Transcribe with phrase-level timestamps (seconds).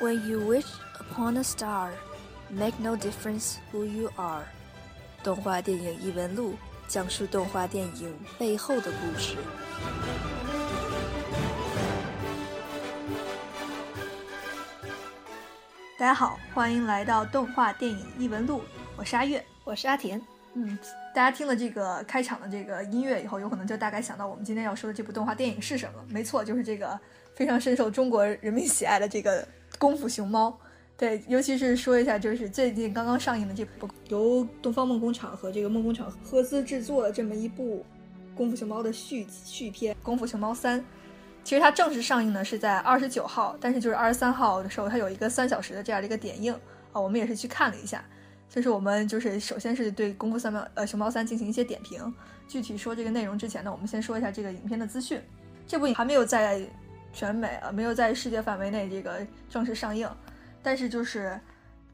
[0.00, 0.64] When you wish
[0.98, 1.90] upon a star,
[2.48, 4.46] make no difference who you are。
[5.22, 6.54] 动画电影异闻录
[6.88, 9.36] 讲述动画电影背后的故事。
[15.98, 18.62] 大家好，欢迎来到动画电影异闻录，
[18.96, 19.44] 我是阿月。
[19.64, 20.18] 我是阿田。
[20.54, 20.78] 嗯，
[21.14, 26.02] 大家听了这个开场的这个音乐以后，有可能就大概想到我们今天要说的这部动画电影是什么。
[26.08, 26.98] 没错，就是这个
[27.34, 29.42] 非常深受中国人民喜爱的这个
[29.80, 30.50] 《功夫熊猫》。
[30.96, 37.82] 对，尤其是说一下，就是最近刚刚上映的这部由东方梦工厂和这个梦工厂合资制作的这么一部
[38.36, 40.78] 《功夫熊猫》的续续篇《功夫熊猫三》。
[41.42, 46.52] 其实它正式上映呢是在二十九号，但是就是二十三号的时候，它有一个三小时的这样的一个点映
[46.92, 48.04] 啊，我们也是去看了一下。
[48.50, 52.12] 就是我们就是首先是对《功夫三猫》呃《熊猫三》进行一些点评。
[52.46, 55.18] 具体说这个内容之前呢，我们先说一下这个影片的资讯。
[55.66, 56.60] 这部影还没有在
[57.12, 60.08] 全美啊，没有在世界范围内这个正式上映。
[60.62, 61.38] 但是就是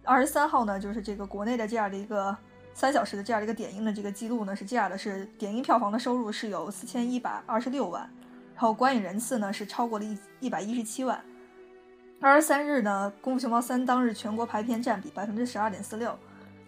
[0.04, 2.36] 二十三号呢，就是这个国内的这样的一个
[2.74, 8.02] 三小时的这样的一个点映的这个记录呢是这样的：是点映票房的收入是有四千一百二十六万，
[8.54, 11.20] 然后观影人次呢是超过了一一百一十七万。
[12.20, 16.16] 二十三日呢，《功夫熊猫三》当日全国排片占比百分之十二点四六。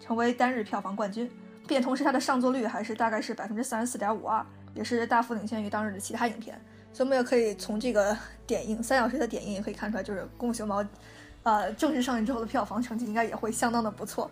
[0.01, 1.29] 成为单日票房冠军，
[1.67, 6.57] 并同时它的上座率还是大概是百分之三十四点五二，也是大幅领先于当日的其他影片。
[6.99, 8.13] 所以我们也可以从这个
[8.45, 10.83] 点映三小时的点映也可以看出来，就是《功夫熊猫》
[11.43, 14.29] 呃正式上映之后的票房成绩应该也会相当的不错。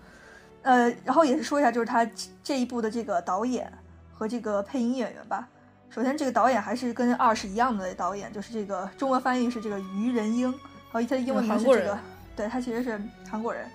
[0.63, 2.05] 呃，然后也是说一下，就是它
[2.43, 3.71] 这一部的这个导演
[4.11, 5.47] 和这个配音演员吧。
[5.89, 11.97] 首先，这个导演还是跟二是一样的导演，就是这个中文翻译是这个于仁英，然后他的英文名是这个，
[12.35, 13.01] 对他其实是
[13.31, 13.65] 韩国人。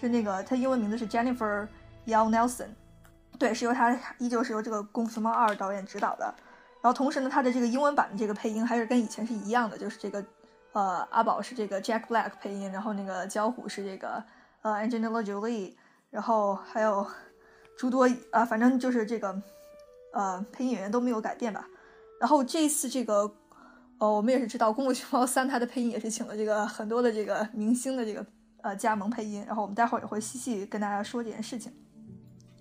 [0.00, 1.66] 是那个，他英文名字是 Jennifer
[2.06, 2.68] Yao Nelson，
[3.40, 6.32] 对，是由他依旧是由这个《功夫熊猫二》导演指导的。
[6.86, 10.24] 然后同时呢，他的这个英文版的这个配音还是跟以前是一样的，就是这个
[10.70, 14.22] 呃阿宝是这个 Jack Black 配音，然后那个焦虎是这个
[14.62, 15.74] 呃 Angelina Jolie，
[16.10, 17.04] 然后还有
[17.76, 19.42] 诸多啊，反正就是这个
[20.12, 21.66] 呃配音演员都没有改变吧。
[22.20, 23.28] 然后这一次这个
[23.98, 28.24] 呃我们也是知道《功夫熊猫三》它的配音也是请了这个很多的这个明星的这个。
[28.62, 31.72] 呃，加盟配音，然后我们待会儿也会细细跟大家说这件事情。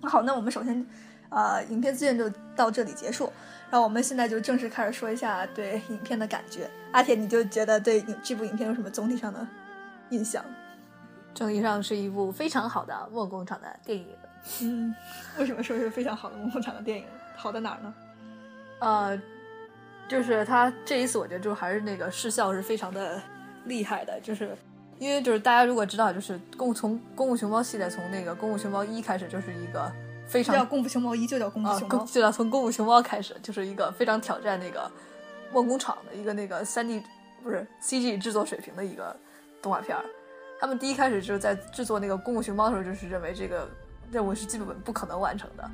[0.04, 0.86] 好，那我们首先，
[1.30, 3.32] 呃，影片资源就到这里结束，
[3.70, 6.70] 然后我们现在就正式开始说一下对影片的感觉。
[6.92, 9.46] 阿铁，你就觉得对这部影片有什么总体上的
[10.10, 10.44] 印象？
[11.34, 14.08] 整体上是一部非常好的梦工厂的电影。
[14.62, 14.96] 嗯，
[15.38, 17.06] 为什么说是非常好的梦工厂的电影？
[17.36, 17.94] 好在哪儿呢？
[18.80, 19.22] 呃，
[20.08, 23.22] 就是它这一次，我觉得就还是那个视效是非常的
[23.66, 24.56] 厉害的，就是。
[24.98, 29.92] 因为就是大家如果知道，就是公从功夫熊猫系列从那个功夫熊猫一开始就是一个
[30.28, 34.90] 非常叫功夫熊猫一就叫功夫熊猫，就叫从功夫熊猫开始就是一个非常挑战那个
[35.54, 37.02] 梦工厂的一个那个三 D
[37.44, 39.16] 不是 CG 制作水平的一个
[39.62, 40.04] 动画片儿。
[40.60, 43.70] 他们第一开始就是在制作那个功夫熊猫的时候，就是认为这个
[44.12, 45.70] 任务是基本不可能完成的，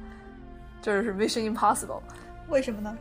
[0.81, 2.01] 就是 Mission Impossible。
[2.49, 2.97] 为什么呢？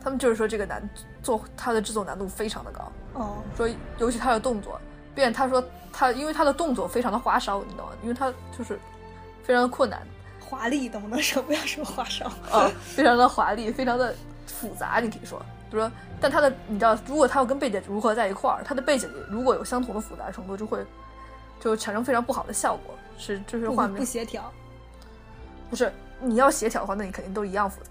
[0.00, 0.88] 他们就是说这个难
[1.22, 4.80] 做它的制作难度非常的高，哦，说尤其它的动作。
[5.14, 7.92] 便他说他因为他的动作非常的花哨，你知道吗？
[8.02, 8.78] 因为他就是
[9.42, 10.06] 非常的困难，
[10.48, 12.70] 华丽，能不能说不要说花哨啊？
[12.80, 14.14] 非常的华丽，非常的
[14.46, 15.90] 复杂，你可以说，就说，
[16.20, 20.86] 但他的你知道，如果他要跟背景如何在一块儿，他的背景如果有相同的复杂程度，就会
[21.58, 24.52] 就产生非常不好的效果，是就是画面不协调。
[25.68, 27.90] 不是你要协调的话，那你肯定都一样复杂，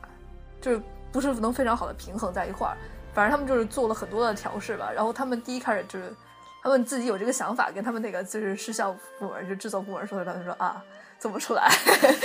[0.62, 2.78] 就是不是能非常好的平衡在一块儿。
[3.14, 6.14] 反正他们就是做了很多的调试吧，然后他们第一开始就是。
[6.64, 10.84] 他们自己有这个想法，跟他们那个就是视效部门，就制作部门说的，他们说啊，
[11.20, 11.70] 做不出来，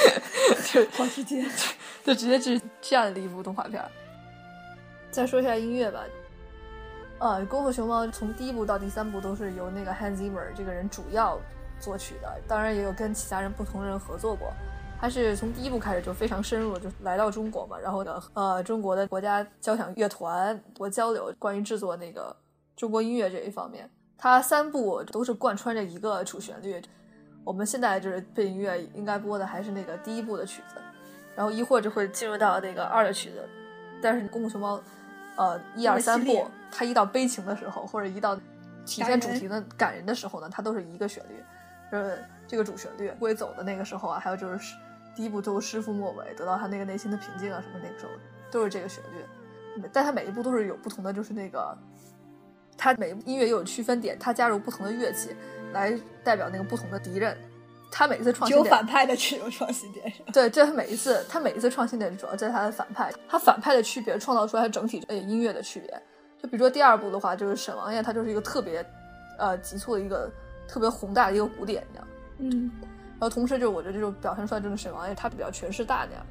[0.73, 1.45] 就好直接，
[2.05, 3.83] 就直接是这样的一部动画片。
[5.11, 6.05] 再说一下音乐吧，
[7.19, 11.39] 呃，《功夫熊猫》从第一部到第三部都是由那个 Hans Zimmer 这个人主要
[11.81, 14.53] 作曲的，当然也有跟其他人不同人合作过。
[15.01, 22.37] 他是从第一部开始就非常深入，就来到中国嘛，然后呢，呃，中国的国家交响乐团多交流关于制作那个
[22.77, 23.91] 中国音乐这一方面。
[24.19, 26.79] 他三部都是贯穿着一个主旋律，
[27.45, 30.77] 我们现在就是背景音乐应该播的还是那个第一部的曲子，
[31.35, 33.49] 然后一会儿就会进入到那个二的曲子。
[34.03, 34.79] 但是《功夫熊猫》
[35.37, 38.37] 呃一二三部，它一到悲情的时候，或者一到
[38.87, 41.43] 体现主题的感人的时候呢，它都是一个旋律，
[41.91, 44.77] 就是这个主旋律归走的那个时候啊，还有就是
[45.15, 48.13] 第一部都师傅末尾得到他那个内心的平静啊什么那个时候
[48.51, 51.77] 都是这个旋律，但它每一部都是有不同的，就是那个。
[52.83, 55.37] 它每音乐又有区分点，它加入不同的乐器
[55.73, 57.37] 来代表那个不同的敌人。
[57.93, 60.13] 他每一次创新点，有反派的这种创新点。
[60.33, 63.13] 对，这是每一次，他每一次创新点主要在他的反派。
[63.29, 66.03] 他反派的区别创造出来整体呃音乐的区别。
[66.41, 68.85] 就比如说第二部的话，就是沈王爷，他就是一个特别
[69.39, 70.31] 呃急促的一个
[70.69, 72.09] 特别宏大的一个鼓点，这样。
[72.39, 76.25] 嗯，然后同时就我觉得这种表现出来这个沈王爷他比较权势大那样，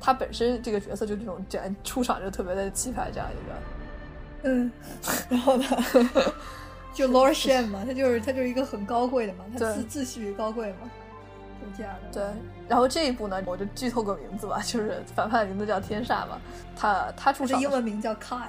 [0.00, 4.50] 他本身这个角色就这种简出场就特别的气派这样一个。
[4.50, 4.70] 嗯，
[5.30, 5.64] 然后呢，
[6.96, 10.90] 就 Lord Shen 嘛，他就是他就是一个很高贵的嘛，他自自诩高贵嘛，
[11.60, 12.10] 就这样的。
[12.10, 16.40] 对，然后这一部呢，我就剧透个名字吧，就是反派的名字叫天煞嘛，
[16.74, 18.48] 他他出场英文名叫 Kai。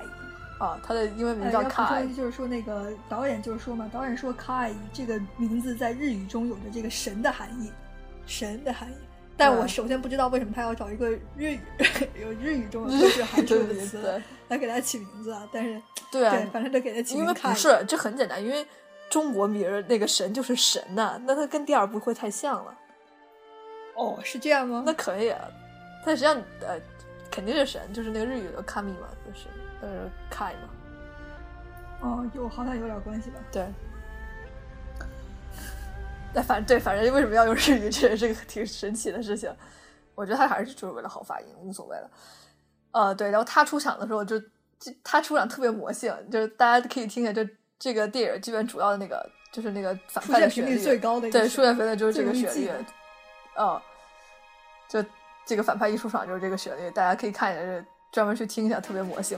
[0.59, 7.71] 啊，他的英文名叫 Kai，就是说那个导演就是说嘛，导演说 Kai 这个名字在日语中有着这个神的含义，
[8.25, 8.95] 神的含义。
[9.37, 11.59] 但我首先不知道为什么他要找一个日语
[12.19, 15.47] 有日语中有这个含义的词来给他起名字啊？
[15.53, 15.81] 但是
[16.11, 17.23] 对啊，反正得给他起名。
[17.23, 18.65] 因为不是，这很简单，因为
[19.09, 22.75] 中国名儿那个神就是神呐，那他跟第二部会太像了。
[23.95, 24.83] 哦，是这样吗？
[24.85, 25.41] 那可以啊，
[26.05, 26.79] 但实际上呃
[27.29, 29.47] 肯定是神，就是那个日语的 Kami 嘛，就是。
[29.79, 30.69] 呃，凯嘛，
[32.01, 33.35] 哦，有好像有点关系吧？
[33.51, 33.67] 对，
[36.37, 39.51] 那反正对，反正为什么要用日语，这也是个挺神奇的事情。
[40.13, 42.11] 我觉得他还是就是为了好发音，无所谓了。
[42.91, 44.39] 呃，对，然后他出场的时候，就
[45.03, 47.41] 他出场特别魔性，就是大家可以听一下，就
[47.79, 52.69] 这个电影基本主要的那个就是那个反派的旋律最高的，对，出现频率就是这个旋律。
[53.57, 53.81] 嗯，
[54.87, 55.03] 就
[55.43, 57.83] 这个反派一出场就是这个旋律，大家可以看一下这。
[58.09, 59.37] 专门去听一下，特别魔性。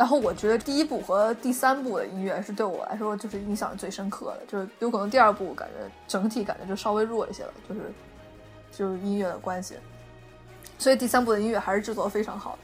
[0.00, 7.92] 然后我觉得第一部和第三部的音乐是对我来说就是印象最深刻的，就是有可能第二部感觉整体感觉就稍微弱一些了，就是
[8.72, 9.74] 就是音乐的关系。
[10.78, 12.58] 所以第三部的音乐还是制作非常好的。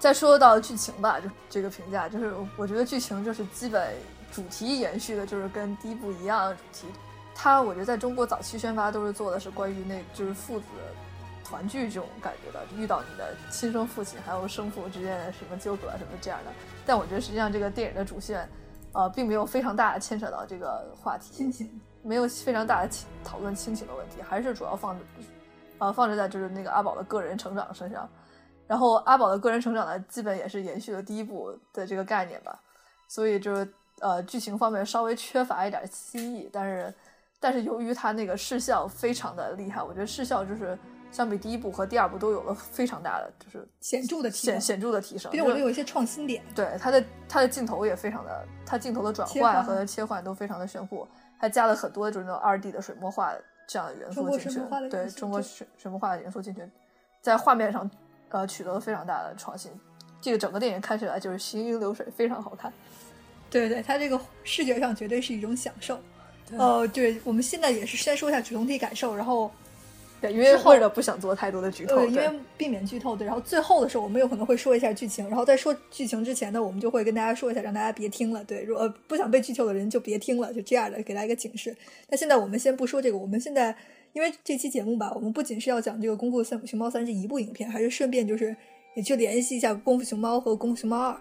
[0.00, 3.94] 再说到剧情吧，就这个评价，就是我觉得剧情就是基本
[4.32, 6.88] 主题延续的，就是跟第一部一样的主题。
[7.36, 10.66] 它我觉得在中国早期宣发都是做的是关于那就是父子。
[11.48, 16.50] 团聚这种感觉的，遇到你的亲生父亲，还有生父之间的什么纠葛什么这样的。
[16.84, 18.48] 但我觉得实际上这个电影的主线，
[18.92, 22.90] 呃，并没有非常大的牵扯到这个话题，亲情没有非常大的
[23.22, 24.98] 讨论亲情的问题，还是主要放，
[25.78, 28.08] 呃，放置在就是那个阿宝的个人成长身上。
[28.66, 32.60] 然后阿宝的个人成长呢，基本也是延续了第一部的这个概念吧。
[33.06, 36.92] 所以就是呃，剧情方面稍微缺乏一点新意，但是
[37.38, 40.76] 但是由于他那个视效非常的厉害，我觉得视效就是。
[41.16, 46.44] 相比第一部和第二部都有了非常大的就是显著的显显著的提升，并且我们有一些创新点。
[46.54, 51.08] 对它的它的镜头也非常的，它镜头的转换和切换都非常的炫酷，
[51.38, 53.32] 还加了很多就是那种二 D 的水墨画
[53.66, 54.60] 这样的元素进去。
[54.90, 56.68] 对中国水水墨画的元素进去，
[57.22, 57.90] 在画面上
[58.28, 59.72] 呃取得了非常大的创新。
[60.20, 62.70] 这个整个电影看起来就是行云流水，非常好看。
[63.48, 65.98] 对对，它这个视觉上绝对是一种享受。
[66.58, 69.50] 呃，对，我们现在也是先说一下总体感受，然后。
[70.26, 73.16] 对，因为或者不想做太多的剧透，对，因为避免剧透。
[73.16, 75.26] 对，然后最后的时候，我们有可能会说一下剧情。
[75.28, 78.42] 然后在说剧情之前呢，我们就会跟大家说一下，让大家别听了。
[78.44, 81.76] 对，如果不想被剧透的人就别听了，就这样的，给大家一个警示。
[82.08, 83.74] 那现在我们先不说这个，我们现在
[84.12, 88.56] 因为这期节目吧，我们不仅是要讲这个《功夫三熊猫三》这一部影片，还是顺便就是
[88.94, 91.12] 也去联系一下《功夫熊猫》和《功夫熊猫二》，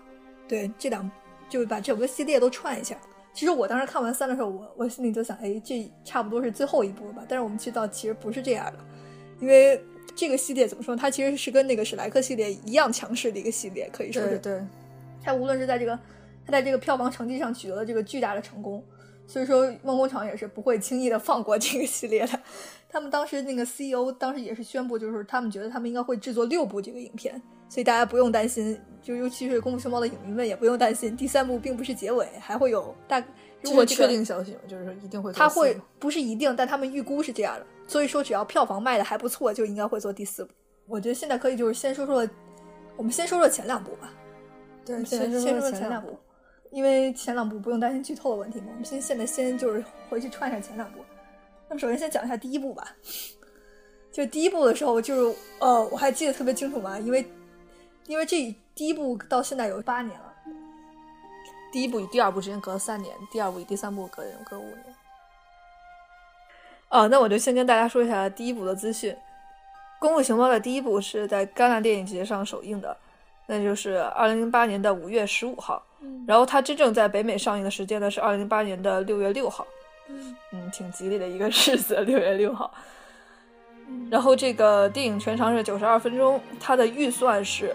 [0.47, 1.09] 对，这两
[1.49, 2.97] 就把整个系列都串一下。
[3.35, 7.23] 其实我当时看完三的时候，我我心里就想，哎，这差不多是最后一部了吧？
[7.27, 8.79] 但是我们去到其实不是这样的，
[9.41, 9.79] 因为
[10.15, 10.95] 这个系列怎么说？
[10.95, 14.39] 它其实是跟那个史莱克系列一样强势的一个系列，可以说是。
[14.39, 14.63] 对。
[15.21, 15.99] 它无论是在这个，
[16.45, 18.81] 它在这个票房成绩上取得了这个巨大的成功，
[19.27, 22.39] 所以说梦工厂也是不会轻易的放过这个系列的。
[22.95, 27.33] 他们当时那个 CEO 当时也是宣布，就是他们觉得他们应该会制作六部这个影片，
[27.67, 33.21] 所以大家不用担心，就尤其是功夫熊猫的影迷们也不用担心，第三部并不是结尾，还会有大。
[33.63, 34.59] 如果确定消息吗？
[34.65, 35.33] 就是说一定会。
[35.33, 37.67] 他会不是一定，但他们预估是这样的。
[37.85, 40.53] 所以说，只要票房卖的还不错，就应该会做第四部。
[40.87, 42.25] 我觉得现在可以就是先说说，
[42.95, 44.13] 我们先说说前两部吧。
[44.85, 46.17] 对，先先说前两部，
[46.71, 48.67] 因为前两部不用担心剧透的问题嘛。
[48.69, 50.99] 我们先现在先就是回去串一下前两部。
[51.67, 52.95] 那么首先先讲一下第一部吧。
[54.11, 57.25] 就第一部的时候，就是呃，我还记得特别清楚嘛，因为
[58.07, 60.33] 因为这第一部到现在有八年了。
[61.73, 64.95] 第一部与第二部之间隔了三年，第二部与第三部隔隔五年。
[66.87, 69.11] 哦，那我就先跟大家说一下第一部的资讯。
[69.99, 72.95] 《功夫熊猫》的第一部是在戛纳电影节上首映的，
[73.47, 75.83] 那就是二零零八年的五月十五号。
[76.25, 79.67] 然后它真正在北美上映的时间呢是二零零八年的六月六号。
[80.09, 82.73] 嗯，挺吉利的一个日子， 六月六号。
[84.09, 87.73] 然后这个电影全长是九十二分钟，它的预算是。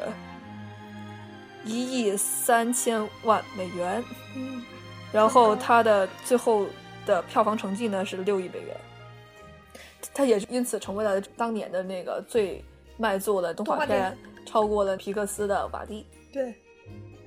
[1.63, 4.03] 一亿三千万美元，
[4.35, 4.63] 嗯，
[5.13, 6.67] 然后它的最后
[7.05, 8.75] 的票房成绩呢是六亿美元，
[10.15, 12.65] 它也因此成为了当年的那个最
[12.97, 16.07] 卖座的动画片，超过了皮克斯的《瓦力》。
[16.33, 16.55] 对，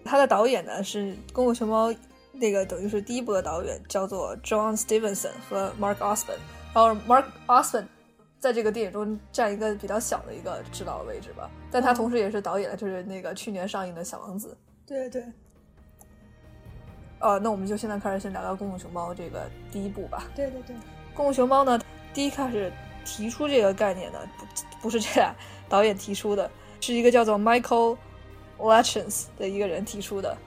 [0.04, 1.92] 它的导演呢是《功夫熊猫》
[2.34, 6.40] 那个等于是第一部的导演叫做 John Stevenson 和 Mark Osborne，
[6.74, 7.86] 然后 Mark Osborne
[8.40, 14.58] 在这个电影中占一个比较小的一个指导的位置吧，但他同时也是导演，就是那个去年上映的《小王子》。
[14.88, 15.24] 对对。
[17.20, 20.26] 呃，那我们就现在开始先聊聊《功夫熊猫》这个第一部吧。
[20.36, 20.76] 对对对，
[21.14, 21.80] 《功夫熊猫》呢，
[22.14, 22.70] 第一开始
[23.06, 24.46] 提出这个概念的不
[24.82, 25.34] 不是这俩
[25.70, 27.96] 导演提出的，是一个叫做 Michael
[28.58, 30.38] Lachance 的一个人提出的。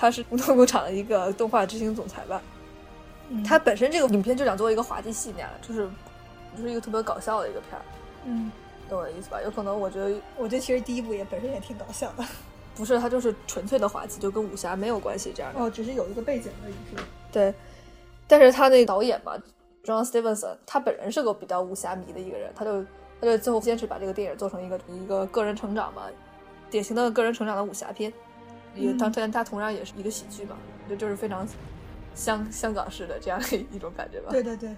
[0.00, 2.40] 他是乌托工厂的一个动画执行总裁吧。
[3.46, 5.86] 他本身这个影片就想做一个滑稽戏那样，就是
[6.56, 7.82] 就是一个特别搞笑的一个片儿。
[8.24, 8.50] 嗯，
[8.88, 9.42] 懂我的意思吧？
[9.42, 12.24] 有可能我觉得，我觉得其实第一部也本身也挺搞笑的。
[12.74, 15.60] 不是，它就是纯粹的滑稽，就跟武侠没有关系这样的。
[15.60, 16.74] 哦，只是有一个背景而已。
[17.30, 17.52] 对，
[18.26, 19.34] 但是他那个导演嘛
[19.84, 22.82] ，John Stevenson，他本人是个比较武侠迷的一个人，他就
[23.20, 26.04] 他就最后坚持把这个电影做成一个一个个人成长嘛，
[26.70, 28.10] 典型的个人成长的武侠片。
[28.74, 30.56] 一个当然，它同样也是一个喜剧嘛，
[30.88, 31.46] 就就是非常
[32.14, 34.30] 香香港式的这样的一种感觉吧。
[34.30, 34.76] 对对对。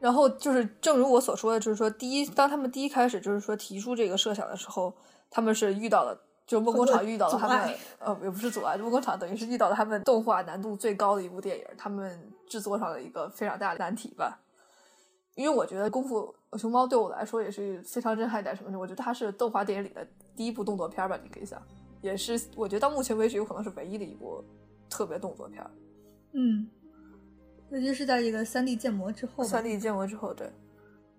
[0.00, 4.94] 然后就是，正如我所说的，就是说，第一，当他们第一开始就是说提出这个设想的时候。
[5.34, 6.14] 他们是遇到了，
[6.46, 14.38] 就梦工厂遇到了他们，呃，也不是阻碍，梦工厂等于是遇到了他们动画难度最高的一部电影，他们制作上的一个非常大的难题吧。
[15.34, 18.78] 因为我觉得《功夫熊猫》对我来说也是非常震撼一点什么的？
[18.78, 21.58] 我觉得它是动画电影里的第一部动作片吧，你可以想，
[22.02, 24.44] 也是我觉得到目前为止有可能是唯一的一部
[24.90, 25.64] 特别动作片。
[26.32, 26.68] 嗯，
[27.70, 30.52] 尤其是在这个三 D 建模之后，三 D 建模之后，对，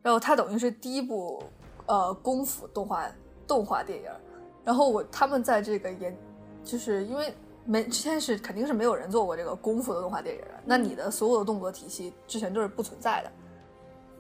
[0.03, 1.43] 然后它等于是第一部
[1.87, 3.09] 呃功夫动画。
[3.45, 4.09] 动画电影，
[4.63, 6.17] 然后我他们在这个研，
[6.63, 7.33] 就是因为
[7.65, 13.31] 没之前是肯定是没有人做过这个功夫的动画电影的，那你的所有的动作体系之前都是不存在的，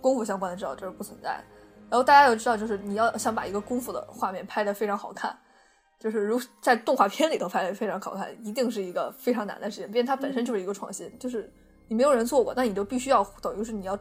[0.01, 1.41] 功夫相关的知道就是不存在。
[1.89, 5.35] 然后大家要知道，就是你要想把一个功夫的画面拍得非常好看，
[6.03, 11.49] 就是如在动画片里头拍得非常好看，一定是一个非常难的事情，毕竟它本身就是一个创新，就是
[11.87, 13.95] 你没有人做过，那你就必须要等于是你要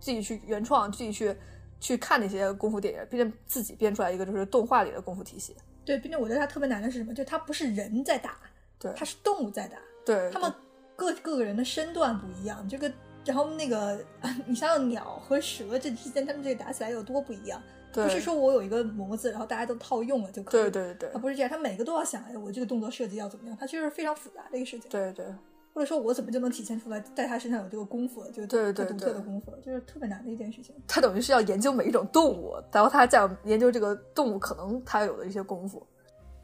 [0.00, 1.36] 自己去原创，自己去。
[1.82, 5.56] 去看那些功夫电影，并且自己编出来一个就是动画里的功夫体系。
[5.82, 7.14] 对，并且我觉得它特别难的是什么？
[7.14, 8.36] 就它不是人在打，
[8.78, 9.78] 对，它是动物在打。
[10.04, 10.52] 对，他们
[10.94, 12.68] 各各个人的身段不一样。
[12.68, 12.92] 这个，
[13.24, 13.98] 然后那个，
[14.44, 17.62] 你想想鸟和蛇这之间，他们这个打起来有多不一样？
[17.92, 20.70] 不是说我有一个模子，然后大家都套用了就可以。
[20.70, 23.56] 对对对，它不是这样，它每个都要想，哎，我这个动作设计要怎么样？
[23.58, 24.90] 它其实是非常复杂的一个事情。
[24.90, 25.26] 对对。
[25.72, 30.74] 或者说，我怎么就能体现出来，在他身上有这个功夫，就对独特的功夫，就是特别难的一件事情。
[30.88, 35.86] 他等于是要研究每一种动物，然后他再研究这个动物可能他有的一些功夫。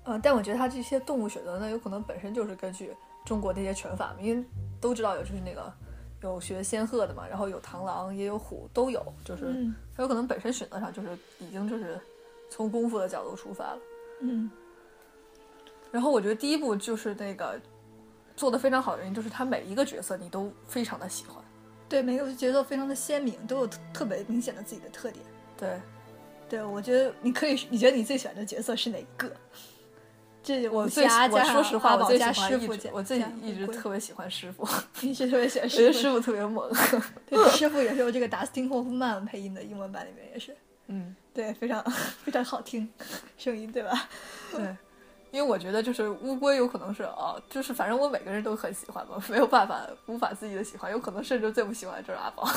[0.05, 4.45] 呃，但我觉得他这些动物选择呢，有可能本身就是根据中国那些拳法，因为
[4.81, 5.73] 都知道有就是那个
[6.23, 9.53] 有学仙鹤的嘛，然后有螳螂，也有虎，都有，就是
[9.97, 11.09] 他有可能本身选择上就是
[11.39, 12.01] 已经就是
[12.51, 13.79] 从功夫的角度出发了。
[14.21, 14.51] 嗯。
[15.91, 17.61] 然后我觉得第一部就是那个。
[18.37, 21.43] 做的非常好的原因就是他每一个角色你都非常的喜欢，
[21.89, 25.25] 对每个角色非常的鲜明，都有特别明显的自己的特点。
[25.57, 25.81] 对，
[26.47, 29.33] 对我觉得你可以，你觉得你最喜欢的角色是哪一个？
[30.47, 34.65] 这我最我说实话，我最喜欢师傅， 我最一直特别喜欢师傅，
[35.03, 36.71] 一直特别喜欢师傅，我觉得师傅特别猛。
[37.29, 41.83] 对，师傅也是有这个达斯汀霍夫曼配音的英文版里面也是，嗯， 对，非常
[42.23, 42.89] 非常好听
[43.37, 44.09] 声音，对吧？
[44.53, 44.65] 对。
[45.33, 52.49] 因为我觉得就是乌龟有可能是啊，就是反正我每个人都很喜欢嘛，没有办法无法自己的喜欢，有可能甚至最不喜欢就是阿宝，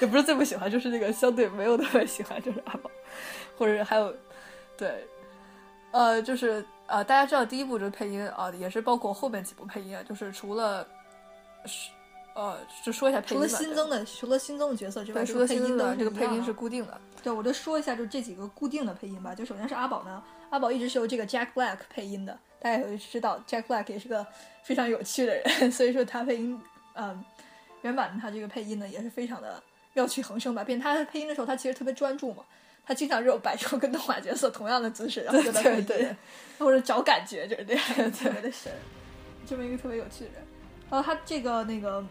[0.00, 2.88] 也不是最不喜欢，就是那个相对没有特别喜欢就是阿宝，
[3.58, 4.14] 或者还有，
[4.78, 5.04] 对，
[5.90, 10.86] 呃，就是呃，大家知道第一部就是配音啊，也是包括后面几部配音啊，就是除了
[11.64, 11.90] 是
[12.34, 17.00] 呃，就说一下配音，除了新增的，除了新增的角色之外，除了配音的这个配音是固定的。
[17.22, 19.34] 对，我就说一下，就这几个固定的配音吧。
[19.34, 22.38] 就首先是阿宝呢，阿宝一直是由这个 Jack Black 配音的。
[22.60, 24.26] 大家也知道，Jack Black 也是个
[24.62, 26.60] 非常有趣的人， 所以说他配音，
[26.94, 27.24] 嗯，
[27.82, 29.62] 原版他这个配音呢也是非常的
[29.94, 30.62] 妙趣横生吧。
[30.62, 32.44] 并他配音的时候，他其实特别专注嘛，
[32.86, 36.16] 他经常这种摆出跟动画角色同样的姿势，然后就在配音，
[36.58, 38.72] 或者找感觉，就是这样，特别的神，
[39.46, 40.42] 这么一个特别有趣的人。
[40.90, 42.04] 然后他这个那个。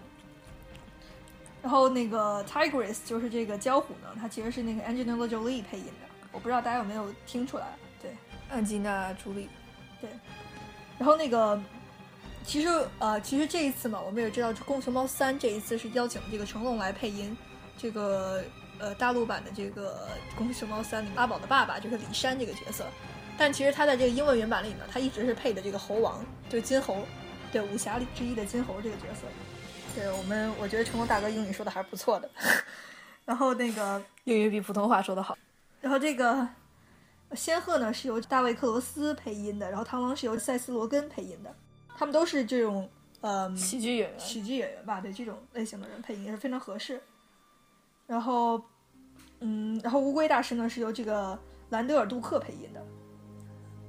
[1.61, 7.65] 然后那个 Tigress 就是这个焦虎呢，他其实是那个 Angelina Jolie 配音的，我不知道大家有没有听出来？
[8.01, 8.11] 对，
[8.49, 9.49] 安吉娜·朱莉。
[9.99, 10.09] 对。
[10.97, 11.61] 然后那个，
[12.45, 17.37] 其实呃，其实这一次嘛，我们也知道，《功夫熊猫三》这一次是邀请这个成龙来配音
[17.77, 18.41] 这个
[18.79, 20.07] 呃大陆版的这个
[20.37, 22.85] 《功夫熊猫三》里阿宝的爸爸，就是李山这个角色。
[23.37, 27.05] 但其实他在这个英文原版里呢，他一直是配的这个猴王，就是金猴，
[27.51, 29.27] 对武侠里之一的金猴这个角色。
[29.95, 32.29] 对我们，我觉得成龙大哥英语说的还是不错的。
[33.25, 35.37] 然后那个 英语比普通话说的好。
[35.81, 36.47] 然后这个
[37.33, 41.55] 仙鹤呢是由大卫克罗斯配音的，然后螳螂是由塞斯罗根配音的。
[41.97, 42.89] 他们都是这种
[43.21, 47.01] 呃喜剧演员，喜剧演员吧，对这种类型的人配音也是非常合适。
[48.09, 48.59] 然后，
[49.39, 51.37] 嗯，然后乌龟大师呢是由这个
[51.69, 52.83] 兰德尔·杜克配音的。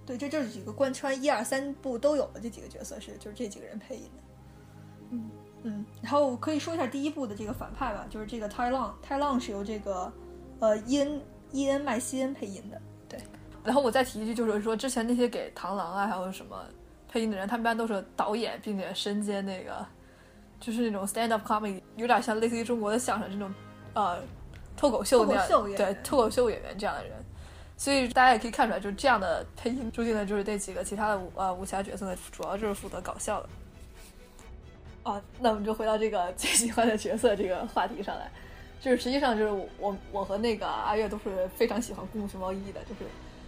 [0.05, 4.23] 对，这就是几个贯穿一二三部都有的这几个角色是，就是这几个人配音的。
[5.13, 5.31] 嗯
[5.63, 10.13] 嗯，然后可以说一下第一部的这个反派吧，就是这个泰浪，泰浪是由这个
[10.59, 12.79] 呃伊恩伊恩麦西恩配音的。
[13.09, 13.19] 对，
[13.65, 16.63] 然后我再提一句，就是说之前那些给螳螂啊还有什么
[17.09, 19.87] 配音的人，他们一般都是导演，并且身兼那个
[20.61, 23.53] 就是那种 stand up comedy，有点像类似于中国的相声这种
[24.01, 24.23] 呃
[24.77, 27.13] 脱口秀那样，对脱口秀演员这样的人。
[27.77, 33.49] 所以大家也可以看出来，就是这样的配音，注定的就是这几个其他的武呃武侠角色呢，主要就是负责搞笑的。
[35.03, 38.31] 啊，那我们就回到这个最喜欢的角色这个话题上来，
[38.83, 43.05] 就是实际上就是我我和那个阿月都是非常喜欢《功夫熊猫一》的，就是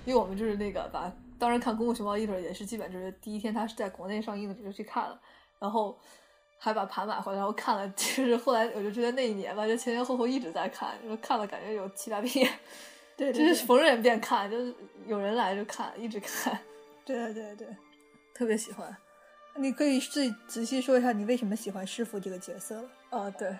[0.07, 5.21] 因为我们就是那个把当时看《功夫熊猫一》的时候，也是基本就是第一天它是在国内上映的时候就去看了，
[5.59, 5.99] 然后
[6.65, 12.49] 还把盘买回来，然后看了，就是后来我就觉得那一年吧，就前前后后一直在看，就看了感觉有七八遍，
[13.19, 14.73] 对 就是逢人便看，就是
[15.09, 16.57] 有人来就看，一直看，
[17.05, 17.67] 对对对对，
[18.33, 18.97] 特别喜欢。
[19.57, 22.89] 你可以最仔细说一下你为什么喜欢师傅这个角色了。
[23.11, 23.53] 啊，对，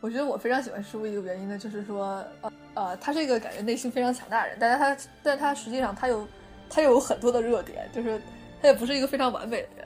[0.00, 6.26] 我觉得我非常喜欢师傅一个原因呢，就是说，呃呃，他是一个感觉内心非常强大的人，但是他，但他实际上他有
[6.68, 8.20] 他有很多的弱点，就是
[8.60, 9.77] 他也不是一个非常完美的人。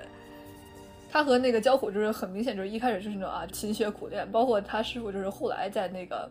[1.12, 6.30] 他和那个焦虎就是很明显，就是一开始就是那种啊勤学苦练，包括他师傅就是后来在那个，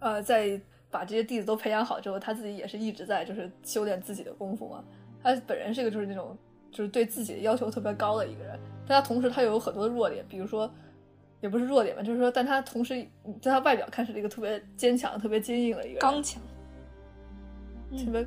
[0.00, 0.58] 呃，在
[0.90, 4.82] 把这些弟子都培养好之后，他自己也是一直在就是修炼自己的功夫嘛。
[5.22, 6.34] 他本人是一个就是那种
[6.70, 10.72] 就是对自己的要求特别高的一个人，但他同时他又有很多的弱点，比如说
[11.42, 13.06] 也不是弱点吧，就是说，但他同时
[13.42, 16.42] 在他外表看是一个特别坚强、特别坚硬的一个人刚强，
[17.98, 18.26] 特别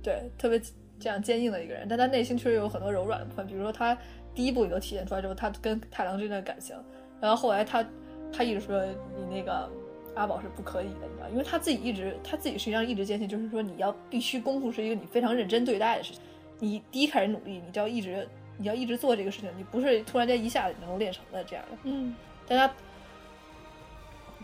[0.00, 0.62] 对特别
[1.00, 3.96] 这样坚硬的一个人，但他内心确实有很多柔软的部分，比如说他
[4.34, 6.76] 第一部你就体现出来之后，他跟太郎之间的感情，
[7.20, 7.84] 然后后来他
[8.32, 9.68] 他一直说你那个
[10.14, 16.22] 阿宝是不可以的，你知道，因为他自己一直他自己实际上一直坚信，就是说你要必须功夫是一个你非常认真对待的事情，
[16.58, 21.78] 你第一开始努力，你就要一直你要一直做这个事情，你不是突然间一下子能够练成的这样的。
[21.84, 22.14] 嗯
[22.46, 22.74] 但他，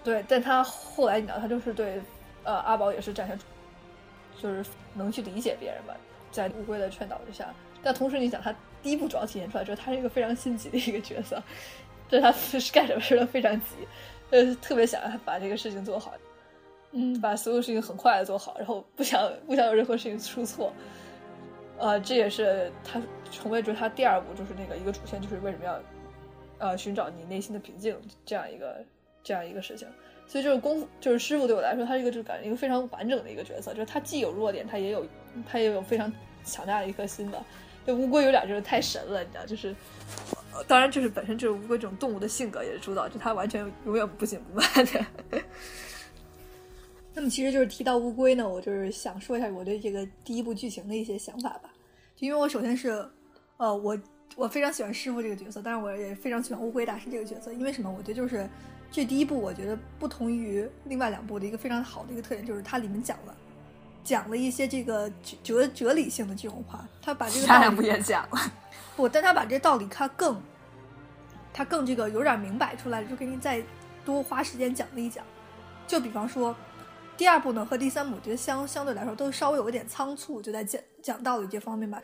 [0.04, 2.00] 对，但他后来你知道，他就是对，
[2.44, 3.44] 呃，阿宝也是展现出，
[4.40, 5.94] 就是能去理解别人吧，
[6.30, 7.52] 在乌龟的劝导之下。
[7.82, 8.54] 但同时，你想，他
[8.86, 11.42] 第一部主要体现出来，就是他是一个非常心急的一个角色，
[12.08, 13.74] 就是他 是干什么事都非常急，
[14.30, 16.14] 呃特别想把这个事情做好，
[16.92, 20.72] 嗯把所有事情很快的做好，然后不想不想有任何事情出错。
[21.78, 25.80] 呃，这也是他成为就是他第二部就是那个一个主线，就是为什么要
[26.58, 28.84] 呃寻找你内心的平静这样一个
[29.24, 29.88] 这样一个事情。
[30.28, 35.04] 所以就是功夫，就是师傅对我来说，他是一个就感觉一个非常完整的一个角色，就是他既有弱点，他也有
[35.44, 36.12] 他也有非常
[36.44, 37.42] 强大的一颗心的。
[37.86, 39.74] 这乌龟有点就是太神了，你知道，就是
[40.66, 45.40] 当然就是本身就是乌龟这种动物的性格也是主导，就它完全永远不紧不慢的。
[47.14, 51.70] 那么其实就是提到乌龟呢，我就是想说一下我对这个第一部剧情的一些想法吧。
[52.16, 53.08] 就因为我首先是，
[53.56, 53.98] 呃，我
[54.34, 57.52] 我非常喜欢师傅这个角色，但是我也非常喜欢乌龟大师这个角色。
[57.52, 57.90] 因为什么？
[57.90, 58.48] 我觉得就是
[58.90, 63.34] 这第一部，我觉得不同于另外两部的一个非常好的一个特点，就是它里面讲了
[64.06, 68.38] 讲了一些这个哲哲哲理性的这种话，他把这个道理也讲了，
[68.94, 70.40] 不，但他把这道理他更，
[71.52, 73.60] 他更这个有点明摆出来，就给你再
[74.04, 75.24] 多花时间讲了一讲。
[75.88, 76.54] 就比方说，
[77.16, 82.00] 第二部呢和第三部，我觉得相相对来说都稍微有一点仓促，就在讲讲道理这方面吧。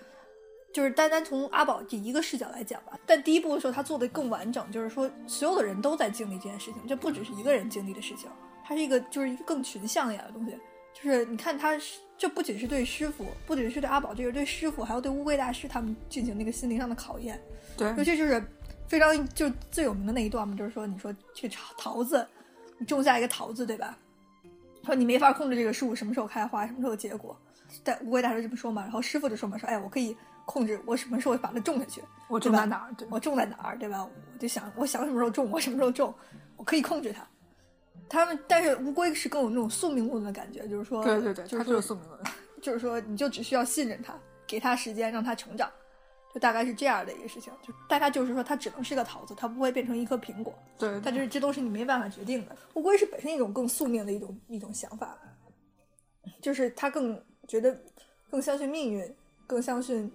[0.73, 8.29] 就是单单从阿宝这一个视角来讲吧，但第一部的时候他做的更完整，就是说所有的人都在经历这件事情，这不只是一个人经历的事情，
[8.65, 10.59] 它是一个就是一个更群像一样的东西。
[11.03, 17.41] 就是你看他是，这不仅是对师傅，不仅是对阿宝，这个对师傅，还要对乌龟大师他们进行那个心灵上的考验。
[17.77, 18.43] 对尤其就是
[18.87, 22.27] 非常就最有名的那一段嘛，就是说你说这个桃桃子，
[22.79, 23.99] 你种下一个桃子，对吧？
[24.85, 27.37] 说你没法控制这个树什么时候开花，什么时候结果。
[27.83, 32.93] 但乌龟大师这么说嘛，然后师傅就说嘛，说哎，我可以控制我什么时候把它种下去，我种在哪儿？
[32.95, 34.05] 对，我种在哪儿，对吧？
[34.05, 36.15] 我就想，我想什么时候种，我什么时候种，
[36.57, 37.27] 我可以控制它。
[38.13, 42.21] 他们，但是乌龟是更有那种宿命论的感觉，就是说，对对对，它就是宿命论。
[42.61, 44.15] 就是说，你就只需要信任它，
[44.47, 45.69] 给它时间让它成长，
[46.33, 47.51] 就大概是这样的一个事情。
[47.67, 50.55] 就大概就是说，它只能是个桃子，它不会变成一颗苹果。
[50.79, 52.55] 对，它就是这都是你没办法决定的。
[52.75, 55.19] 乌龟是本身一种更宿命的一种一种想法，
[56.43, 57.77] 就是它更觉得
[58.31, 59.15] 更相信命运，
[59.47, 60.13] 更相信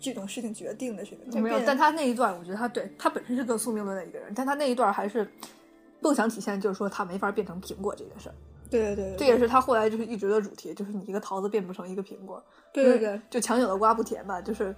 [0.00, 1.42] 这种事情决定的事情。
[1.42, 5.30] 没有，但他那一段，我觉得他对他本身是更宿命论的一个人，但他那一段还是
[6.02, 8.34] 更想体现，就是说他没法变成苹果这件事儿。
[8.68, 14.74] 对对对，这也是他后来就是一直的主题，就是你一个桃子变不成一个苹果，对对对，就强扭的瓜不甜吧，就是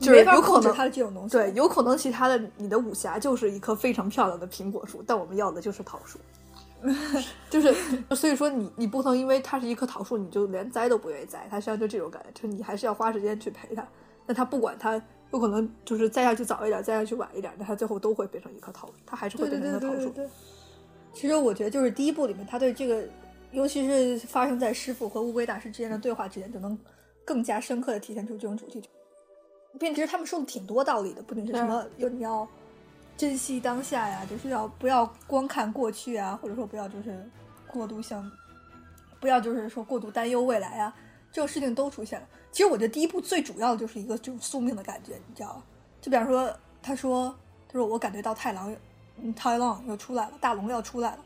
[0.00, 1.32] 就是有可能他的这种东西。
[1.32, 6.18] 对，有可能其他的你的武侠就是一棵非常漂亮的苹果树，但我们要的就是桃树。
[7.48, 7.72] 就是
[8.10, 11.46] 所以说你你不能因为它是一棵桃树，你就连栽都不愿意栽。
[11.48, 13.86] 它实际上就这种感觉，就是你还是要花时间去陪它。
[14.26, 15.00] 那他不管他
[15.32, 20.12] 有可能就是栽下去早一点，栽下去晚一点，那他最后都会变成一棵桃，他还是会变成一棵桃树。
[21.12, 23.04] 其实我觉得就是第一部里面，他对这个，
[23.50, 26.78] 尤其是发生在师傅和乌龟大师之间的对话之间，就能
[27.24, 28.82] 更加深刻的体现出这种主题。
[29.78, 32.46] 并且他们说的挺多道理的，不仅是什么有你要
[33.16, 37.26] 珍惜当下呀，就是要不要光看过去啊，或者说不要就是
[37.66, 38.30] 过度想，
[39.18, 40.94] 不要就是说过度担忧未来啊，
[41.30, 42.26] 这种事情都出现了。
[42.52, 45.62] 其实我觉得第一部最主要的就是一个这种宿命的感觉，你知道吧？
[46.00, 47.34] 就比方说他说
[47.66, 48.72] 他说我感觉到太郎，
[49.20, 51.18] 嗯，太郎又出来了，大龙要出来了，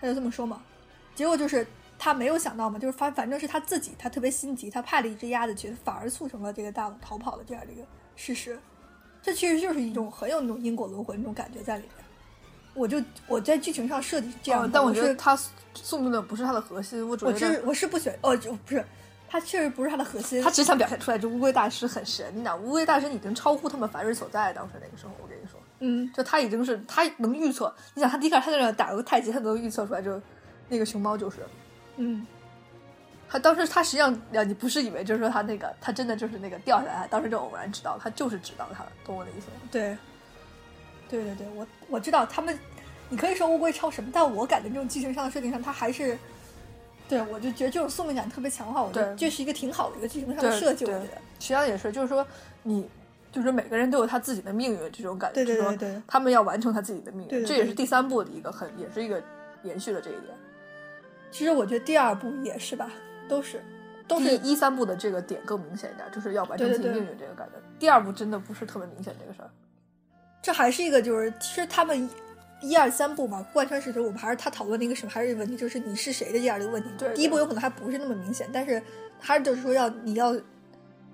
[0.00, 0.62] 他就这么说嘛。
[1.14, 1.66] 结果就是。
[1.96, 7.82] 他没有想到嘛，就是反反正是他自己，他特别心急，他派了一只鸭子去，反而促成了这个大龙逃跑的这样的一个
[8.16, 8.58] 事实。
[9.22, 12.04] 这其实就是一种很有那种因果轮回那种感觉在里面。
[12.74, 15.38] 我就我在剧情上设计这样，但我觉得他
[15.72, 17.00] 宿命的不是他的核心。
[17.08, 18.84] 我我是我是不选哦，就不是
[19.34, 20.40] 他确实不是他的核心。
[20.40, 24.52] 他只想表现出来，这乌龟大师很神，你知道，乌龟大师已经超乎他们凡人所在。
[24.52, 27.74] 当时那个时候，我跟你说，嗯，就他已经是他能预测。
[27.94, 30.22] 你想，他第一开始他在那打个太极，他能预测出来，就
[30.68, 31.38] 那个熊猫就是。
[31.96, 32.24] 嗯，
[33.28, 34.16] 他当时他实际上，
[34.46, 39.54] 你不是以为就是说他那个，他真的就是那个掉下来，当时就偶然知道，他就是知道他，懂我的意思吗？
[39.72, 39.98] 对，
[41.08, 42.56] 对对对，我我知道他们，
[43.08, 46.16] 你可以说乌龟超什么，但我感觉这种剧情上的设定上，他还是，
[47.08, 50.84] 对我就觉得这种宿命感特别强化，我觉得这是一个挺好的一个剧情上的设计。
[50.84, 51.04] 我觉得
[51.38, 52.26] 实际上也是，就是说
[52.62, 52.88] 你
[53.30, 59.22] 就是每个人都有他自己的命运，这种感觉，对对对，他们要完成他自己的命运，这也是第三部的一个很，也是一个
[59.62, 60.34] 延续的这一点。
[61.30, 62.90] 其实我觉得第二部也是吧，
[63.28, 63.62] 都是，
[64.06, 67.54] 都是一三部的这个点更明显一点，就是要完成自己命运这个感觉。
[67.78, 69.50] 第二部真的不是特别明显这个事儿。
[70.40, 72.08] 这还是一个就是，其实他们
[72.60, 76.88] 一二三步嘛，贯穿始终，我们还是他讨论的一个什么，还是一个问题，就是你是谁的这样的一个问题。
[76.98, 77.12] 对。
[77.14, 78.82] 第一步有可能还不是那么明显，但是
[79.20, 80.34] 还是就是说要你要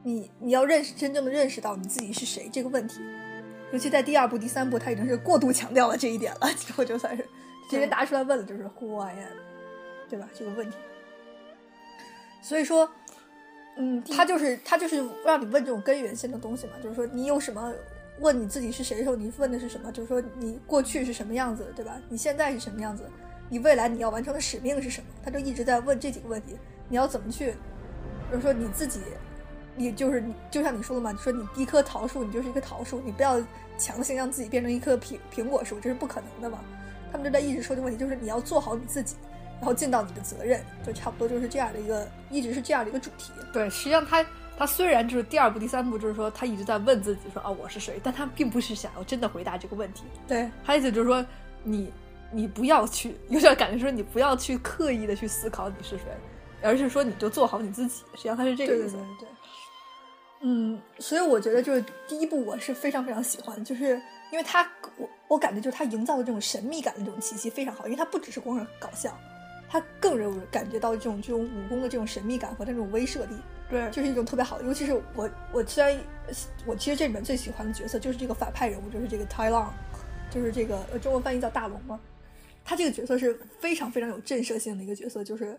[0.03, 3.01] 你你要认识真正的认识到你自己是谁这个问题。
[3.73, 7.23] 尤其在第二步、第三步，他已经是过度强调了这一点了， 最后就算是
[7.69, 9.51] 直接拿出来问了，就是 Who I am。
[10.09, 10.29] 对吧？
[10.37, 10.77] 这个问题，
[12.43, 12.91] 所以说，
[13.77, 17.73] 嗯，他就是他就是让你问这种根源性的东西嘛，就是说你有什么
[18.21, 19.91] 问你自己是谁的时候，你问的是什么？
[19.91, 22.01] 就是说你过去是什么样子，对吧？
[22.09, 23.05] 你现在是什么样子？
[23.49, 25.07] 你未来你要完成的使命是什么？
[25.25, 26.57] 他就一直在问这几个问题。
[26.89, 27.53] 你要怎么去？
[28.31, 29.01] 比如说你自己，
[29.75, 33.43] 你就是你，就像你说的嘛，你说你一棵桃树，你就是一棵桃树，你不要
[33.77, 36.61] 强行让自己变成一棵苹苹果树，这是不可能的嘛。
[37.11, 39.17] 他们就在一直说这个问题，就是你要做好你自己。
[39.59, 43.31] 然后尽到你的责任，就差不多就是这样的一个，一直是这样的一个主题。
[43.53, 44.25] 对，实际上他
[44.61, 50.05] 他虽然就是第二部、第三部，就是说他一直在问自己说啊我是谁，但他并不是想要真的回答这个问题。
[50.29, 51.25] 对，他意思就是说
[51.65, 51.91] 你
[52.31, 56.05] 你不要去，有点感觉说你不要去刻意的去思考你是谁，
[56.61, 58.03] 而是说你就做好你自己。
[58.13, 58.99] 实际上他是这个意思。
[58.99, 59.29] 对对对。
[60.43, 63.99] 嗯，所以我觉得就是第一部我是非常非常喜欢，就是
[64.31, 69.19] 因为他我我感觉就是他营造的这种神秘感的这种气息非常好，因为他不只是光是搞笑。
[69.71, 73.37] 他更让我感觉到这种这种武功的这种神秘感和这种威慑力，
[73.71, 74.65] 对，就是一种特别好的。
[74.65, 75.97] 尤其是我，我虽然
[76.67, 79.69] 我其实这里面最喜欢的角色就是这个反派人物，就是这个 Tai Long，
[80.29, 82.01] 就是这个中文翻译叫大龙嘛。
[82.65, 85.59] 他这个角色是非常非常有震慑性的一个角色，就是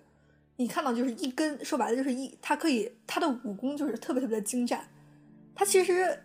[0.57, 4.85] 你看到就是一根，说白了就是一，他可以他的武功就是特别特别的精湛。
[5.55, 6.19] 他其实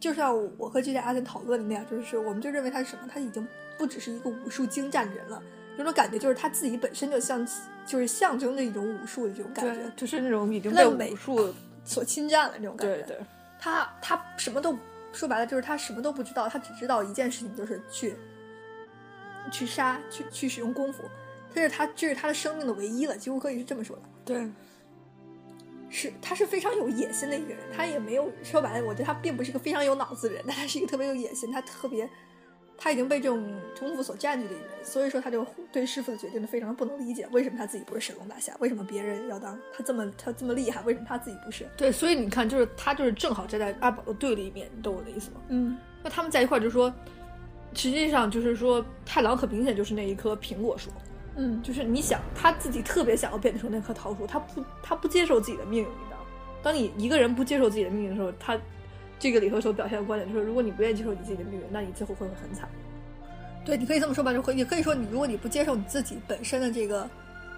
[0.00, 3.46] 就像我和之前阿森讨论的那样，就是我们就认为他是什么，他已经
[3.78, 5.42] 不只是一个武术精湛的人了。
[5.78, 7.46] 有种感觉，就是他自己本身就像，
[7.86, 12.96] 就是象征着一种武术的这种感觉，就是那种已经被武术所侵占了这种感觉。
[13.04, 13.26] 对对，
[13.60, 14.76] 他他什么都
[15.12, 18.16] 说白了，就是他什么都不知道，他只知道一件事情，就是去
[19.52, 21.04] 去杀，去去使用功夫，
[21.54, 24.02] 这是他这是他的生命的唯一了，几乎可以是这么说的。
[24.24, 24.50] 对，
[25.88, 32.10] 是他是非常有野心的一个人，他也没有说白了，我觉得他并不是一个非常有脑子的人，但他是一个特别有野心，他特别。
[32.80, 33.44] 他已经被这种
[33.78, 38.54] 功夫所占据的一个人，所以说他就对师傅的决定呢非常不能理解，为什么他自己不是神龙大侠？
[38.60, 40.80] 为什么别人要当他这么他这么厉害？
[40.82, 41.68] 为什么他自己不是？
[41.76, 45.40] 对，所以你看，就是他就是正好站在阿宝的对立面，你懂我的意思吗？
[45.48, 46.92] 嗯，那他们在一块儿就说，
[47.74, 50.90] 实际上就是说太郎很明显就是那一棵苹果树，
[51.34, 56.18] 嗯，就是你想他自己特别想要变成那棵桃树，他不他不接受自己的命运，你知道？
[56.62, 58.56] 当你一个人不接受自己的命运的时候，他。
[59.18, 62.68] 这个里头所表现的观点就是，如果你不愿意接受你自己的命运，那你最后会很惨。
[63.64, 67.08] 对，你可以这么说吧，就会，你可以说，你如果你不接受你自己本身的这个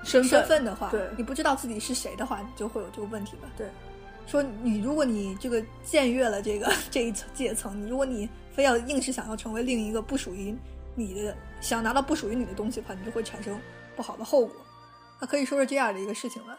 [0.03, 3.49] 身身份的话，对，你不知道自己是谁的话，你就会有这个问题吧？
[3.57, 3.68] 对，
[4.27, 10.57] 说你如果你这个僭越了这个 这一层阶层，你如果你非要硬是想要成为另一个不属于
[10.96, 13.61] 你的，想拿到不属于你的东西的话，你就会产生
[13.94, 14.57] 不好的后果。
[15.20, 16.59] 那可以说是这样的一个事情了。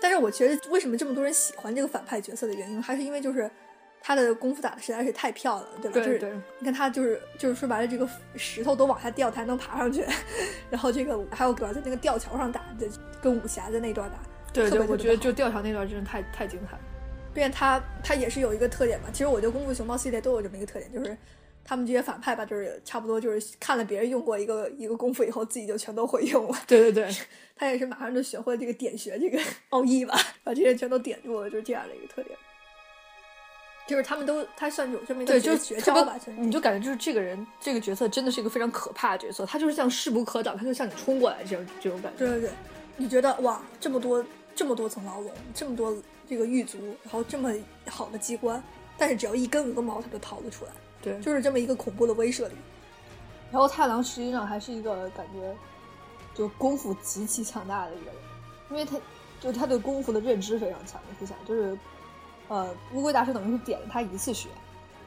[0.00, 3.50] 但是我觉得为什么这么多人喜欢这个反派角色的原因，还是因为就是
[4.00, 5.94] 他的功夫打的实在是太漂亮了，对吧？
[6.00, 10.04] 对对就是你看他就是就是说白了，这个石头都往下掉，他还能爬上去，
[10.70, 12.86] 然后这个还有对吧，在那个吊桥上打，的
[13.20, 14.16] 跟武侠的那段打，
[14.52, 16.82] 对对，我觉得就吊桥那段真的太太精彩了。
[17.34, 19.08] 并且他他也是有一个特点嘛。
[19.12, 21.16] 其实我觉得功夫熊猫系列都有这么一个特点，就是
[21.64, 26.58] 他们这些反派吧，就是差不多就是看了别人用过一个一个功夫以后，自己就全都会用了。
[26.66, 27.14] 对 对对，
[27.54, 32.36] 他也是马上就学会这个点穴这个奥义吧，把这些全都点住了，就是这样的一个特点。
[33.88, 42.18] 就是他们都，他算有这么一个就是绝招吧，你就感觉就是这个人这个角色真的是一个非常可怕的角色，他就是像势不可挡，他就向你冲过来这种这种感觉。
[42.18, 42.50] 对对对，
[42.98, 44.22] 你觉得哇，这么多
[44.54, 45.96] 这么多层牢笼，这么多
[46.28, 47.50] 这个狱卒，然后这么
[47.88, 48.62] 好的机关，
[48.98, 50.70] 但是只要一根鹅毛，他就逃了出来，
[51.00, 52.54] 对，就是这么一个恐怖的威慑力。
[53.50, 55.56] 然后太郎实际上还是一个感觉
[56.34, 58.14] 就功夫极其强大的一个人，
[58.68, 59.00] 因为他
[59.40, 61.00] 就他对功夫的认知非常强。
[61.08, 61.78] 你可以想，就是
[62.48, 64.48] 呃，乌龟大师等于是点了他一次血，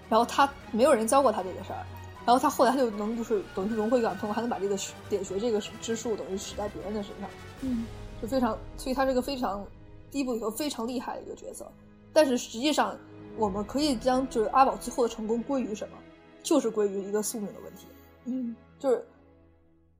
[0.09, 1.85] 然后他没有人教过他这个事儿，
[2.25, 4.77] 然后他后来他就能就是等于是融会贯通，还能把这个
[5.09, 7.29] 点穴这个之术等于使在别人的身上，
[7.61, 7.85] 嗯，
[8.21, 9.65] 就非常，所以他是个非常
[10.09, 11.71] 第一部里头非常厉害的一个角色。
[12.13, 12.97] 但是实际上，
[13.37, 15.97] 我们可以将就是阿宝最后的成功归于什么？
[16.43, 17.87] 就是归于一个宿命的问题。
[18.25, 19.07] 嗯，就是，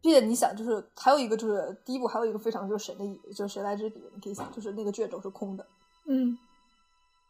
[0.02, 5.66] 并且你想，就是还有一个就是第一部还有一个非常就是神的意，就是神来之笔，你可以想，就是那个卷轴是空的，
[6.06, 6.38] 嗯，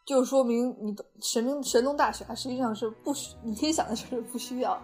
[0.03, 4.81] 就说明你的神明神龙大侠实际上是不需，你可以想的就是不需要，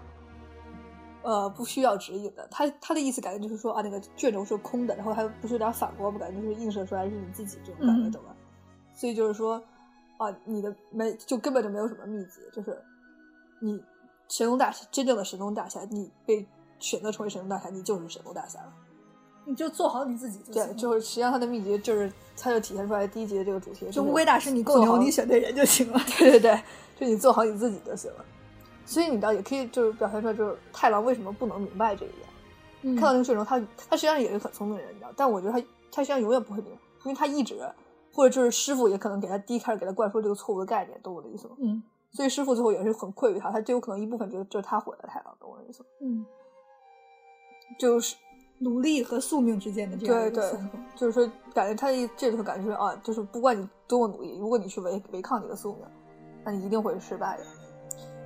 [1.24, 2.48] 呃，不需要指引的。
[2.52, 6.20] 他他的意思感觉就是说啊，那个卷轴是空的，然后还不是有点反光吗？
[6.20, 8.36] 感觉就是映射出来是你自己这种感觉，嗯懂吧？
[8.94, 9.62] 所以就是说
[10.18, 12.80] 啊，你的没就根本就没有什么秘籍，就是
[13.60, 13.84] 你
[14.30, 16.48] 神龙大侠真正的神龙大侠，你被
[16.80, 18.74] 选择成为神龙大侠，你就是神龙大侠了。
[19.48, 20.76] 你就做好你自己就对，行。
[20.78, 26.00] 就是实际上他的秘籍就是，他就体现出来第一集的这个主题，就乌龟大师，你够牛，你选对人就行了。
[26.20, 26.62] 对对对，
[27.00, 28.26] 就你做好你自己就行了。
[28.86, 32.28] 所以你知道，也可以就是表现出来，就是太郎为什么不能明白这一点。
[32.82, 35.60] 嗯看到那个卷轴，他他实际上也是很聪明的人，你知道，但我觉得他
[35.92, 37.60] 他实际上永远不会明白，因为他一直
[38.14, 41.56] 或者就是师傅也可能给他第一开始给他灌输这个错误的概念，懂我的意思吗？
[41.60, 45.90] 嗯所以师傅最后也是很愧于他，他就有可能一部分觉得就是他毁了太郎，懂我的意思吗？
[46.02, 46.26] 嗯，
[47.78, 48.16] 就是
[48.60, 50.82] 努力和宿命之间的这样对对一个权衡。
[50.96, 55.84] 就是说，感觉他的这种感觉是啊，就是不管你多么努力，如果你去违违抗你的宿命，
[56.44, 57.44] 那你一定会失败的。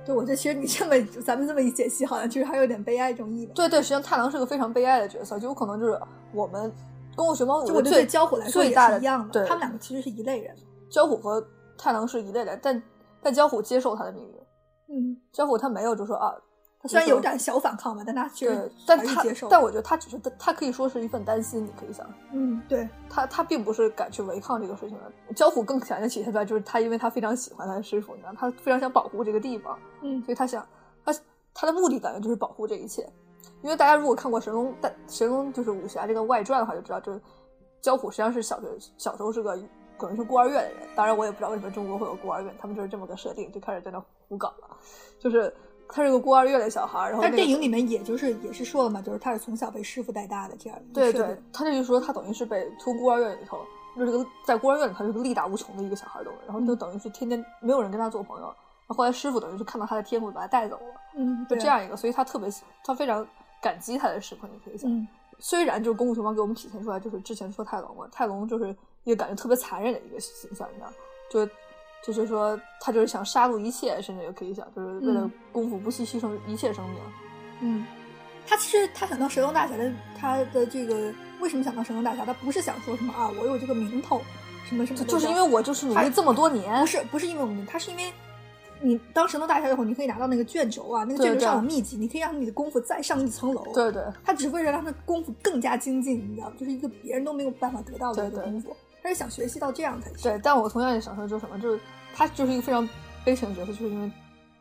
[0.04, 3.52] 对，我觉得其实你这么咱们这么一解析，好像其实还有点悲哀这种意味。
[3.54, 6.00] 对对，实际上太郎是个非常悲哀的角色，就有可能就是
[6.32, 6.72] 我们
[7.14, 10.56] 功夫熊猫，就我对最交虎来说也是一样的，对他们两个其实是一类人。
[10.90, 11.46] 焦虎和
[11.78, 12.82] 太郎是一类的，但
[13.22, 14.36] 但焦虎接受他的命运，
[14.88, 16.34] 嗯，焦虎他没有就说啊，
[16.82, 19.48] 他虽然有点小反抗吧，但他其对实，但他接受。
[19.48, 25.34] 但我觉得他只是他可以说是一份担心，你可以想，嗯，对，他他并不是敢去违抗这个事情的。
[25.34, 30.66] 焦虎更显然体现出来，就是他因为他非常喜欢他的师傅，你知道，他非常想保护这个地方，嗯所以他想
[31.04, 31.14] 他
[31.54, 33.08] 他的目的感觉就是保护这一切。
[33.62, 37.20] 因为大家如果看过《神龙但神龙》就是武侠这个外传的话，就知道就是
[37.80, 38.66] 焦虎实际上是小学
[38.98, 39.56] 小时候是个
[39.96, 40.88] 可能是孤儿院的人。
[40.96, 44.76] 当然我也不知道为什么中国会有孤儿院，他们就是这么个设定，就开始在那胡搞了。
[45.20, 45.54] 就是
[45.88, 53.58] 他是个孤儿院的小孩，然后、那个、但电影里面也就是也是说了嘛，就是他是从小被师傅带大的这样对对，他这就说他等于是被从孤儿院里头，
[53.96, 56.38] 就是个在孤儿院里他是个力大无穷的一个小孩，懂吗？
[56.46, 58.46] 然后就等于是天天没有人跟他做朋友。
[58.46, 62.48] 然后后来师傅等于是看到他的天赋，把他带走了，嗯，就这，样一个，所以他特别
[62.84, 63.26] 他非常
[63.60, 64.90] 感激他的师傅，你可以想。
[64.90, 65.06] 嗯
[65.44, 70.92] 虽然就是功夫熊猫给我们体现出来，就是之前说泰龙嘛，泰龙就是一个感觉特别残忍的一个形象，你知道，
[71.28, 71.52] 就
[72.04, 76.98] 就是说他就是想杀戮一切，甚至也可以想，就是为了嗯功夫不惜牺牲一切生命。
[77.60, 77.86] 嗯，
[78.46, 82.24] 他其实他想当神龙大侠的，他的这个为什么想当神龙大侠？
[82.24, 84.20] 他不是想说什么啊，我有这个名头，
[84.68, 88.12] 什么什么的，就是因为我就是努力这么多年不，是不是因为我们，他是因为
[88.80, 93.64] 你当神龙大侠以后，你可以拿到那个卷轴啊，那个卷轴上有对秘籍，你可以让你的功夫再上一层楼。
[93.72, 100.18] 对对他只为了让他功夫更加精进，你知道吗，就是一个别人都没有办法得到的一个功夫，他是想学习到这样才行。
[100.22, 101.80] 对，但我同样也想说，就是什么，就是
[102.14, 102.88] 他就是一个非常
[103.24, 104.12] 悲情的角色，就是因为，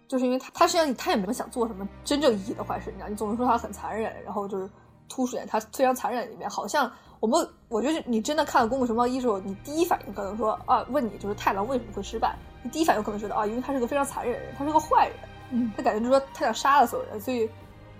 [0.07, 4.69] 就是因为他他实际上他也没有想做什么真正意义的坏事，你知道，你总是说他很残忍，然后就是
[5.07, 15.17] 突出点他非常残忍的一面，好像我们我觉得你真的看了《功夫熊猫一》之后，你第一反应可能说啊，问你就是太郎为什么会失败，你第一反应可能觉得啊，因为他是个非常残忍的人，他是个坏人，
[15.51, 17.49] 嗯，他感觉就是说他想杀了所有人，所以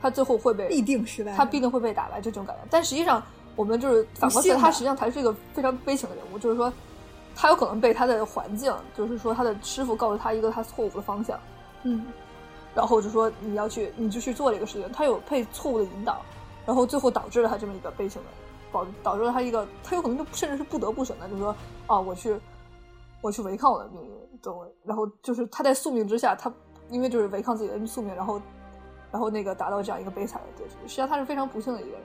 [0.02, 1.36] 他最后会被必定失败。
[1.36, 2.62] 他必定会被打败这种感觉。
[2.70, 3.24] 但实际上，
[3.56, 6.40] 我们就是反过来，不幸的他实际上才是一个非常悲情的人物。
[6.40, 6.72] 就是说，
[7.36, 11.40] 他有可能被他的环境，就是说他的师傅告诉他一个他错误的方向，
[11.84, 12.06] 嗯，
[12.76, 14.92] 然后就说你要去，你就去做这个事情。
[14.92, 16.22] 他有被错误的引导，
[16.66, 18.28] 然后最后导致了他这么一个悲情的，
[18.72, 21.56] 导导致了他一个，他有可能就甚至是不得不选择，就是说
[21.88, 22.40] 啊，我去，
[23.22, 24.66] 我去违抗我的命运，懂？
[24.84, 26.52] 然后就是他在宿命之下，他
[26.90, 28.42] 因为就是违抗自己的宿命，然后，
[29.12, 30.76] 然后那个达到这样一个悲惨的结局。
[30.84, 32.02] 实际上他是非常不幸的一个人。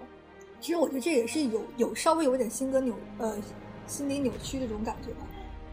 [0.60, 3.36] 其实我觉得这也是有有稍微有点性格扭呃
[3.86, 5.26] 心理扭曲的这种感觉吧，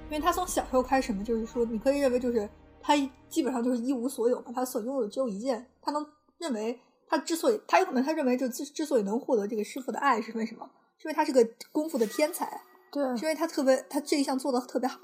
[0.10, 2.48] 因为他从小时候开始嘛，就是说你可以认为就是
[2.82, 2.94] 他
[3.28, 6.06] 基本上就是一无所有嘛，他所拥有只有一件，他能
[6.38, 10.70] 认为他之所以他有可能他认为就之之所以能获得这个师傅的爱是为什么？
[10.98, 15.00] 是因为他是个功夫的天才，对，是因为他特别他这一项做的特别好。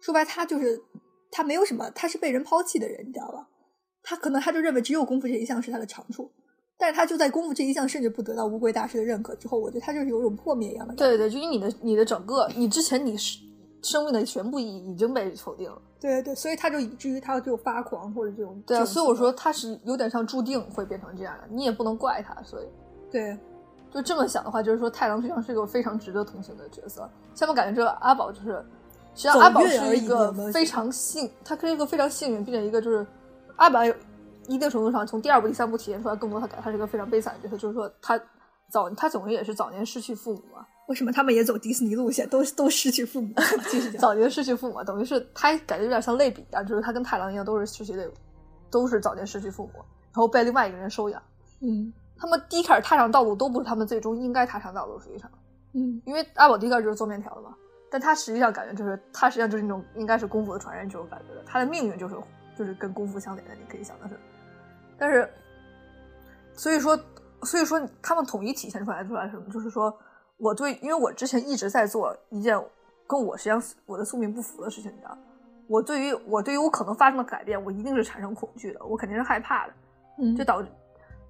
[0.00, 0.82] 说白他就是
[1.30, 3.46] 他没有什么，他是被人抛弃的人，你知道吧？
[4.02, 6.32] 他可能他就认为只有功夫这一项是他的长处。
[6.80, 10.94] 但是他就在功夫这一项甚至不得到乌龟大师的认可之后，我觉得他就是有种破灭一样的。
[10.94, 13.38] 对对，就你的你的整个你之前你是
[13.82, 15.76] 生命的全部意义已经被否定了。
[16.00, 18.58] 对对，所以他就以至于他就发狂或者这种。
[18.66, 22.34] 对啊，所以我说他是有点像注定会变成这样的，你也不能怪他。
[22.42, 22.66] 所以，
[23.12, 23.36] 对，
[23.92, 27.06] 就这么想的话，就是说太郎实际上是一个非常值得同情的角色。
[27.34, 28.52] 下面感觉这个阿宝就是，
[29.14, 33.06] 实际上阿宝是一个非常幸，他是一个非常幸运，并且一个就是
[33.56, 33.80] 阿宝。
[34.50, 38.20] 一定程度上，从第二部、第三部体现出来更多，他他是一个非常悲惨的角色，就是说他
[38.68, 40.66] 早他总归也是早年失去父母嘛。
[40.88, 43.32] 为什么他们也走迪士尼路线，都都失去父母？
[43.96, 48.04] 早年失去父母，等于是他感觉有点像类比啊，就是他跟太郎一样，都是失去类，
[48.72, 51.22] 都是早年失去父母，然后被另外一个人收养。
[51.60, 55.30] 嗯，他们第一开始踏上道路都不是他们最终应该踏上道路，实际上，
[55.74, 57.54] 嗯，因为阿宝第一开始就是做面条的嘛，
[57.88, 62.16] 但他实际上感觉就是他实际上就是那种应该是功夫的传人这种感觉的，他的命运就是
[62.58, 64.18] 就是跟功夫相连的，你可以想的是。
[65.00, 65.26] 但是，
[66.52, 66.96] 所以说，
[67.42, 69.50] 所以说，他们统一体现出来出来什么？
[69.50, 69.98] 就是说，
[70.36, 72.62] 我对，因为我之前一直在做一件
[73.06, 75.16] 跟我实际上我的宿命不符的事情，你知道，
[75.66, 79.72] 我对于我对于我可能发生的改变，我一定是产生恐惧的，我肯定是害怕的，
[80.18, 80.68] 嗯，就导致，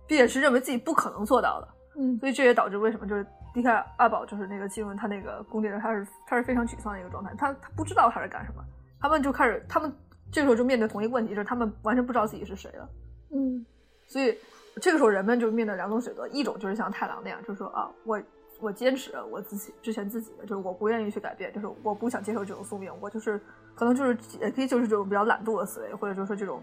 [0.08, 8.64] 并且是认为自己不可能做到的，嗯，所以这也导致为什么就是离开阿宝，就是那个进入他那个宫殿，他是他是非常沮丧的一个状态，他他不知道他是干什么，
[9.00, 9.92] 他们就开始，他们
[10.32, 12.88] 这时候就面对同一个问题，就是他们完全不知道自己是谁了。
[13.32, 13.64] 嗯，
[14.06, 14.36] 所以
[14.80, 18.20] 这个时候人们就面对两种选择，一种就是像太郎那样，就是说啊，我
[18.60, 23.40] 我坚持我自己之前自己的，就是我不愿意去改变，就是我不想接受这种宿命，我就是
[23.74, 26.62] 可能就是也可以就是这种比较懒惰的思维，或者就是说这种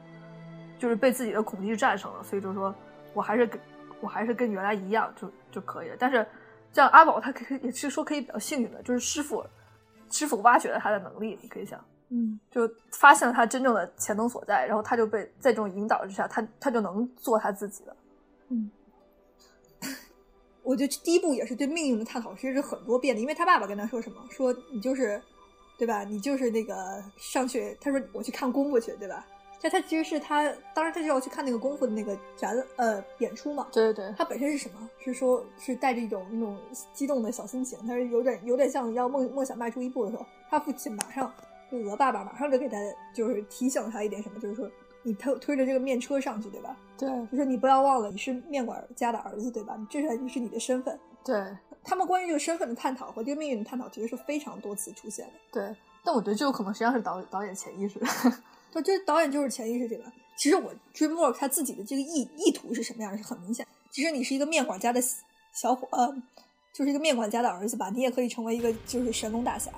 [0.77, 2.73] 就是被自己的恐惧战胜了，所以就是说
[3.13, 3.59] 我还是跟
[4.01, 5.95] 我还是跟原来一样就就可以了。
[5.97, 6.25] 但是
[6.73, 9.43] 像阿宝，他可以也是说可以比较幸运的，就是师傅
[10.11, 11.83] 师傅挖掘了他的能力，你可以想。
[12.09, 17.95] 嗯，就发现了他真正的潜能所在，然后他就被在这种引导之下，他他就能做他自己了。
[18.47, 18.71] 嗯，
[20.63, 23.21] 我觉得第一步也是对命运的探讨，其实是很多遍的。
[23.21, 25.21] 因为他爸爸跟他说什么，说你就是，
[25.77, 26.05] 对吧？
[26.05, 29.25] 你就是那个上去，他说我去看功夫去，对吧？
[29.59, 33.67] 这他其实是他，当然他就要去看那个功夫的那个展呃演出嘛。
[33.73, 34.89] 对对对，他本身是什么？
[34.99, 36.57] 是说，是带着一种那种
[36.93, 41.29] 激动的小心情，他是有点有点像要梦梦想迈出一步的时候，他父亲马上。
[41.71, 42.77] 就鹅爸爸马上就给他，
[43.13, 44.69] 就是提醒他一点什么，就是说
[45.03, 46.75] 你推推着这个面车上去，对吧？
[46.97, 49.77] 对，就说你不要忘了你是面馆家的儿子，对吧？
[49.89, 50.99] 这才是你的身份。
[51.23, 51.45] 对，
[51.83, 55.33] 他们关于这个身份的探讨和这个命运的探讨，其实是非常多次出现的。
[55.51, 57.99] 对，但我觉得这有可能实际上是导导演潜意识。
[58.71, 60.03] 对，这导演就是潜意识这个。
[60.37, 63.65] 其实我 DreamWorks 他自己的这个意意图是什么样是很明显。
[63.91, 65.01] 其实你是一个面馆家的
[65.51, 66.15] 小伙，呃，
[66.71, 69.71] 就是一个面馆家的儿子吧，你也可以成为一个就是神龙大侠。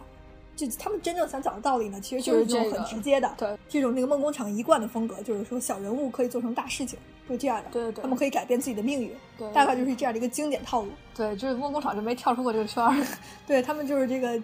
[0.68, 7.00] 就他们真正想讲的道理呢，其实就是这种很直接的，对这种那个梦工厂一贯的风格，就是说小人物可以做成大事情，
[7.30, 10.90] 就这样的，对对对，他们可以改变自己的命运，对，大概就是这样的一个经典套路。
[11.16, 12.94] 对，就是梦工厂就没跳出过这个圈儿，
[13.48, 14.38] 对他们就是这个，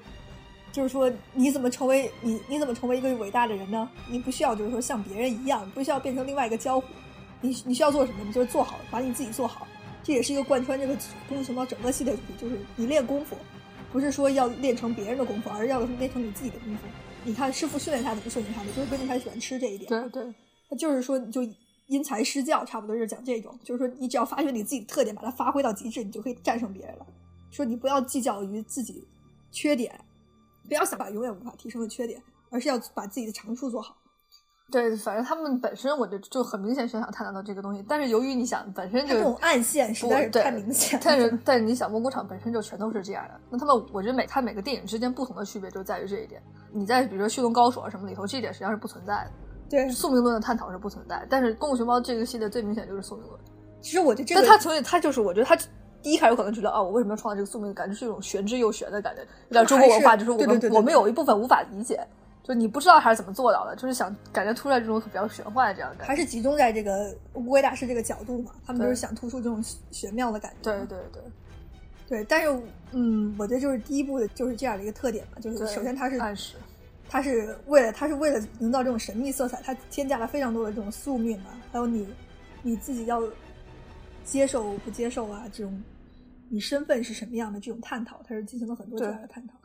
[0.71, 3.89] 就是说你怎么成为你你怎么成为一个伟大的人呢？
[4.09, 6.87] 你不需要就是说像别人一样，不需要变成另外一个交虎，
[7.41, 8.19] 你你需要做什么？
[8.25, 9.67] 你就是做好，把你自己做好，
[10.01, 10.93] 这也是一个贯穿这个
[11.27, 13.35] 《功夫熊猫》整个系列主题，就是你练功夫。
[13.95, 16.81] 不是说要练成别人的功夫，而是要练成你自己的功夫。
[17.23, 19.87] 你看师傅训练他怎么训练他的，就是根据他喜欢吃这一点。
[19.87, 20.35] 对对，
[20.69, 21.41] 他就是说就
[21.87, 23.57] 因材施教，差不多是讲这种。
[23.63, 27.07] 就是说你只要发掘你自己的特点，把它发挥到极致，你就可以战胜别人了。
[27.51, 29.01] 说你不要计较于自己
[29.49, 29.97] 缺点，
[30.67, 33.95] 不要想把永远无法提升的缺点，而是要把自己的长处做好。
[34.71, 37.85] 对，反正他们本身，我就就很明显是想探讨到这个东西。
[37.87, 40.99] 但是由于你想，本身就这种暗线实在是太明显。
[41.03, 43.39] 但是，但是你想，梦工厂本身就全都是这样的。
[43.49, 46.41] 那他们，我觉得每他每个电影之间不同的区别就在于这一点。
[46.71, 49.31] 你在比如说《驯龙高手》啊什么里头，这一点实际上是不存在的。
[49.69, 51.25] 对，宿命论的探讨是不存在。
[51.29, 53.39] 但是《功夫熊猫》这个系列最明显就是宿命论。
[53.81, 55.55] 其实我觉得，但他所以他就是，我觉得他
[56.01, 57.71] 第一开始可能觉得啊，我为什么要创造这个宿命？
[57.71, 61.99] 感觉是一种玄之又玄的感觉，有点中国文化，就是我们我们有一部分无法理解，
[62.47, 68.51] 就你不知道他是怎么做到的，就是想感觉突然这种比较玄幻的这样感觉，还是集中在这个乌龟大师这个角度嘛？
[68.63, 70.71] 他们就是想突出这种玄妙的感觉。
[70.71, 71.21] 对对对，
[72.07, 72.23] 对。
[72.25, 76.55] 但是，嗯，我觉得就是第一部的就是这样的一个特点嘛，就是首先它是暗示，
[77.09, 82.07] 它是为了它是为了营造这种神秘色彩，它添加了非常多的这种宿命啊，还有你
[82.61, 83.23] 你自己要
[84.23, 85.83] 接受不接受啊这种。
[86.47, 87.59] 你身份是什么样的？
[87.59, 89.55] 这种探讨，它是进行了很多这样的探讨。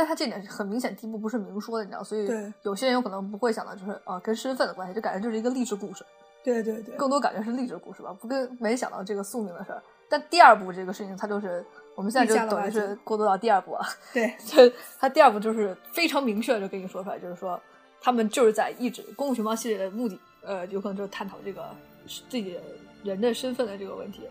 [0.00, 2.26] 但他这点很明显，第一部不是明说的，你知道，所以
[2.62, 6.02] 有些人有可能不会想到，就是啊，跟身份的关系，就感觉就是一个励志故事。
[6.42, 9.82] 对对对，更多感觉是励志故事吧，不跟没想到这个宿命的事儿。
[10.08, 11.62] 但第二部这个事情，它就是
[11.94, 13.80] 我们现在就等于是过渡到第二部了。
[14.14, 14.56] 对， 就
[14.98, 17.60] 他第二部就是非常明确的就跟你说出来，就是说
[18.00, 21.68] 他们就是在一直《功夫熊猫》系列的目的，呃，有可能就是探讨这个
[22.06, 22.58] 自己
[23.04, 24.22] 人的身份的这个问题。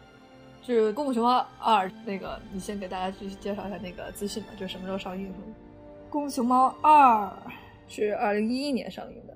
[0.73, 5.27] 是《功夫熊猫二》那个，你先给大家去介绍一下那个资讯吧，就是什么时候上映？
[6.09, 7.25] 《功夫熊猫二》
[7.87, 9.35] 是二零一一年上映的。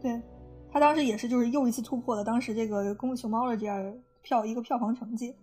[0.00, 0.20] 对，
[0.70, 5.34] 他当时也是就是又一次突破了当时这个《功夫熊猫》的这样票一个票房成绩，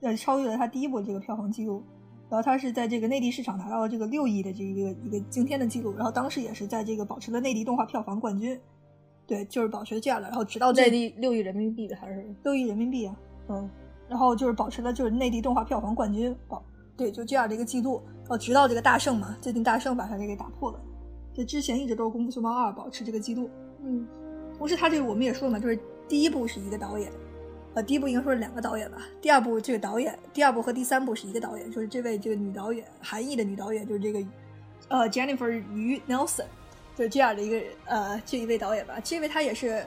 [0.00, 1.82] 呃，超越了他第一部这个票房记录。
[2.28, 5.94] 然后他是在这个内地市场达到了这个六亿的这一个一个惊天的记录。
[5.96, 8.60] 然后当时也是在这个保持了内地动画票房冠军。
[9.26, 10.28] 对，就是保持了这样的。
[10.28, 13.16] 然后直到内地六亿人民币的还是六亿人民币啊？
[13.48, 13.70] 嗯。
[14.08, 16.62] 然后就是保持了就是内地动画票房冠军，保
[16.96, 18.02] 对就这样的一个记录。
[18.28, 20.80] 哦，直到这个大圣嘛，最近大圣把它给给打破了。
[21.34, 23.50] 这之前一直都是《功夫熊猫二》保持这个记录。
[23.84, 24.06] 嗯，
[24.58, 25.78] 同时他这个我们也说了嘛，就是
[26.08, 27.12] 第一部是一个导演，
[27.74, 28.98] 呃，第一部应该说是两个导演吧。
[29.20, 34.24] 第二部这个导演，第二部和第三部是一个导演，就是这位这个女导演，韩裔的女导演，就是这个
[34.88, 36.46] 呃 Jennifer 于 Nelson，
[36.96, 38.94] 就这样的一个呃这一位导演吧。
[39.04, 39.84] 这位他也是。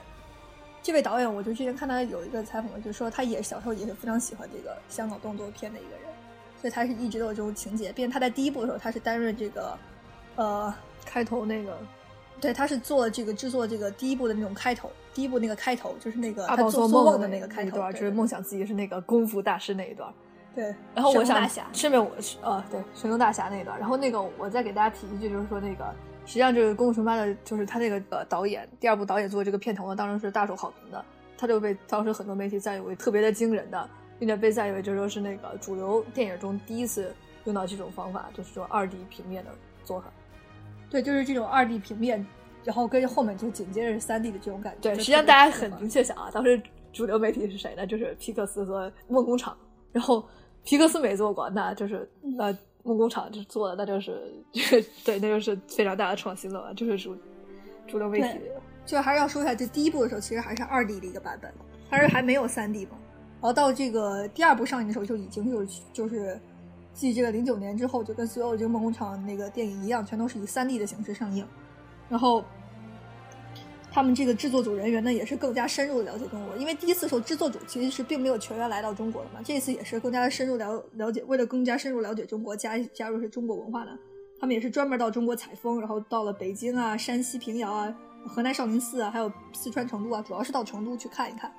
[0.82, 6.08] 这位导演，我就之前看他有一个采访，就说他也小时候也是非常喜欢这个香港动作片的一个人，
[6.60, 7.92] 所以他是一直都有这种情节。
[7.92, 9.78] 并且他在第一部的时候，他是担任这个，
[10.36, 10.74] 呃，
[11.04, 11.78] 开头那个，
[12.40, 20.10] 对，他是做这个制作这个第一部的那种开头，第一部那个开头就是那个他做梦的那个开头，就是梦想自己是那个功夫大师那一段。
[20.54, 22.10] 对，然后我想顺便我
[22.40, 25.94] 呃，对神龙大侠那一段，然后那个我再给大家提一句，就是说那个。
[26.30, 31.04] 实际上，就是《功夫熊猫》的，就是他那个呃导演，第二部导演做这个片头呢，当然是大受好评的。
[31.36, 37.12] 他就被当时很多媒体赞誉为特别的惊人的，并且被赞誉为就说是那个主流电影中第一次
[37.46, 39.50] 用到这种方法，就是说二 D 平面的
[39.82, 40.06] 做法。
[40.88, 42.24] 对，就是这种二 D 平面，
[42.62, 44.94] 然后跟后面就紧接着是三 D 的这种感觉。
[44.94, 46.62] 对，实际上大家很明确想啊，当时
[46.92, 47.84] 主流媒体是谁呢？
[47.88, 49.56] 就是皮克斯和梦工厂。
[49.90, 50.24] 然后
[50.62, 52.08] 皮克斯没做过，那就是
[52.38, 52.56] 呃。
[52.82, 54.32] 梦工厂就做的，那就是
[55.04, 57.16] 对，那就是非常大的创新了嘛，就是主
[57.86, 58.40] 主流媒体。
[58.86, 61.52] 就还是要说一下，这第一部的时候其实还是二 D 的一个版本，
[61.88, 62.92] 还是还没有三 D 嘛。
[63.40, 66.40] 然后到这个第二部上映的时候，就已经就是就是
[66.92, 71.46] 继这个零九年之后，就跟所有这个梦工厂那个电影一样，全都是以三 D 的形式上映，
[72.08, 72.44] 然后。
[73.92, 83.90] 他们这个制作组人员呢，也是更加深入的了解中国，因为第一次时候制作组其实是并没有全员来到中国的嘛，这次也是更加深入了了解，为了更加深入了解中国，加加入是中国文化的，
[84.38, 87.92] 他们也是专门到中国采风，然后到了北京啊、山西平遥啊、
[88.26, 91.52] 河南少林寺啊，还有四川成都啊，主要是到成都去看一看，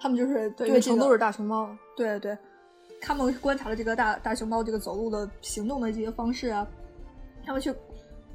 [0.00, 2.36] 他们就是对成都是大熊猫，对对，
[2.98, 6.66] 他们观察了这个大大熊猫这个走路的行动的这些方式啊，
[7.44, 7.74] 他们去。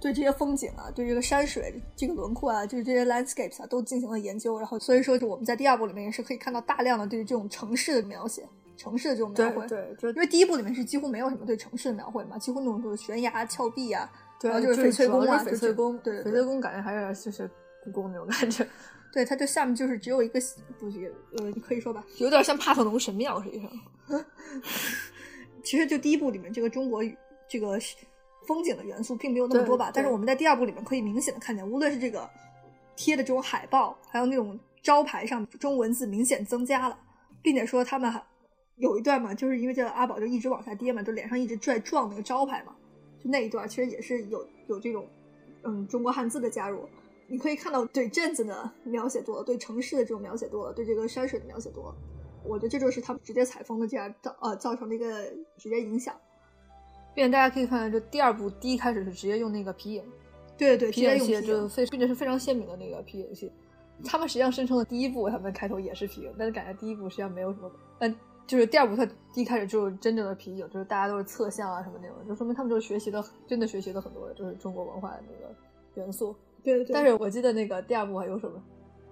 [0.04, 4.60] 对这些风景啊，对这个山水这个轮廓啊，就是这些 landscapes 啊，都进行了研究。
[4.60, 8.46] 然后，所以说，就我们在第二部里面也是可以看到大量的对这种城市的描写，
[8.76, 9.66] 城市的这种描绘。
[9.66, 15.98] 对，就因为第一部里面是几乎没有什么对城市的描绘嘛，几乎那种就是悬崖峭壁啊，然后就是翡翠宫啊，翡翠宫。
[16.00, 17.50] 对，翡翠宫感觉还有点就是
[17.82, 18.68] 故宫那种感觉。
[19.14, 20.38] 对，它这下面就是只有一个，
[20.78, 24.26] 不是呃，你可以说吧，有点像帕特农神庙实际上。
[25.64, 27.02] 其实就第一部里面这个中国
[27.48, 27.80] 这个。
[28.46, 32.30] 风景的元素并没有那么多吧，但是我们在第二部里面可以明显的看见，无论是这个
[32.96, 36.98] 贴的这种海报，还有那种招牌上中文字明显增加了，
[37.42, 38.24] 并且说他们还
[38.78, 42.76] 有一段嘛，就是因为这个阿宝就一直往下跌嘛，就脸上一直拽撞那个招牌嘛，
[43.24, 45.08] 就那一段其实也是有有这种
[45.64, 46.88] 嗯中国汉字的加入，
[47.28, 51.96] 你可以看到对镇子的描写多了，对城市的这种描写多了，对这个山水的描写多了，
[52.44, 55.24] 我觉得这就是他们直接采风的这样造呃造成的一个
[55.58, 56.14] 直接影响。
[57.14, 60.04] 并且大家可以看到，这第二部第一开始是直接用那个皮影，
[60.58, 63.52] 对对，皮影戏就非并且是非常鲜明的那个皮影戏。
[64.04, 68.14] 他们实际上声称的第一部他们开头也是皮影，但是感觉第一部实际上没有什么，但
[68.46, 75.56] 就是第二部它第一开始就是真正的皮影，就是大家都是侧像啊什么那种，就说明他们就是学习的真的学习了很多就是中国文化的那个
[76.02, 76.36] 元素。
[76.64, 76.94] 对对。
[76.94, 78.62] 但是我记得那个第二部还有什么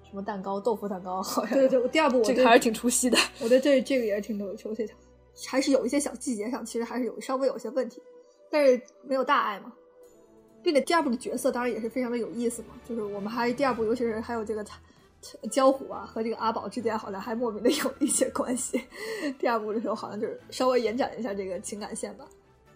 [0.09, 3.17] 什么蛋糕豆腐蛋糕，好像对对，第二部这个还是挺出戏的。
[3.39, 4.93] 我觉得这这个也是挺有趣的。
[5.47, 8.01] 还是有一些小细节上，其实还是有稍微有些问题，
[8.49, 9.73] 但是没有大碍嘛。
[10.63, 14.63] 并且第二部的角色当然也是非常的有意思嘛，就是我们还第二部，尤其是还有这个
[15.49, 18.79] 焦虎啊和这个阿宝之间好像还莫名的有一些关系。
[19.39, 22.27] 第二部的时候好像就是稍微延展一下这个情感线吧。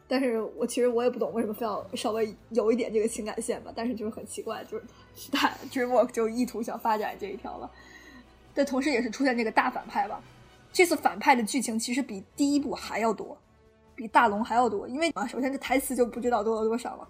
[0.08, 4.84] 但是我其实我也不懂为什么非要稍微有一点这个情感线吧，但是就是很奇怪，就是
[5.32, 7.70] 他 Dreamwork 就意图想发展这一条了。
[8.56, 10.24] 但同时也是出现这个大反派吧。
[10.76, 13.38] 这次反派的剧情其实比第一部还要多，
[13.96, 14.86] 比大龙还要多。
[14.90, 17.08] 因为啊，首先这台词就不知道多了多少了，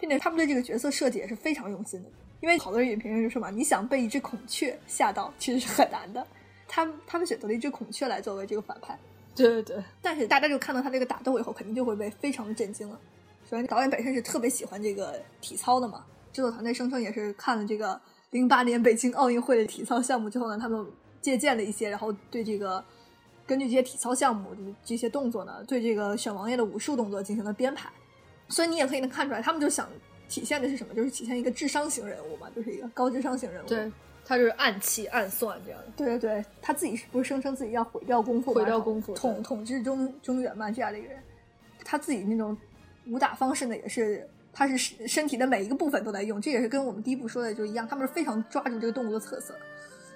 [0.00, 2.08] 并且他们对这个角色设计也是非常用心的。
[2.40, 6.26] 因为好多人影评人就说嘛，你想被一只孔雀吓到，其实是很难的。
[6.66, 8.98] 他们他们选择了一只孔雀来作为这个反派，
[9.36, 9.84] 对对对。
[10.00, 12.98] 但是大家就看到他这个打斗以后，肯定就会被非常的震惊了。
[13.44, 18.00] 首先，导演本身是特别喜欢这个体操的嘛，制作团队声称也是看了这个
[18.30, 20.82] 零八年北京奥运会的体操项目之后呢，他们
[21.20, 22.82] 借鉴了一些，然后对这个。
[23.46, 27.90] 根据这些体操项目的这些动作呢，对这个选王爷的武术动作进行了编排，
[28.48, 29.88] 所以你也可以能看出来，他们就想
[30.28, 30.94] 体现的是什么？
[30.94, 33.66] 就是体现一个智商型人物嘛，就是一个高智商型人物。
[33.68, 33.90] 对，
[34.24, 35.86] 他就是暗器暗算这样的。
[35.96, 41.18] 对对对，他自己是不是声称自己要毁掉功夫，毁掉功夫，统统治中中原嘛这样的一个人？
[41.84, 42.56] 他自己那种
[43.08, 44.78] 武打方式呢，也是他是
[45.08, 49.54] 身体的每一个部分都在用，这也是跟我们第一部说的就一样，他们是非常抓住这个动物的特色。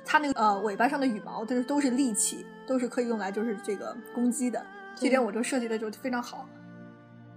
[0.06, 6.48] 它那个呃尾巴上的羽毛都是都是利器，都是可以用来就是这个攻击的，这点我就设计的就非常好。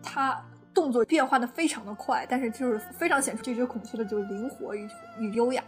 [0.04, 0.40] 它
[0.74, 5.64] 动作变化的非常的快，但是就是非常显出这只孔雀的就是灵活与与优雅。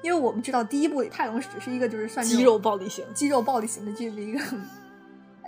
[0.00, 4.40] 因为我们知道第一部里泰隆只是一个就是算肌肉暴力型，肌肉暴力型的就是一个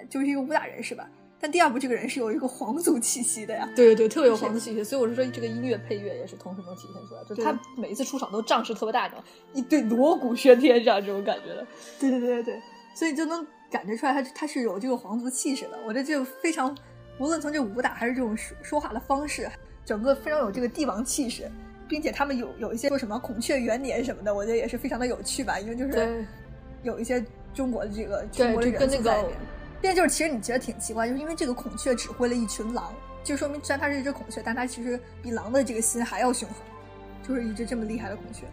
[0.09, 1.07] 就是一个武打人是吧？
[1.41, 9.25] 但第二部这个人是有一个皇族气息的呀，对对对，特别有皇族气息，所以我是说这个音乐配乐也是同时能体现出来，就是他每一次出场都仗势特别大，你知道，
[9.55, 11.67] 一对锣鼓喧天这样这种感觉的，
[11.99, 12.63] 对对对对对，
[12.95, 16.77] 所以就能感觉出来他他是有这个皇族气势的，我觉得就非常，
[17.19, 19.51] 无论从这武打还是这种说说话的方式，
[19.83, 21.51] 整个非常有这个帝王气势，
[21.89, 26.23] 并且他们有有一些说什么孔雀元年什么的，我觉得也是非常的有趣吧，因为就是
[26.83, 27.25] 有一些
[27.55, 29.37] 中国的这个中国的元素在里面。
[29.83, 32.93] 这就是，其实你觉得挺奇怪，就是因为这个孔雀指挥了一群狼，
[33.25, 36.57] 就说明虽然它是一只孔雀，但它其实比狼的这个心还要凶狠，
[37.27, 38.47] 就是一只这么厉害的孔雀。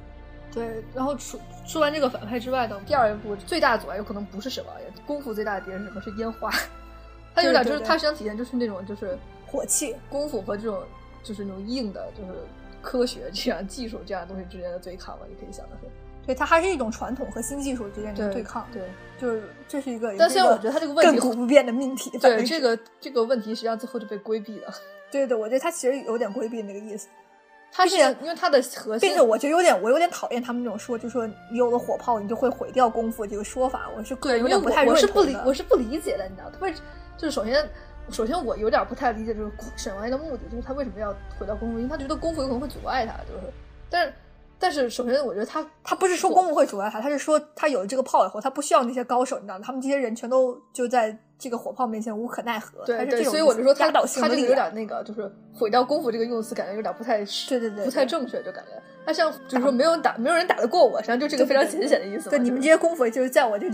[0.52, 4.72] 对，然后除除完这个反派之外呢，第二部最大的阻碍有可能不是什么，
[5.06, 6.02] 功夫最大的敌人是什么？
[6.02, 6.50] 是烟花。
[7.36, 9.16] 它有点就是它实际上体现就是那种就是
[9.46, 10.82] 火气、功夫和这种
[11.22, 12.40] 就是那种硬的，就是
[12.82, 15.88] 科学这样技术这样东西之间的对抗吧，你可以想的是。
[16.28, 18.68] 对，它还是一种传统和新技术之间的对抗。
[18.72, 18.84] 对，
[19.18, 22.10] 就是这是一个，但现在我觉得它这个问题亘古不变的命题。
[22.20, 24.74] 对，这个这个问题实际上最后就被规避了。
[25.10, 27.08] 对对，我觉得他其实有点规避那个意思。
[27.72, 33.90] 他是因为他的核心，并且我就有点，我有点讨厌他们那种说，就说你有了火炮，你就会毁掉功夫这个说法。
[33.96, 36.50] 我是对有点不太我是不理，我是不理解的，你知道？
[36.52, 36.74] 他为
[37.18, 37.70] 就是首先，
[38.10, 41.78] 首先我有点不太理解，就是沈王爷的目的，就是他为什么要毁掉功夫？
[41.78, 43.54] 因为他觉得功夫有可能会阻碍他，就是，
[43.90, 44.14] 但是。
[44.60, 49.64] 但是首先，我觉得他他不是说功夫会阻碍他，他是说他有了这个炮以后，他不需要那些高手，你知道吗？
[49.64, 52.84] 他们这些人全都就在这个火炮面前无可奈何。
[52.86, 58.72] 对对，所以我就说他他这个有点那个，就是毁掉功夫这个用词，感觉有点不太对对对，不太正确，就感觉
[59.06, 62.30] 他像就是说没有人打，没有人打得过我，实际上就这个非常浅显的意思。
[62.30, 63.68] 对，你们这些功夫就是在我这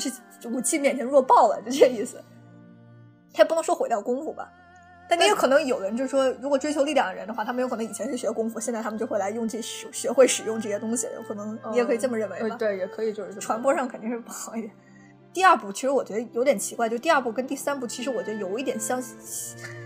[0.49, 2.21] 武器面前弱爆了，就这意思。
[3.33, 4.51] 他也不能说毁掉功夫吧。
[5.17, 11.07] 但也有可能有人就是说，如果追求力量的人的话，他们有可能以前是学功夫，现在他们就会来用这学学会使用这些东西。
[11.15, 12.55] 有可能你也可以这么认为吧？
[12.55, 14.73] 对，也可以，就是传播上肯定是不好一点。
[15.33, 19.01] 第二部其实我觉得有点奇怪，就第二部跟第三部其实我觉得有一点相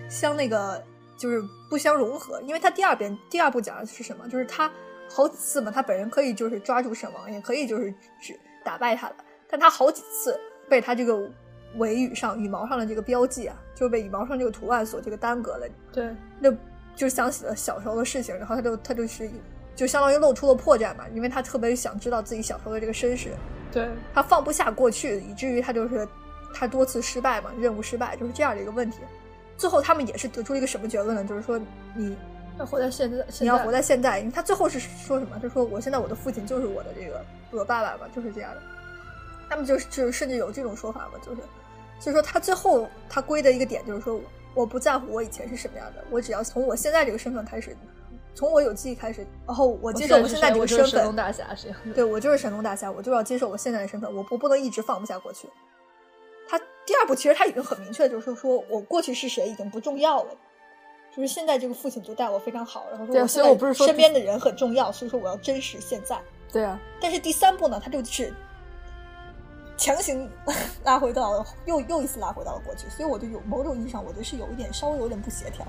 [0.10, 0.84] 相那个
[1.18, 4.28] 就是不相融合，因为他第二遍第二部讲的是什么？
[4.30, 4.72] 就是他
[5.10, 9.16] 好几次嘛，他本人可以就是抓住沈王，也可以就是只打败他的，
[9.50, 11.30] 但他好几次被他这个。
[11.76, 15.68] 尾羽上羽毛上的这个标记啊，就被羽毛上这个图案所这个耽搁了。
[15.92, 16.52] 对，那
[16.96, 19.30] 就想起了小时候的事情，然后他就他就是
[19.76, 23.32] 就相当于露出了破绽嘛，因为他特别想知道自己小时候的这个身世。
[23.72, 26.08] 对，他放不下过去，以至于他就是
[26.54, 28.98] 他多次失败嘛，任务失败就是这样的一个问题。
[29.58, 31.24] 最后他们也是得出一个什么结论呢？
[31.26, 31.60] 就是说
[31.96, 32.16] 你
[32.58, 34.20] 要活在现在，你要活在现在。
[34.20, 35.38] 因为他最后是说什么？
[35.42, 38.62] 他说我现在我的父亲就是我的这个我爸爸嘛，就是这样的。
[39.50, 41.42] 他们就是就是甚至有这种说法嘛，就是。
[42.00, 44.22] 所以说，他最后他归的一个点就是说，
[44.54, 47.76] 我不在乎我以前是什么样的，我只要从我现在这个身份开始，
[48.36, 50.88] 从我有记忆开始，然后我接受我现在这个身份。
[50.88, 51.74] 神龙大侠是。
[51.96, 55.50] 对，我就是神龙大侠，我就要接受我现在的身份，我我不能一直放不下过去。
[56.48, 60.32] 他第二步其实他已经很明确，就是说我过去是谁已经不重要了，
[61.16, 66.22] 就是现在这个父亲就待我非常好，然后说所以我不是说身边的人很重要，所以说我要珍视现在。
[66.54, 66.80] 对啊。
[67.02, 68.32] 但是第三步呢，他就是。
[69.78, 70.30] 强行
[70.84, 75.66] 拉回到了又又一次拉回到了过去，所以我就有某种意义上，我觉得是有一点稍微有点不协调，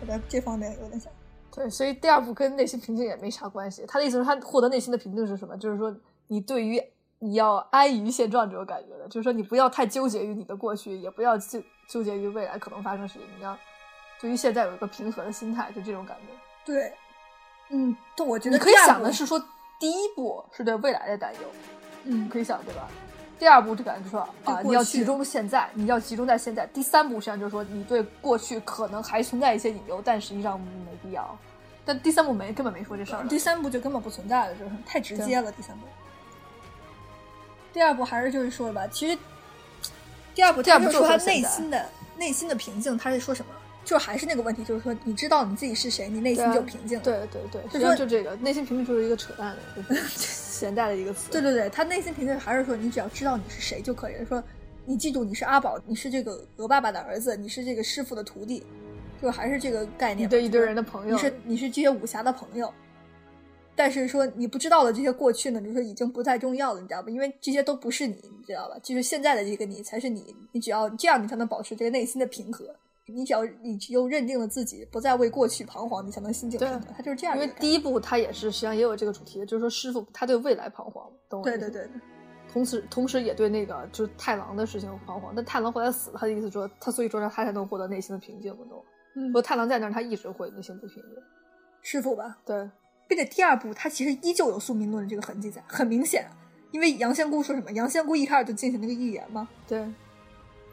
[0.00, 1.10] 我在这方面有点想。
[1.54, 3.84] 对，所以第二步跟内心平静也没啥关系。
[3.86, 5.56] 他的意思是，他获得内心的平静是什么？
[5.58, 5.94] 就是说，
[6.28, 6.82] 你对于
[7.18, 13.28] 你要安于现状这种感觉的，就是说，你不要太纠结于你的过去，也不要纠纠结于未来可能发生事情。
[13.36, 13.56] 你要
[14.18, 16.32] 对于现在有一个平和的心态，就这种感觉。
[16.64, 16.90] 对，
[17.70, 19.38] 嗯，但我觉得你可以想的是说，
[19.78, 21.40] 第一步是对未来的担忧，
[22.04, 22.88] 嗯，可以想对吧？
[23.42, 26.64] 第二步就感觉说啊，你要集中现在，你要集中在现在。
[26.68, 31.36] 第三步实际上就是说，你对过去可能还存在一些隐忧，但实际上没必要。
[31.84, 35.50] 但第三步没根本没说这事儿，第三步就根本不存在了，就是太直接了。
[35.50, 35.86] 第三步，
[37.72, 39.18] 第二步还是就是说吧，其实
[40.36, 41.84] 第二步，第二步说他内心的
[42.16, 43.52] 内心的平静，他是说什么？
[43.84, 47.04] 就还是那个问题，就是说你知道你自己是谁，你内心就平静了。
[47.04, 49.96] 对对对，实际上就这个内心平静就是一个扯淡的。
[50.08, 54.24] 现代的一个词， 对对对，他内心平静还是说你只要知道你是谁就可以了。
[54.26, 54.42] 说
[54.84, 58.64] 你记住你是阿宝，你是这个鹅爸爸的儿子，你是这个师傅的徒弟，
[59.20, 60.28] 就还是这个概念。
[60.28, 62.72] 对一堆人的朋友，你是你是这些武侠的朋友。
[63.74, 67.10] 但是说你不知道的这些过去呢，就是已经不再重要了，你知道吧？
[67.10, 68.76] 因为这些都不是你，你知道吧？
[68.82, 72.66] 就是现在的这个你才是你，你只要这样，你才能保持这个内心的平和。
[73.14, 76.86] 你只要你又认定了自己不再为过去彷徨，你才能心境平和。
[76.96, 77.36] 他就是这样。
[77.36, 81.88] 因为第一部他也是实际上也有这个主题，就是说师傅他对未来彷徨，懂对对对。
[82.52, 85.32] 同时同时也对那个就是太郎的事情彷徨。
[85.34, 88.84] 但太郎后来死了，他的意思说他所以说他才能获得内心的平静，都
[89.14, 89.32] 嗯。
[89.32, 91.14] 说太郎在那儿，他一直会内心不平静。
[91.80, 92.68] 师傅吧，对。
[93.08, 96.26] 并且第二部他其实依旧有宿命论的这个痕迹在，很明显。
[96.70, 97.70] 因为杨仙姑说什么？
[97.72, 99.48] 杨仙姑一开始就进行那个预言嘛。
[99.68, 99.84] 对。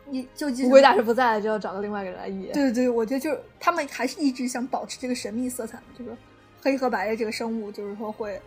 [0.10, 2.54] 你就乌龟大师不在了，就要找到另外一个人来预言。
[2.54, 6.16] 对对对，我觉得就是他们还是一直想保持这个神秘色彩，这个
[6.62, 8.42] 黑和白的这个生物，就是说会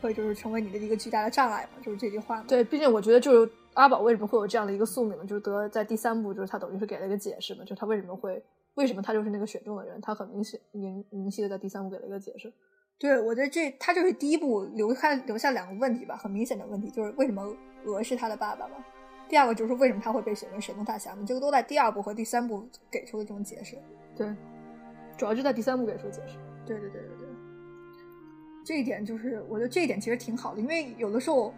[0.00, 2.44] 会就是成为你的一个巨大的障碍嘛，就是这句话嘛。
[2.48, 8.42] 对，毕竟我觉得就是阿宝为什么会有这样的一个宿命，就是得在第三部，就是他等于是给了一个解释嘛，就是他为什么会
[8.74, 12.52] 为什么他就是那个选中的人，他很明显明明晰的在第三部给了一个解释。
[12.98, 17.42] 对，我觉得这他就是第一部留下留下两个问题吧，很明显的问题，就是为什么
[17.86, 18.74] 鹅是他的爸爸嘛。
[19.30, 21.24] 第二个就是为什么他会被选为神龙大侠呢？
[21.24, 23.78] 这个都在第二部和第三部给出了这种解释。
[24.16, 24.26] 对，
[25.16, 26.36] 主要就在第三部给出解释。
[26.66, 27.28] 对对对对对，
[28.64, 31.54] 这一点就是我觉得这一点其实挺好的，因为有的时候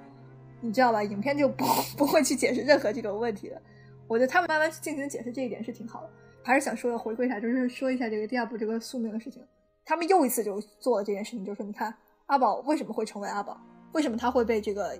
[0.61, 1.65] 你知道吧，影片就不
[1.97, 3.61] 不会去解释任何这种问题的。
[4.07, 6.11] 我觉得他们慢慢进行解释这一点是挺好的。
[6.45, 9.43] 还是想说回归一下，就是说一下这个第二部这个宿命的事情。
[9.87, 11.95] 他们又一次就做了这件事情，就是说你看
[12.27, 13.59] 阿宝为什么会成为阿宝？
[13.93, 14.95] 为什么他会被这个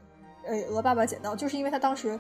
[0.47, 1.37] 呃鹅爸爸捡到？
[1.37, 2.19] 就是因为他当时。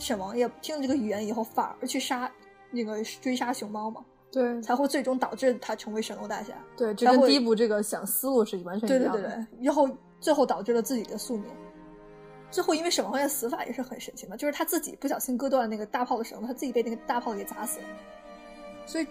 [0.00, 2.30] 沈王爷听了这个语言以后，反而去杀
[2.70, 4.04] 那个追杀熊猫嘛？
[4.32, 6.54] 对，才会最终导致他成为神龙大侠。
[6.76, 9.20] 对，这跟第一部这个想思路是完全一样的。
[9.20, 9.88] 对对对，然后
[10.20, 11.44] 最后导致了自己的宿命。
[12.50, 17.86] 最后，因为沈王爷死法也是很神奇嘛，就是他自己不小心割断了那个大炮的绳子，他自己被那个大炮给砸死了。
[18.86, 19.06] 所以，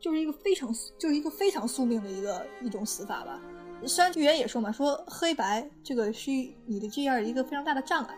[0.00, 3.40] 就是一个非常就是一个非常宿命的一个一种死法吧。
[3.86, 6.30] 虽然预言也说嘛，说黑白这个是
[6.66, 8.14] 你的这样一个非常大的障碍。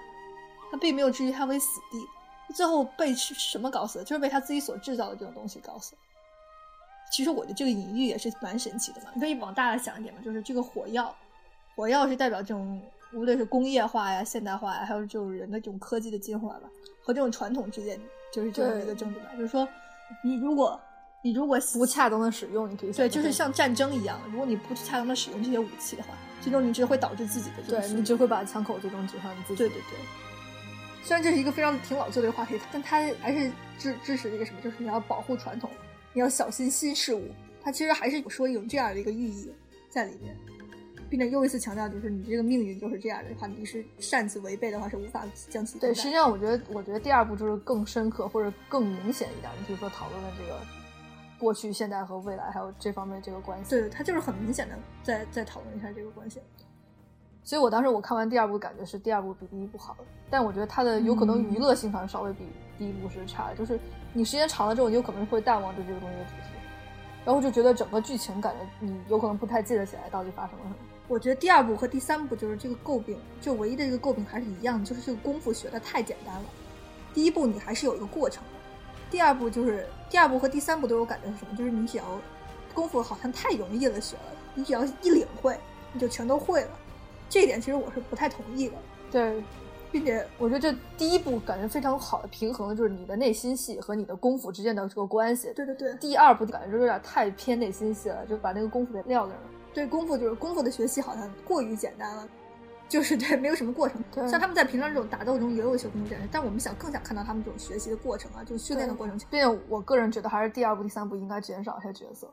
[0.71, 4.05] 他并没有置于他为死地，最后被什么搞死的？
[4.05, 5.95] 就是被他自己所制造的这种东西搞死。
[7.13, 11.13] 其实我的这个隐喻也是蛮神奇的嘛，你可以往大了想一点嘛，就是这个火药，
[11.75, 12.81] 火药是代表这种
[13.13, 16.71] 无论是工业化呀、现代化呀，还有就是人的这种科技的进化吧，
[17.03, 18.01] 和这种传统之间
[18.33, 19.27] 就是这样一个争执吧。
[19.37, 19.67] 就是说，
[20.23, 20.81] 你如果
[21.23, 26.11] 你如果不恰当的使用，你可以对，就是像战争一样，如果你不恰当的使用这些武器的话，
[26.41, 29.57] 最终你只会导致自己的对你只会把枪口最终指向你自己。
[29.57, 29.99] 对对对。
[31.03, 35.71] 虽然这是一个非常挺老旧的一个话题，但他还是支支持一个什么，就是你要保护传统，
[36.13, 37.25] 你要小心新事物。
[37.63, 39.53] 它其实还是说有这样的一个寓意
[39.89, 40.35] 在里面，
[41.11, 45.93] 并且又一次强调，就是你这个命运就是这样的话，你是擅自违背的话是无法将其对。
[45.93, 50.61] 实际上，我觉得，我觉得第二部就是更深刻或者更明显一点，你比如说讨论的这个
[51.39, 53.71] 过去、现代和未来，还有这方面这个关系。
[53.71, 56.41] 对，他就是很明显的在在讨论一下这个关系。
[57.43, 59.97] 所以我当时我看完第二部，感觉是第二部比第一部好，
[60.29, 62.47] 但我觉得它的有可能娱乐性上稍微比
[62.79, 63.79] 第一部是差，就是
[64.13, 66.55] 你时间长了之后，你有可能会淡忘对这个东西的主题，
[67.25, 70.77] 然后就觉得整个剧情感觉你有可能不太记得起来到底发生了什么。
[71.09, 76.45] 我觉得第二部和第三部就是这个诟病，就唯一的这个诟病还是一样的，就是这个功夫学的太简单了。
[77.13, 78.61] 第一部你还是有一个过程的，
[79.11, 81.57] 第二部就是第二部和第三部都有感觉是什么？
[81.57, 82.05] 就是你只要
[82.73, 84.23] 功夫好像太容易了学了，
[84.55, 85.59] 你只要一领会，
[85.93, 86.71] 你就全都会了。
[87.31, 88.75] 这一点其实我是不太同意的，
[89.11, 89.43] 对，
[89.93, 95.53] 并且我觉得这第一步感觉非常好的平衡的，就是你的内心戏和你的功夫之间的这个关系。
[95.55, 95.95] 对对对。
[95.95, 99.51] 第二步感觉就有点太偏内心戏了，就把那个功夫给撂那儿了。
[99.73, 102.29] 对，功夫就是功夫的学习好像过于简单了。
[102.89, 104.03] 就是对，没有什么过程。
[104.13, 109.17] 对像他们在平常这种打斗中也有一些功夫展示，但我们想更想看到他们这种学习的过程啊，就是训练的过程。
[109.31, 112.29] 并且我个人觉得，还是第二部、第三部应该减少一些角色。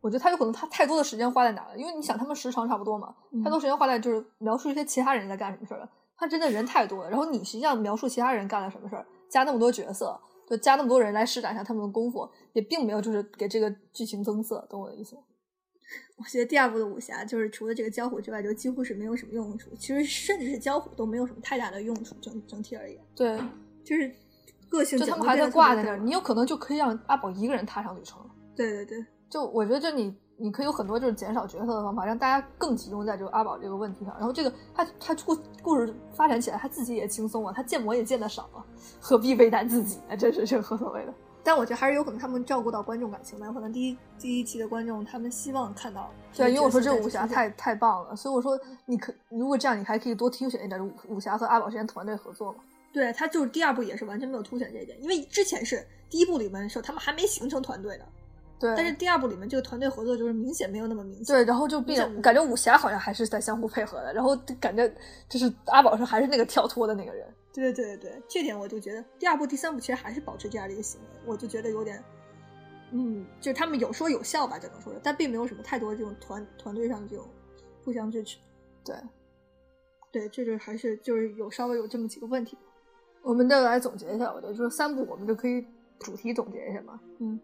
[0.00, 5.90] 我觉得他有可能他太多的时间花在哪了，因为你想他们时长差不多嘛，嗯太多时间花在就是描述一些其他人在干什么事儿了。
[6.16, 15.22] 他真的人太多了，然后你实际上描述其他人干了什么事儿，加那么多角色，就加那么多人来施展一下他们的功夫，也并没有就是给这个剧情增色，懂我的意思吗？
[16.18, 19.70] 我觉得第二部的武侠就是除了这个交虎之外，就几乎是没有什么用处。
[19.76, 23.38] 其实甚至是交虎都没有什么太大的用处，整整体而言，对，
[23.82, 24.14] 就是
[24.68, 28.26] 个性就他们还在挂在那儿，你有可能就可以让阿宝一个人踏上旅程了。
[28.54, 34.12] 对对对，就我觉得，就你你可以有很多就是减少角色的方法，让大家更集中在这个阿宝这个问题上。
[34.18, 38.60] 然后这个他他故故事发展起来，他自己也轻松啊，他建模也建的少啊，
[39.00, 40.16] 何必为难自己呢？
[40.16, 41.14] 真是这个何所谓的。
[41.42, 52.58] 但我觉得还是有可能他们照顾到观众感情吧，有可能第一第一期的观众他们希望看到对，因为我说这个武侠太太棒了，所以我说你可如果这样，你还可以多挑选一点武武侠和阿宝之间团队合作嘛。
[52.92, 58.04] 对他就是第二部也是完全没有凸显这一点，因为之前是第一部里面的时候他们还没形成团队的，
[58.60, 61.34] 对，但是第二部里面这个团队合作就是明显没有那么明显。
[61.34, 64.86] 对，然后就变像感觉武侠好像还是在相互配合的，然后感觉
[65.30, 67.26] 就是阿宝是还是那个跳脱的那个人。
[67.52, 72.00] 对对对对，这点我就觉得第二部、第三部其实还是保持这样的一个行为，我就觉得有点，
[72.92, 77.26] 嗯，就是他们有说有笑吧，只能说是，但并没有什么太多这种团团队上的这种
[77.82, 78.38] 互相支持。
[78.84, 78.94] 对，
[80.12, 82.56] 对，这就还是就是有稍微有这么几个问题。
[83.22, 85.66] 我们再来总结一下，我觉得就是三部，我们就可以
[85.98, 87.00] 主题总结一下嘛。
[87.18, 87.38] 嗯，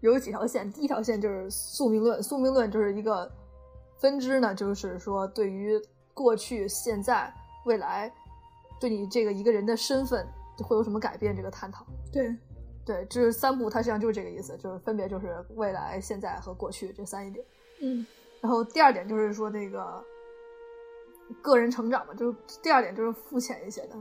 [0.00, 3.30] 有几条线，第一条线就是宿命论，宿命论就是一个
[3.98, 5.80] 分支呢，就是说对于
[6.14, 7.32] 过去、现在、
[7.66, 8.12] 未来，
[8.80, 10.26] 对你这个一个人的身份
[10.62, 11.84] 会有什么改变这个探讨。
[12.10, 12.34] 对，
[12.84, 17.44] 对，这是三部，它实际上就是这个意思，就是分别就是未来、现在和过去这三一点。
[17.82, 18.06] 嗯，
[18.40, 20.02] 然后第二点就是说那个
[21.42, 23.96] 个人成长嘛，就是第二点就是肤浅一些的，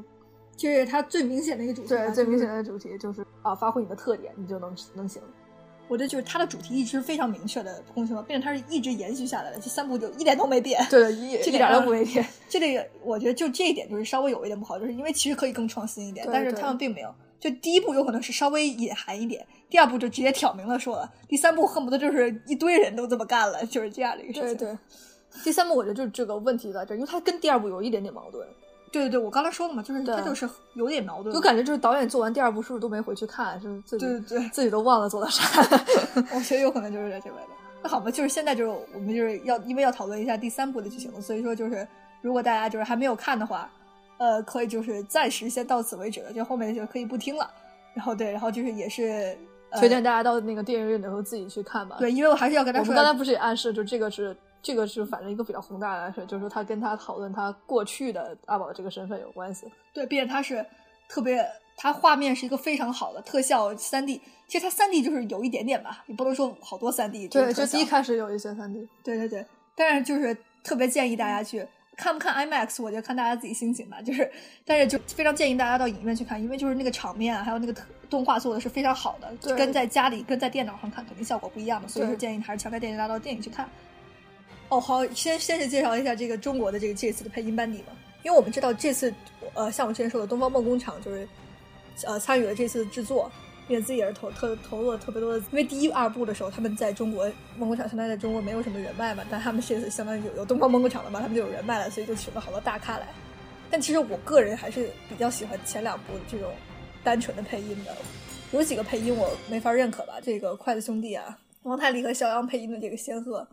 [0.55, 2.05] 这是它最明显的一个主题吧。
[2.05, 5.21] 对，最明显的主题就是啊，发挥你的特点，你就能能行。
[5.89, 10.81] 我觉得就是它的主题一直非常明确的公平，并且它是一直延续下来的，这三部就一点都没变。
[10.89, 12.25] 对，一 这一点都点不没变。
[12.47, 17.13] 这个我觉得就这一点就是稍微有一点不好，就是因为其实可以更创新一点，但是他们并没有。
[17.39, 24.57] 就第一部有可能是稍微隐含一点，第二部就直接挑明了说了，第三部恨不得就是一堆人都这么干了，就是这样的一个事情。
[24.57, 24.77] 对对，
[25.43, 28.45] 第三部我觉得就是这个问题在这儿，因为它跟第二部有一点点矛盾，
[28.91, 35.43] 对对对，我刚才说了嘛，就是他就是有点矛盾，就感觉就是导演做完第二部是不是都没回去看，是自己对对对， 自己都忘了做的啥。
[36.35, 37.47] 我觉得有可能就是在这位的。
[37.81, 41.87] 那好吧，就是现在就是我们就是要因为要讨论一下第三部的剧情，所以说就是
[42.21, 43.69] 如果大家就是还没有看的话，
[44.17, 47.49] 呃，可以就是暂时先到此为止了，就后面就可以不听了。
[47.93, 49.37] 然后对，然后就是也是、
[49.71, 51.95] 呃、推荐大家到那个电影院的时候自己去看吧。
[51.99, 59.65] 对，因为我还是要跟他说我们刚才不是也暗示，就这个是这个是反正一个比较宏大的事，就是说他跟他讨论他过去的阿宝的这个身份有关系。
[59.93, 60.65] 对，并且他是
[61.07, 61.45] 特别，
[61.77, 64.21] 他画面是一个非常好的特效三 D。
[64.47, 68.87] 其实他三 D 就是有一点点吧，也不能说好多三 D 这个对，就第一开始有一些三 D。
[69.03, 69.45] 对对对，
[69.75, 74.01] 但是就是特别建议大家去看不看 IMAX，我觉得看大家自己心情吧。
[74.01, 74.29] 就是，
[74.65, 83.69] 但是就非常建议大家到影院去看，因为就是那个场面啊，还有那个特动画做的是非常好的，对跟在家里跟在电脑上看肯定效果不一样的，所以说建议还是强烈建议大家到电影去看。
[84.69, 87.91] 哦，好，先先是介绍一下这个中国的这个这次的配音班底吧，
[88.23, 89.11] 因为我们知道这次
[89.55, 91.27] 呃，像我之前说的，东方梦工厂就是
[92.05, 93.31] 呃参与了这次制作，
[93.67, 97.25] 并且自己也是投特投入了特别多的，因为第一二部的时候他们在中国
[97.57, 103.07] 梦工厂相当于在中国没有什么人脉嘛，但他们这次相当于有有东方梦工厂了嘛，他们就有人脉了，所以就请了好多大咖来。
[103.71, 106.51] 但其实我个人还是比较喜欢前两部这种
[107.03, 107.95] 单纯的配音的，
[108.51, 113.47] 有几个配音我没法认可吧，这个筷子兄弟啊，王太利和肖央配音的这个仙鹤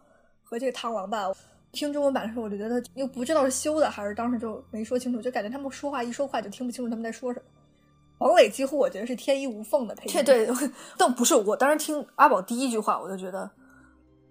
[0.49, 1.32] 和这个螳螂吧，
[1.72, 7.44] 听中文版的时候我就觉得又不知道是修的还是当时就没说清楚，就感觉他们说话一说话就听不清楚他们在说什么。
[8.18, 13.51] 黄磊几乎我觉得是天衣无缝的配音，对对， 但不是我当时听阿宝第一句话，我就觉得，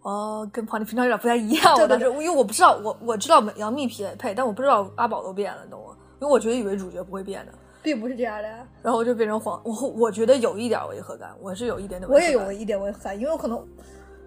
[0.02, 1.76] 哦，跟庞你平常有点不太一样。
[1.76, 5.96] 对对我当时因为我不知道，我我知道杨幂配配，但我不知道阿宝都变了，你懂吗？
[6.20, 7.54] 因为我觉得以为主角不会变的，
[7.84, 8.68] 并不是这样的呀。
[8.82, 12.22] 然后就变成黄，我我觉得有一点违和感，我是有一点点违我。
[12.22, 13.64] 也有一点违和感，因为我可能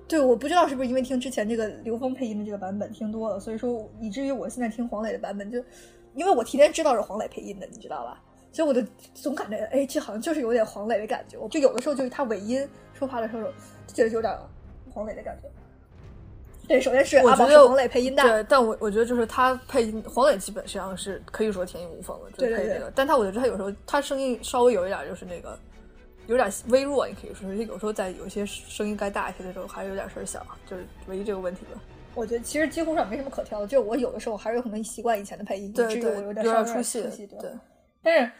[0.09, 5.63] 对我不知道是不是因为听之前这个刘峰配音的这个版本听多了，所以说以至于我现在听黄磊的版本就，
[6.15, 8.23] 因为我提前知道是黄磊配音的，你知道吧？
[8.51, 8.83] 所以我就
[9.15, 11.37] 总感觉，哎，这好像就是有点黄磊的感觉。
[11.37, 13.43] 我就有的时候就是他尾音说话的时候，
[13.87, 14.35] 就觉得有点
[14.91, 15.49] 黄磊的感觉。
[16.67, 22.93] 对，首先是黄磊配音的，对，但我我觉得就是他配音黄磊基本上是可以说天衣无缝的，就对对对是配这个。
[22.95, 25.59] 但他我觉得他有时候他声音稍微有一点就是那个
[26.29, 31.81] 有点微弱，你可以说是有时候在有些声音该大一些的时候还是有点声小，就是唯一这个问题吧。
[32.14, 37.03] 我觉得其实几乎上没什么可挑的，就是我有的时候还是有可能习惯以前的配音，以至于我有点稍出戏。
[37.41, 37.51] 对，
[38.03, 38.31] 但是。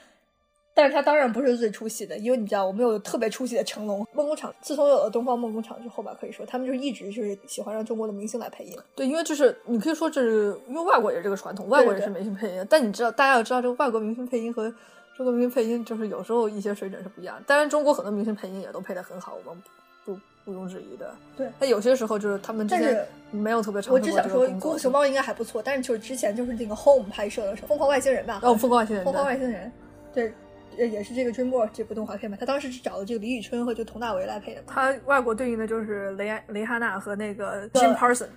[0.75, 4.55] 但是他当然不是最出戏的，因为你知道，我们有特别出戏的成龙梦工厂。
[4.61, 8.79] 自从有了东方梦工厂之后吧，可以说他们就是一直就是喜欢让中国的明星来配音。
[8.95, 12.65] 对，因为就是你可以说这是因为外国也是这个传统，外国也是明星配音。
[12.71, 14.73] 但你知道，大家要知道，这个外国明星配音和
[15.19, 17.43] 中国明星配音就是有时候一些水准是不一样。
[17.45, 19.61] 当然，中国很多明星配音也都配得很好，我们
[20.05, 21.13] 不毋庸置疑的。
[21.37, 23.93] 对，但有些时候就是他们之前没有特别长。
[23.93, 28.39] 我只想说，功夫熊猫应该还不错，但是就是之前就是那个 Home 拍摄的时候，疯狂外星人吧？
[28.45, 29.73] 哦，疯狂外星人，疯狂外星人，
[30.15, 30.33] 对。
[30.77, 34.63] 也是这个 DreamWorks 这部动画片嘛，他当时是找的这个李宇春和就佟大为来配的。
[34.65, 38.29] 他外国对应的就是雷雷哈娜和那个 Jim Parsons。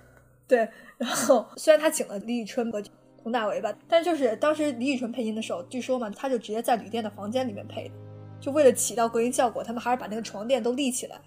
[0.48, 0.68] 对，
[0.98, 2.82] 然后虽然他请了李宇春和
[3.24, 7.94] 佟大为吧，但就是当时李宇春配音的时候，据说嘛，他就直接在旅店的房间里面配的，
[8.40, 11.20] 就为了起到隔音效果，他们还是把那个床垫都立起来，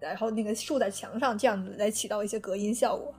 [0.00, 3.12] 然后那个竖在墙上，这样子来起到一些隔音效果。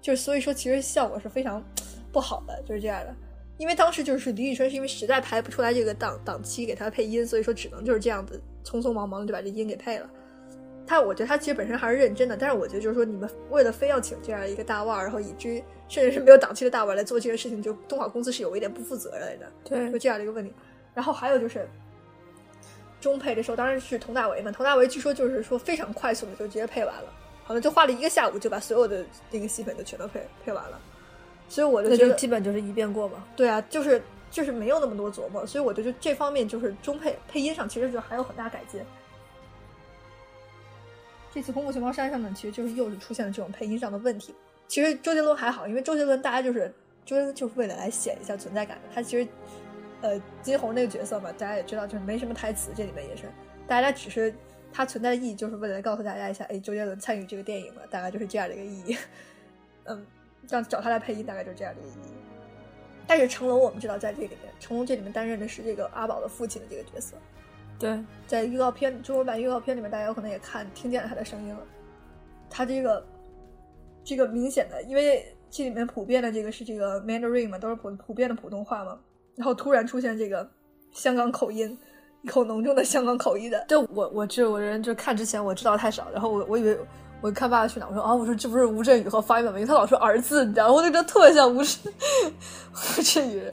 [0.00, 1.62] 就是所以说，其实效果是非常
[2.12, 3.14] 不好的，就是这样的。
[3.56, 10.10] 因为当时就是李宇春是因为实在排不出来这个档档期给他配音，所以说只能就是这样子匆匆忙忙的就把这音给配了。
[10.86, 19.50] 他我觉得他其实本身还是认真的，但是我觉得就是说你们为了非要请这样一个大腕儿，然后以至于甚至是没有档期的大腕儿来做这个事情，就动画公司是有一点不负责任的。
[19.64, 20.52] 对，就这样的一个问题。
[20.92, 21.68] 然后还有就是
[23.00, 27.12] 中配的时候，当然是佟大为嘛，佟大为据说就是说非常快速的就直接配完了，
[27.44, 30.80] 好像就花了一个下午就把所有的那个戏份就全都配配完了。
[31.48, 33.24] 所以我就觉得基本就是一遍过嘛。
[33.36, 38.80] 对啊，就是就是没有那么多琢磨，所以我觉得这方面就是中配配音上其实就还有很大改进。
[41.34, 44.32] 这次《功夫熊猫山上》呢，其实就是又是出现了这种配音上的问题。
[44.68, 46.72] 其实周杰伦还好，因为周杰伦大家就是
[47.04, 48.78] 周杰伦就是为了来显一下存在感。
[48.94, 49.28] 他其实
[50.00, 53.24] 呃金红那个角色嘛，大家也知道就是没什么台词，这里面也是
[53.66, 54.32] 大家只是
[54.72, 58.96] 他存在的意义就是为了告诉大家一下，哎，周杰伦参与这个电影了，大概就是这样的一个意义。
[59.84, 60.06] 嗯。
[60.46, 62.12] 这样找他来配音，大概就是这样的一个意义。
[63.06, 67.16] 但是成龙，我们知道在这里面，成龙这里面担任的是这个阿宝的父亲的这个角色。
[67.78, 71.60] 对，在预告片中文版预告片里面，大家有可能也看听见了他的声音了。
[72.48, 73.06] 他这个
[74.04, 78.98] 这个明显的，因为这里面普遍的这个是这个 Mandarin 嘛，都是普普遍的普通话嘛，
[79.34, 80.48] 然后突然出现这个
[80.92, 81.76] 香港口音，
[82.22, 83.64] 一口浓重的香港口音的。
[83.68, 86.78] 就我我这我人就看之前我知道太少，然后我我以为。
[87.24, 89.58] 我看《爸爸去哪儿》，我说啊，我说这不是吴镇宇和方一文吗？
[89.58, 90.70] 因为他老说儿子，你知道？
[90.70, 91.90] 我就觉得特别像吴镇
[92.98, 93.50] 吴镇宇，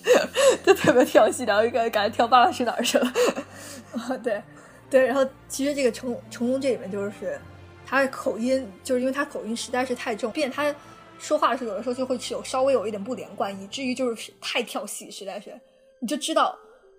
[0.62, 3.08] 就特别跳戏，然后感觉感觉跳《爸爸去哪儿》去了。
[3.96, 4.44] 啊，对
[4.90, 7.40] 对，然后其实这个成成龙这里面就是
[7.86, 10.76] 他口音，就是因为他口音实在是太重，并且他
[11.18, 15.58] 说话的时候有的时候就会有稍微有一点不连贯，以至于就是太跳戏，实在是
[16.02, 16.54] 你就知道，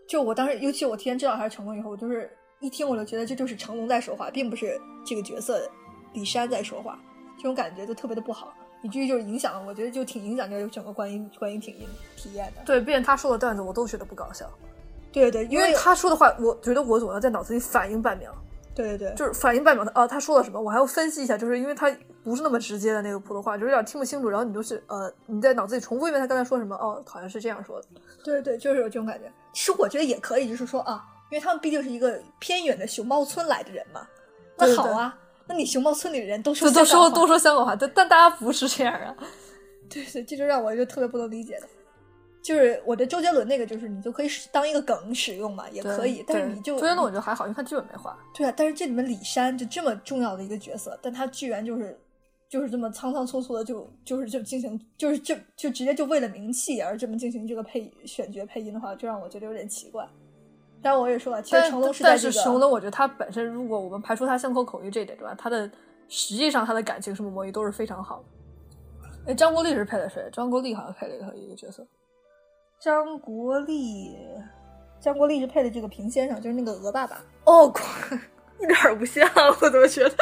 [0.09, 5.71] 就我当时尤其我提前知道他是成龙以后，我就是一听我就觉得这就是成龙在说话，并不是这个角色。
[6.13, 6.99] 李珊在说话，
[7.37, 8.53] 这种感觉就特别的不好，
[8.83, 12.63] 以至于就是影响了，我觉得就挺影响这个整个观音观音体验体验的。
[12.65, 14.49] 对，毕竟他说的段子我都觉得不搞笑。
[15.13, 18.35] 对对，因为他说的话，我觉得我总要在脑子里反应半秒。
[18.75, 21.95] 对对对，就是反应半秒的啊，他说了什么，我还要分析一下，就是因为他
[22.25, 24.31] 不是那么直接的那个普通话，就有点听不清楚。
[24.31, 27.87] 然后你就是呃，你在脑子里重复一遍他刚才说什么，哦，好像是这样说的。
[28.25, 29.31] 对对，就是有这种感觉。
[29.53, 34.07] 其实我觉得也可以，就是说啊，因为他们毕竟是一个偏远的熊猫村来的人嘛，
[34.57, 35.15] 那好啊。
[35.49, 39.15] 那你熊猫村里的人都说都说都说香港话，但但大家不是这样啊。
[39.89, 41.67] 对 对，这就让我就特别不能理解的。
[42.43, 46.25] 就是我的周杰伦那个，就是你就可以当一个梗使用嘛，也可以。
[46.27, 48.13] 但是你就周杰伦，我觉得还好，因为他基本没换。
[48.35, 51.97] 对啊，但是这里面李珊就这么重要的一个角色，但他居然就是
[52.49, 60.05] 就是这么仓仓促促的就就是就进行就是就就直接就为了名气而这么进行这个配选角配音的话，就让我觉得有点奇怪。
[60.83, 65.71] 但我也说了，其实成龙是但是成龙，我觉得他本身，如果我们排除他巷口口音这一点之外，他的
[66.09, 68.25] 实际上他的感情什么魔芋都是非常好的。
[69.29, 70.29] 哎，张国立是配的谁？
[70.33, 71.87] 张国立好像配了一个一个角色。
[72.81, 74.17] 张国立，
[75.01, 77.23] 张国立是配的这个平先生，就是那个鹅爸爸。
[77.45, 77.73] 哦，
[78.61, 79.25] 一点不像，
[79.61, 80.15] 我怎么觉得？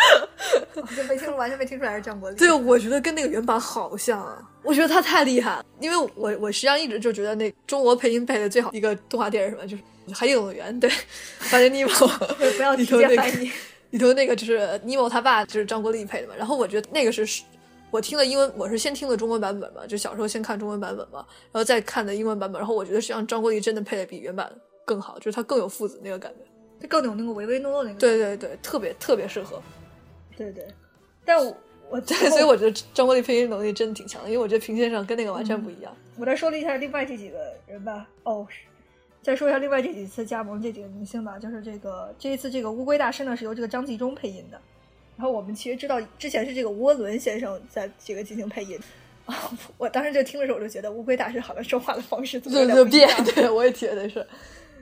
[0.94, 2.36] 就没听，完全没听出来是张国立。
[2.36, 4.46] 对，我觉得跟那个原版好像啊。
[4.62, 9.82] 我觉得他太厉害了，因为我我实际上一直就觉得那中国配音配的最好一个动画电影什么就是。
[10.12, 10.90] 海底动物园对，
[11.38, 11.92] 发现尼莫
[12.56, 13.22] 不要里头那个
[13.90, 16.34] 里头那个就是尼莫他爸就是张国立配的嘛。
[16.36, 17.42] 然后我觉得那个是
[17.90, 22.60] 我听的英文，我是先听的中文版本嘛，就小时候先看中文版本嘛，然后再看的英文版本。
[22.60, 24.48] 然后我觉得实际上张国立真的配的比原版
[24.84, 26.44] 更好，就是他更有父子那个感觉，
[26.80, 27.98] 他更有那个唯唯诺诺那个。
[27.98, 29.60] 对对对，特别特别适合。
[30.36, 30.64] 对对，
[31.24, 31.56] 但我
[31.90, 35.92] 我对所以我觉得张国立配音能力真的挺强的，因为我觉得平先生跟那个完全不一样。
[36.16, 38.06] 我再说了一下另外这几个人吧。
[38.22, 38.46] 哦。
[39.22, 44.60] 再说一下另外这几次加盟这几个明星吧，就是这个这一次这个乌龟大师呢是由这个张纪中配音的，
[45.16, 48.78] 然后我们其实知道之前是这个吴文伦先生在这个进行配音，
[49.76, 54.26] 我当时就听的时候，我就觉得乌龟大师好像说话的方式就就变，对我也觉得是。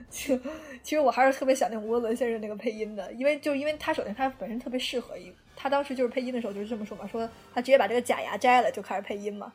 [0.09, 0.35] 其
[0.81, 9.53] 其实我还是特别想念吴文伦先生那个配音的，因为就因为他首先他本身特别适合一，他当时就是配音的时候就是这么说嘛，说他直接把这个假牙摘了就开始配音嘛，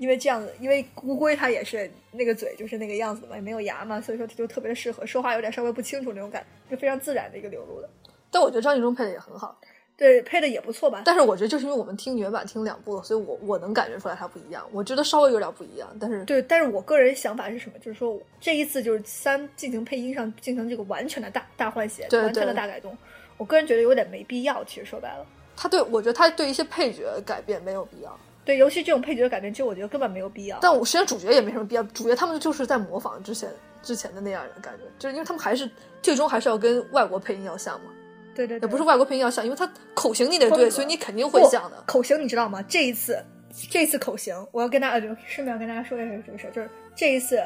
[0.00, 7.88] 因为这样子，因为乌龟它也是那个嘴就是那个样子嘛，也没有牙嘛，所以说它就特别的适合说话有点稍微不清楚那种感，就非常自然的一个流露的。
[8.30, 9.60] 但我觉得张纪中配的也很好。
[9.98, 11.02] 对，配的也不错吧？
[11.04, 14.66] 但是我觉得就是因为我们听原版听两部了，所以我我能感觉出来它不一样。
[14.72, 17.78] 我觉得稍微有点不一样，但是对，但是我个人想法是什么？
[17.80, 22.96] 就是说这一次就是三进行配音上进行这个完全的大大换血，完全的大改动。
[23.36, 24.64] 我个人觉得有点没必要。
[24.64, 28.18] 其实说白了，他对我觉得他对一些配角改变没有必要。
[28.50, 30.58] 对，尤其这种配角的改变，其实我觉得根本没有必要。
[30.60, 33.48] 但我实际上主角也没什么必要，主角他们就是在模仿之前
[33.80, 35.70] 之前的那样的感觉，就是因为他们还是
[36.02, 37.92] 最终还是要跟外国配音要像嘛。
[38.34, 41.80] 对对，也不是外国配音要像，因为他口型你得对，所以你肯定会像的。
[41.86, 42.60] 口型你知道吗？
[42.62, 43.22] 这一次，
[43.70, 47.36] 这一次口型，我要跟大家就顺便跟大家说一下这个事儿，就是这一次，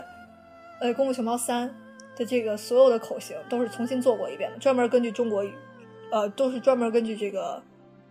[0.81, 1.69] 呃，《功夫熊猫三》
[2.19, 5.45] 的这个所有的口型都是重新做过一遍的，专门根据中国，
[6.11, 7.61] 呃，都是专门根据这个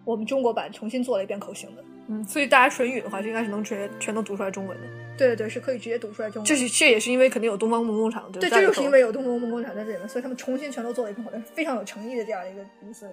[0.05, 1.83] 我们中国版重新做了一遍口型的。
[2.07, 4.87] 嗯，所以大家唇语的话，就应该是能全全都读出来中文的。
[5.17, 6.45] 对对对，是可以直接读出来中文。
[6.45, 13.07] 这是这也是因为肯定有东方梦工厂，对对，这就是因为有东方梦工厂在这里面，所以他们重新全都做了一遍，非常有诚意的这样一个一次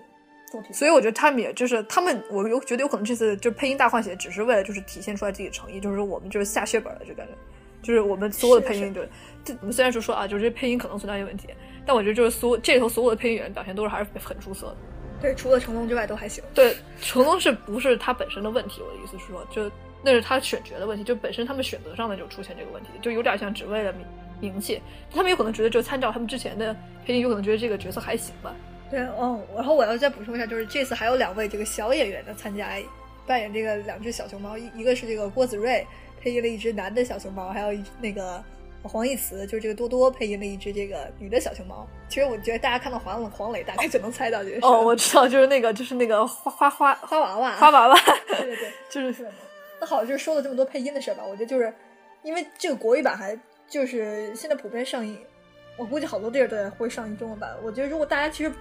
[0.51, 0.73] 作品。
[0.73, 7.33] 所以我觉得他们也就是他们，我有觉得有可能这次就配音大换血，只是为了就是体现出来自己的诚意，就是说我们就是下血本了，就感觉，
[7.83, 9.03] 就是我们所有的配音，就
[9.45, 11.49] 这我们虽然说说啊，就是这配音可能存在一些问题，
[11.87, 14.77] 但我觉得就是所这里头所有的配音员表现都是还是很出色的。
[15.21, 16.43] 对，除了成龙之外都还行。
[16.55, 18.81] 对，成龙是不是他本身的问题？
[18.81, 19.71] 我的意思是说，就
[20.03, 24.07] 那是他选角的问题，就本身他们选择上的就出现这个问题，就有点像只为了名
[24.41, 24.81] 名气，
[25.13, 28.55] 他们有可能觉得就参照他们之前的配音，有可能觉得这个角色还行吧。
[28.91, 32.71] 对，哦，然后我要再补充一下，就是这次还有两位这个小演员的参加，
[33.27, 35.87] 扮演这个两只小熊猫，一一个是这个郭子睿
[36.21, 38.43] 配音了一只男的小熊猫，还有一那个
[38.83, 41.87] 黄义慈就是这个多多配音了一只这个女的小熊猫。
[42.09, 44.67] 其实我觉得大家看到黄黄磊，大概就能猜到这个。
[44.67, 47.97] 哦，我知道，就是那个，就是那个花花花花娃娃，花娃娃，
[48.29, 49.29] 对对对， 就是是。
[49.81, 51.73] 那好，就是说了这么多配音的事吧，我觉得就是
[52.23, 55.19] 因为这个国语版还就是现在普遍上映。
[55.77, 57.57] 我估计好多地儿都会上映中文版。
[57.63, 58.53] 我觉得如果大家其实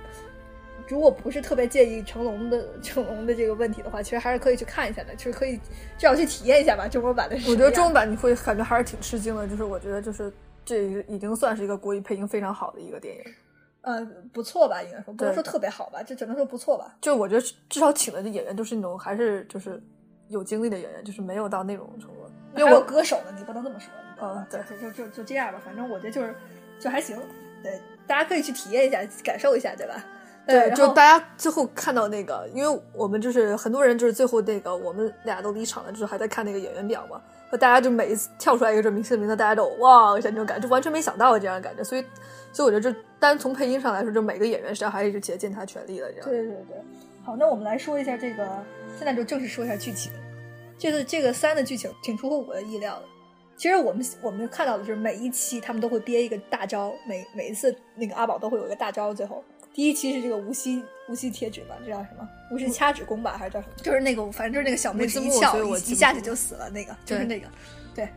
[0.89, 6.87] 如果不是特别介意成龙的成龙的这个问题的话，其实还是可以去看一下的，就是可以至少去体验一下吧。
[6.87, 9.47] 中文版的，我觉得中文版你会感觉还是挺吃惊的。
[9.47, 10.33] 就是我觉得就是
[10.65, 13.21] 这已经算是一个国语配音非常好的一个电影。
[13.81, 14.81] 呃，不错吧？
[14.81, 16.97] 应该说不能说特别好吧，这只能说不错吧。
[16.99, 19.81] 就我觉得至少请的演员都是那种还是就是
[20.27, 22.15] 有经历的演员，就是没有到那种程度。
[22.57, 23.91] 因为我歌手呢，你不能这么说。
[24.21, 25.61] 嗯，对，就就就就这样吧。
[25.63, 26.33] 反正我觉得就是。
[26.79, 27.17] 就还行，
[27.61, 27.77] 对，
[28.07, 30.01] 大家可以去体验一下，感受一下，对吧？
[30.49, 42.03] 对，就大家最后看到那个，因为我们就是很多人就是最后那个，我们俩都离场了，就是还在看那个演员表嘛，和大家就每一次跳出来一个这明星的名字，大家都哇一下那种感觉，就完全没想到这样的感觉，所以，
[42.51, 46.27] 所以我觉得就单从配音上来说，就每个演员实际上还是竭尽他全力的这样。
[46.27, 46.77] 对对对，
[47.23, 48.47] 好，那我们来说一下这个，
[48.97, 50.11] 现在就正式说一下剧情，
[50.77, 53.03] 这个这个三的剧情挺出乎我的意料的。
[53.55, 59.13] 其实我们我们看到的就是每一期他们都会憋一个大招，每每一次那个阿宝都会有一个大招。
[59.13, 59.43] 最后
[59.79, 62.27] 第一期是这个无锡无锡贴纸吧，这叫什么？
[62.51, 63.73] 无锡掐指功吧，还是叫什么？
[63.81, 67.47] 就是那个，反正就是那个小妹子一翘一下去就死了，那个就是那个。
[67.95, 68.09] 对，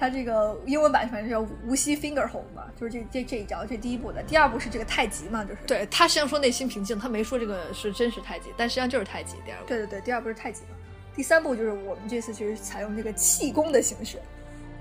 [0.00, 4.24] 他这个英文版反正叫无锡 finger hold 嘛，就是这这这一招，这第一步的。
[4.24, 9.36] 第二步是这个太极嘛，就是对他实际上说内心平静，他没说这个是真实太极，但实际上就是太极。
[9.46, 10.70] 第二步，对对对，第二步是太极嘛。
[11.14, 14.18] 第三步就是我们这次其实采用这个气功的形式。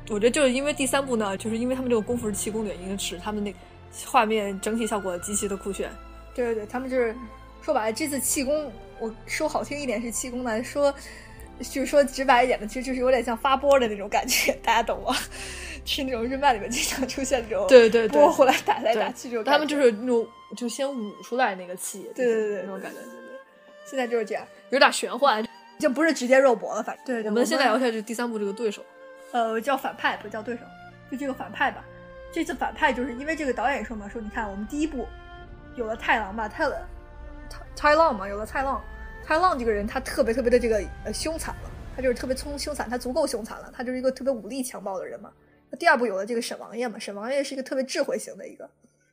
[0.10, 3.54] 我觉得就是因为第三步呢，就是因为他们这个功夫是气功的原因，使他们那
[4.06, 5.90] 画面整体效果极其的酷炫。
[6.34, 7.16] 对对对，他们就是
[7.62, 10.94] 说白了，这次气功，我说好听一点是气功呢，说
[11.60, 15.16] 就是说直白一点的，其实就是有点像发波的那种感觉， 大家懂吗？
[15.84, 19.44] 是那种日漫里面经常出现这种对对对波回来打来打去这种。
[19.44, 23.00] 他们就是那种就先捂出来那个气，对对对那种感觉。
[23.84, 25.44] 现在就是这样，有点玄幻，
[25.80, 27.06] 就不是直接肉搏了，反正。
[27.06, 28.86] 对，我们现在聊一下就第三部这个对手。
[29.32, 30.62] 呃，叫反派不叫对手，
[31.12, 31.84] 就这个反派吧。
[32.32, 35.06] 这次反派就是因为这个导演说嘛，说你看我们第一部
[35.76, 36.88] 有了太郎吧，太了，
[37.76, 38.82] 太浪嘛，有了太浪，
[39.26, 45.32] 太浪这个人他特别特别的这个呃凶残了，他就是特别聪凶残，他足够凶残了，他就是一个特别武力强暴的人嘛。
[45.70, 48.70] 那第二部有了这个沈王爷嘛，沈王爷是一个特别智慧型的一个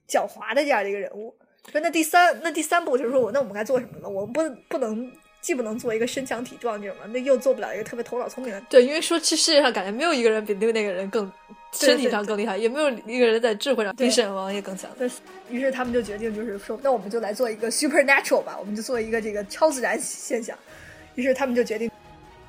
[0.08, 1.34] 狡猾的这样的一个人物。
[1.72, 4.08] 说那第三那第三部就是说我那我们该做什么呢？
[4.08, 5.10] 我们不不能。
[5.40, 8.60] 既不能做一个身强体壮这种的，那又做不了一个特别头脑聪明的。
[8.62, 11.30] 对，因为说其实世界上感觉没有一个人比那个那个人更
[11.72, 14.90] 身体上更厉害，也没有一个人在智慧上比沈王爷更强。
[14.98, 15.08] 对
[15.50, 20.56] 于是他们就决定，就是说，那我们就来做一个 supernatural 吧，我们就做一个这个超自然现象。
[21.14, 21.90] 于是他们就决定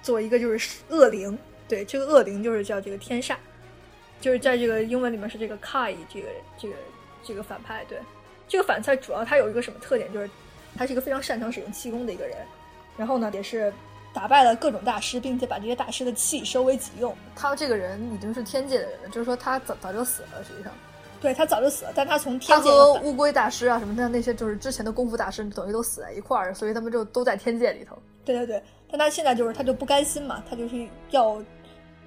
[0.02, 3.36] 做一个就是恶灵，对，这个恶灵就是叫这个天煞，
[4.22, 6.76] 就是在这个英文里面是这个 Kai 这个这个
[7.24, 7.84] 这个反派。
[7.90, 7.98] 对，
[8.48, 10.30] 这个反派主要他有一个什么特点，就是
[10.78, 12.38] 他是一个非常擅长使用气功的一个人，
[12.96, 13.74] 然后呢也是
[14.14, 17.16] 打败了各种大师，并且把这些大师的气收为己用。
[17.36, 20.72] 他这个人已经是天界的人了，就是说他早早就死了，实际上。
[21.22, 27.98] 对他早就死了，但他从天界和乌龟大师啊什么的那些就是之前的功夫大师等于都死在一块儿，所以他们就都在天界里头。
[28.24, 31.44] 对对对，但他现在就是他就不甘心嘛，他就是要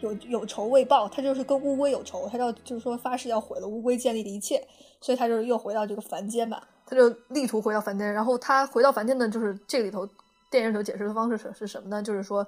[0.00, 4.66] 有有仇未报，他就是跟乌龟有仇，他要就是说发誓要毁了乌龟建立的一切，
[5.02, 8.10] 所以他就是又回到这个凡间吧，他就力图回到凡间。
[8.10, 10.08] 然后他回到凡间呢，就是这里头
[10.52, 12.02] 电影里头解释的方式是是什么呢？
[12.02, 12.46] 就是说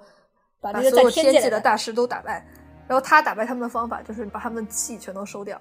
[0.61, 2.45] 把所有天界的大师都打败，
[2.87, 5.59] 然后他打败他们的方法就是把他们的气全都收掉。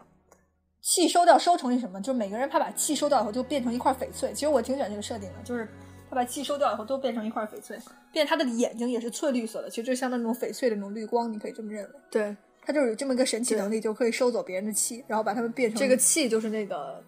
[0.83, 1.99] 气收掉收成是什么？
[2.03, 4.35] 就是每个人他把气收掉以后就变成一块翡翠。
[4.35, 5.67] 其实我挺喜欢这个设定的，就是
[6.11, 7.79] 他把气收掉以后都变成一块翡翠，
[8.13, 11.91] 变他的眼睛也是翠绿色的，其实就像那种翡翠的那种绿光，你可以这么认为。
[12.11, 17.03] 对，他就是有这么一个神奇能力，就可以收走别人的气，然后把他们变成这个气就是那个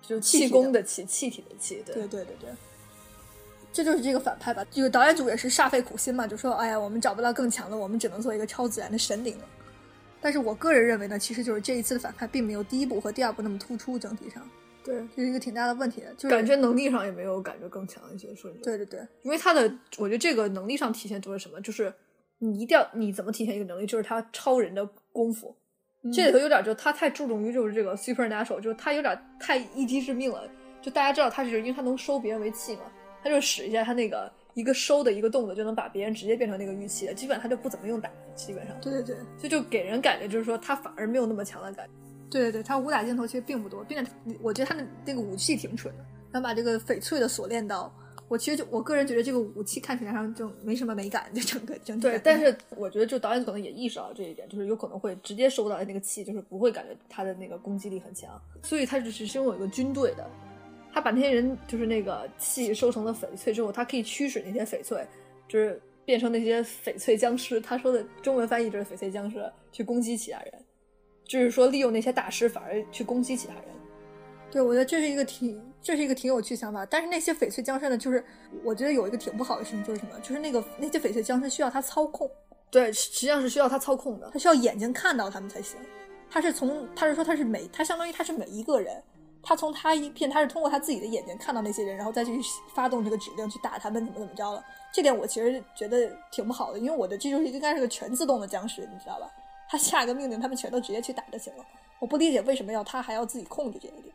[0.00, 1.82] 就是气功的气，气体的气。
[1.84, 2.50] 对对对对对，
[3.72, 4.64] 这就是这个反派吧？
[4.70, 9.44] 这个导演组也是煞费苦心嘛，就说哎呀，我们找不到更强的，我们只能做一个超自然的神灵了。
[10.20, 14.48] 但是我个人认为呢，其实就是这一次的反派并没有第一部和第二部那么突出，整体上，
[14.84, 19.62] 对，这是一个挺大的问题，就是感觉能力上也没有感觉更强一些，说对对对，因为他的，
[19.98, 21.92] 我觉得这个能力上体现就是什么，就是
[22.38, 25.56] 你一定要你怎么体现一个能力，就是他超人的功夫，
[26.12, 30.48] 这里头有点就他太注重于就是这个 supernatural，就是他有点太一击致命了，
[30.80, 32.82] 就大家知道他是因为他能收别人为气嘛，
[33.22, 34.30] 他就使一下他那个。
[34.54, 38.78] 一个收的一个动作就能把别人直接变成那个预期的，基本上他就不怎么用打，基本上。
[38.82, 41.92] 对对对，所以就给人感觉就是说他反而没有那么强的感觉。
[42.30, 44.10] 对对对，他武打镜头其实并不多，并且
[44.42, 47.90] 我觉得他的那个武器挺蠢的，能把这个翡翠的锁链刀，
[48.28, 52.02] 我其实就我个人觉得这个武器看起来上就没什么美感，就整个整体。
[52.02, 60.28] 对，但是我觉得就导演可能也意识到这一点，就是有可能会直接收到那个气，就是不会感觉他的那个攻击力很强，所以他只是拥有一个军队的。
[60.92, 65.06] 他把那些人就是那个气收成了翡翠之后，他可以驱使那些翡翠，
[65.48, 67.60] 就是变成那些翡翠僵尸。
[67.60, 70.52] 他说的中文翻译就是翡翠僵尸，去攻击其他人，
[71.24, 73.64] 就是说利用那些大师反而去攻击其他人。
[74.50, 76.84] 对，我觉得这是一个挺这是一个挺有趣想法。
[76.84, 78.22] 但是那些翡翠僵尸呢，就是
[78.62, 80.20] 我觉得有一个挺不好的事情，就是什么？
[80.20, 82.30] 就是那个那些翡翠僵尸需要他操控。
[82.70, 85.78] 对，实际上是需要他操控的，他需要眼睛看到他们才行。
[86.30, 89.02] 他是从他是说他是每他相当于他是每一个人。
[89.42, 92.40] 他从他一片，他是通过他自己的眼睛看到那些人，然后再去
[92.74, 94.64] 发动这个指令去打他们，怎么怎么着了。
[94.92, 99.28] 这点我其实觉得挺不好的，因为我的这就是应该是个全自动的僵尸，你知道吧？
[99.68, 101.64] 他下个命令，他们全都直接去打就行了。
[101.98, 104.14] 我不理解为什么要他还要自己控制这一点，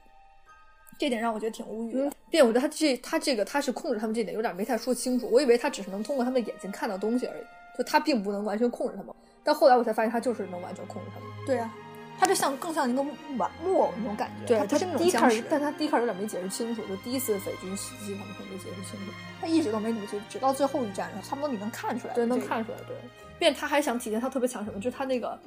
[0.99, 2.11] 这点让我觉得挺无语的。
[2.29, 5.27] 并我觉得他这他这个他是控制他们这点有点没太说清楚。
[5.31, 7.43] 我以为他只是能通过他们的眼睛看到东西而已，
[7.77, 9.13] 就他并不能完全控制他们。
[9.43, 11.29] 但后来我才发现他就是能完全控制他们。
[11.45, 11.73] 对呀。
[12.19, 13.01] 他就像更像一个
[13.37, 22.95] 玩木偶那种感觉，对，他是第一开始，但他第一开始有点没解释清楚，就第一次匪军袭击他们，可能没解释清楚，他一直都没怎么去，直到最后一战，差不多你能看出来，对，能看出来，对。
[23.39, 25.39] 并且他还想体现他特别强什么，就是他那个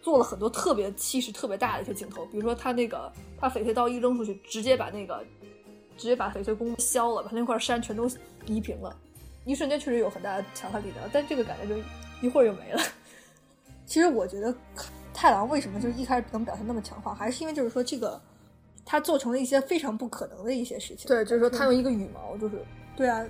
[0.00, 5.24] 做了很多特别气势特别大的一些镜头，比如说他那个他翡翠刀一扔出去，直接把那个
[5.96, 8.08] 直接把翡翠宫削了，把那块山全都
[8.46, 8.96] 夷平了，
[9.44, 11.82] 一瞬间确实有很大的强悍力量，但这个感觉就
[12.22, 12.80] 一会儿就没了。
[13.84, 14.54] 其实我觉得。
[15.14, 18.20] 太郎为什么就是一开始能表现那么强化，还是因为就是说这个
[18.84, 21.06] 他做成了一些非常不可能的一些事情。
[21.06, 22.62] 对，就是说他用一个羽毛，就是
[22.96, 23.24] 对啊，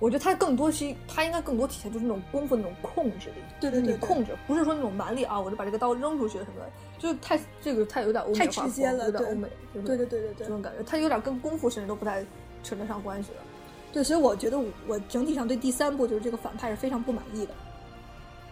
[0.00, 3.36] 我觉得他更多是他应该更多体现就是那种功夫那种控制力。
[3.60, 9.48] 对对对，控制不是说那种蛮力啊，我就把这个刀扔出去什么的，就是太这个太有点欧美太直接了，有点欧美。
[9.72, 12.24] 对对对对对，这种感觉，他有点跟功夫甚至都不太
[12.62, 13.38] 扯得上关系了。
[13.92, 17.54] 对，所以我觉得我整体上对第三部就是这个反派是非常不满意的。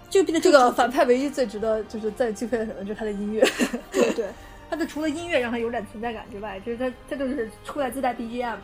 [0.09, 3.45] 就这个反派唯一最值得就是再敬佩的什么，就是他的音乐。
[3.93, 4.29] 对对，
[4.71, 8.63] 他的除了音乐让他有点存在感之外，就是他他就是出来自带 BGM 嘛，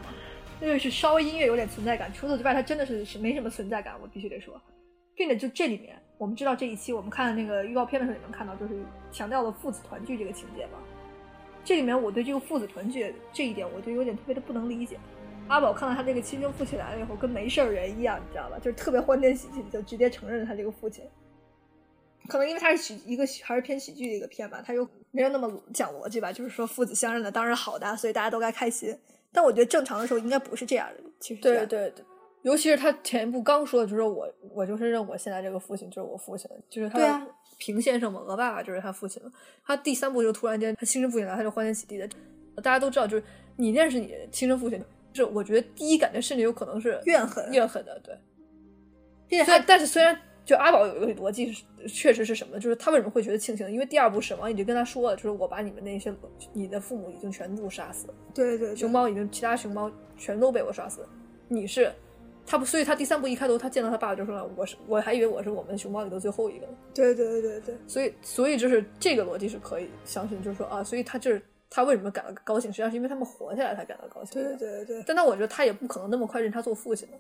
[0.61, 2.13] 那就是稍微音乐有点存在感。
[2.13, 4.61] 除此之外，他真的是是没什么存在感，我必须得说。
[5.15, 8.75] 并且就这里面，我们知道这一期我们看那个预告片的时候也能看到，就是
[9.11, 10.79] 强调了父子团聚这个情节嘛。
[11.65, 14.99] 这里面我对这个父子团聚这一点，我就有点特别的不能理解。
[15.49, 18.57] 阿宝看到他这个亲生父亲来了以后，跟没事人一样，你知道吧？
[18.59, 21.05] 就是特别欢天喜地，就直接承认了他这个父亲。
[22.29, 28.97] 可能因为它是喜一个还是偏喜剧的一个片吧，它又没有那么讲逻辑吧，就是说父子相认的当然好的，所以大家都该开心。
[29.33, 32.05] 但我觉得正常的时候应该不是这样的，其实对对对，
[32.43, 37.27] 尤其是他前一部刚说的，就是我我就是认我现在这个父亲就是我父亲，就是他
[37.59, 39.33] 平先生嘛，鹅爸爸就是他父亲了。
[39.65, 42.09] 他第三部就突然间他亲生父亲来，他就欢天喜地的。
[42.57, 43.25] 大家都知道，就是
[43.57, 44.79] 你认识你亲生父亲，
[45.13, 48.15] 就是我觉得第一感觉甚至有可能是怨恨怨恨的，对。
[49.27, 50.17] 并且但是虽然。
[50.45, 52.59] 就阿宝有一个逻辑是，确实是什么？
[52.59, 53.71] 就是他为什么会觉得庆幸？
[53.71, 56.13] 因为第二部沈王已经跟他说了，就是我把你们那些
[56.53, 61.07] 你的父母已经全部杀死了，对对，熊猫已经其他熊猫全都被我杀死，
[61.49, 61.93] 你是
[62.45, 62.65] 他不？
[62.65, 66.67] 所以他第三部一开头他见到他爸爸就说了，我是我还以为我是我们熊猫里的最后一个。
[66.93, 71.41] 对对对对，所以所以就是这个逻辑是可以相信，就是说啊，所以他就是
[71.71, 74.43] 他为什么感到高兴，实际上是因为他们活下来才感到高兴。
[74.43, 77.17] 对对对，但那我觉得他也不可能那么快认他做父亲的。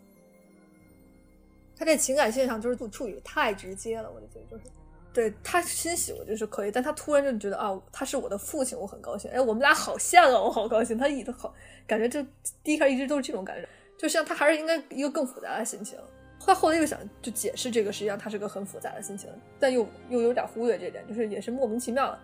[1.82, 4.70] 他在情感线上就是处理太直接了，我就觉得就是，
[5.12, 9.28] 对他欣喜我就是可以，但他突然就觉得啊，他是我的父亲，我很高兴。
[9.32, 10.96] 哎，我们俩好像啊，我好高兴。
[10.96, 11.52] 他一直好，
[11.84, 12.24] 感觉就
[12.62, 13.68] 第一开始一直都是这种感觉，
[13.98, 15.98] 就像他还是应该一个更复杂的心情。
[16.38, 19.28] 他后来又想就解释这个，实际上他是个很复杂的心情，
[19.59, 22.18] 但又又有点忽略这点，就是也是莫名其妙的。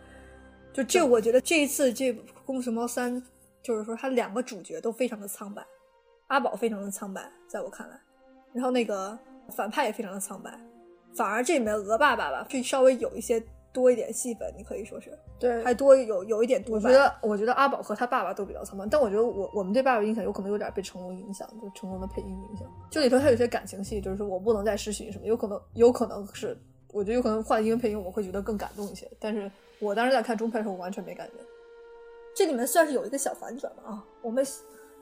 [0.72, 2.12] 就这，我觉得这一次这
[2.47, 3.20] 《功夫熊猫三》，
[3.60, 5.66] 就是说他两个主角都非常的苍白，
[6.28, 8.01] 阿宝非常的苍白，在我看来，
[8.52, 9.18] 然后那个。
[9.57, 10.51] 反派也非常的苍白，
[11.15, 13.43] 反而这里面鹅爸爸吧，是稍微有一些
[13.73, 16.77] 多一点戏份，你可以说是对，还多有有一点多。
[16.77, 22.66] 我觉得我觉得阿宝和他爸爸都比较苍白，但我觉得我我们对爸爸印象有可能有点被成龙影响，就成龙的配音影响。
[22.91, 26.57] 就里头他有些感情戏，就是说我不能再失去你什么，有可能有可能是，
[26.93, 29.09] 我觉得有可能换英文配音我会觉得更感动一些。
[29.19, 31.35] 但是我当时在看中配的时候，我完全没感觉。
[32.35, 34.47] 这里面算是有一个小反转吧啊，我们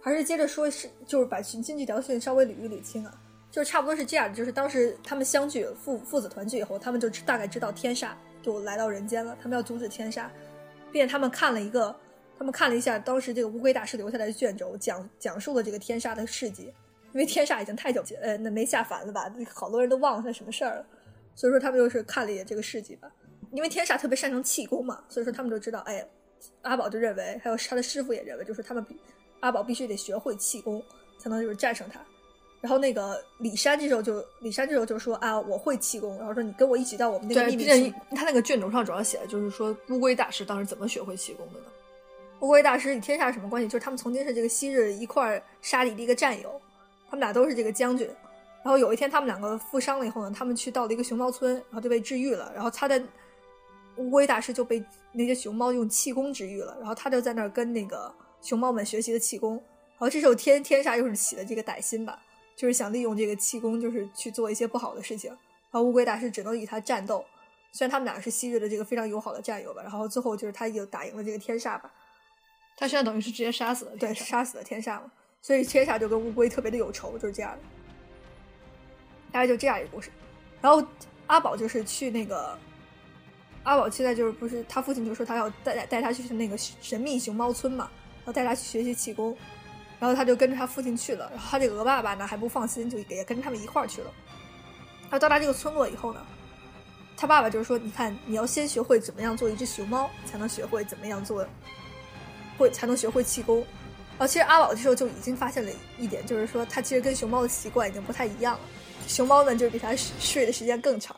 [0.00, 3.12] 还是接着说，是就是把经济条线稍微捋一捋清啊。
[3.50, 8.10] 就差不多是这样，就是当时他们相聚父父子团聚以后，他们就大概知道天煞
[8.42, 10.26] 就来到人间了，他们要阻止天煞，
[10.92, 11.94] 并且他们看了一个，
[12.38, 16.64] 他们看了一下当时这个乌龟大师留下来的卷轴，讲讲述了这个天煞的事迹，
[17.12, 20.86] 因为天煞已经太久呃那没下凡了吧，好多人都忘了他什么事儿了，
[21.34, 23.10] 所以说他们就是看了一眼这个事迹吧，
[23.52, 26.06] 因为天煞特别擅长气功嘛，所以说他们就知道，哎，
[26.60, 28.84] 阿宝就认为，还有他的师傅也认为，就是他们
[29.40, 30.82] 阿宝必须得学会气功，
[31.18, 32.00] 才能就是战胜他。
[32.66, 37.94] 然后那个李山这时候就李山这时候就说啊，我会气功，然后说你跟我一起到我们那个秘密。
[38.10, 41.66] 他那个卷轴上主要写的就是说乌龟大师当时怎么学会气功的呢？
[42.40, 43.68] 乌龟大师与天下什么关系？
[43.68, 46.60] 就是他们曾经是这个昔日一块沙里的一个战友，
[47.08, 48.04] 他们俩都是这个将军。
[48.64, 52.50] 然后有一天他们两个负伤了以后呢，他们去到了一个熊猫村，然后就被治愈了。
[52.52, 53.00] 然后他的
[53.94, 56.76] 乌龟大师就被那些熊猫用气功治愈了。
[56.80, 58.12] 然后他就在那儿跟那个
[58.42, 59.52] 熊猫们学习的气功。
[59.52, 62.20] 然后这时候天天煞又是起了这个歹心吧。
[62.56, 65.30] 就是想利用这个气功，就是去做一些不好的事情。
[65.30, 67.24] 然后乌龟大师只能与他战斗，
[67.70, 69.82] 虽然他们俩是昔日的这个非常友好的战友吧。
[69.82, 71.92] 然后最后就是他又打赢了这个天煞吧。
[72.76, 75.12] 他现在等于是直接杀死了，对，杀死了天煞嘛。
[75.42, 77.58] 所以天煞就跟乌龟特别的有仇，就是这样的。
[79.30, 80.10] 大概就这样一个故事。
[80.62, 80.82] 然后
[81.26, 82.58] 阿宝就是去那个
[83.64, 87.90] 阿宝现在就是不是他父亲就说他要带带他去那个神秘熊猫村嘛，
[88.24, 89.36] 要带他去学习气功。
[89.98, 94.10] 然后他就跟着他父亲去了，然后他这个鹅爸爸呢还不放心，就也跟着他们一块儿去了。
[95.10, 96.20] 他到达这个村落以后呢，
[97.16, 101.46] 他爸爸就是说：“你看，你要先学会怎么样做一只熊猫，才能学会怎么样做，
[102.58, 103.64] 会才能学会气功。”
[104.18, 108.60] 啊，其实阿宝这时候就已经发现了一点，就是说他其实跟熊猫的习惯已经不太一样了。
[109.06, 111.14] 熊猫们就是比他睡的时间更长，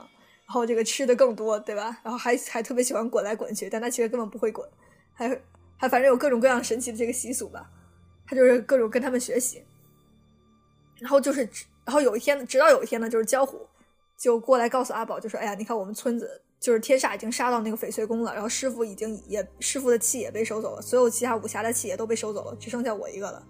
[0.47, 1.99] 然后这个吃的更多，对吧？
[2.03, 4.69] 然后还还特别喜欢滚来滚去，但他其实根本不会滚，
[5.15, 5.29] 还
[5.77, 7.71] 还反正有各种各样神奇的这个习俗吧。
[8.29, 9.63] 他就是各种跟他们学习，
[10.99, 11.49] 然后就是，
[11.87, 13.67] 然后有一天，直到有一天呢，就是焦虎
[14.19, 23.43] 就过来告诉阿宝，就说：“哎呀，你看我们村子就是天煞已经杀到那个翡翠宫了，然后师傅已经也师傅的气也被收走了，所有其他武侠的气也都被收走了，只剩下我一个了。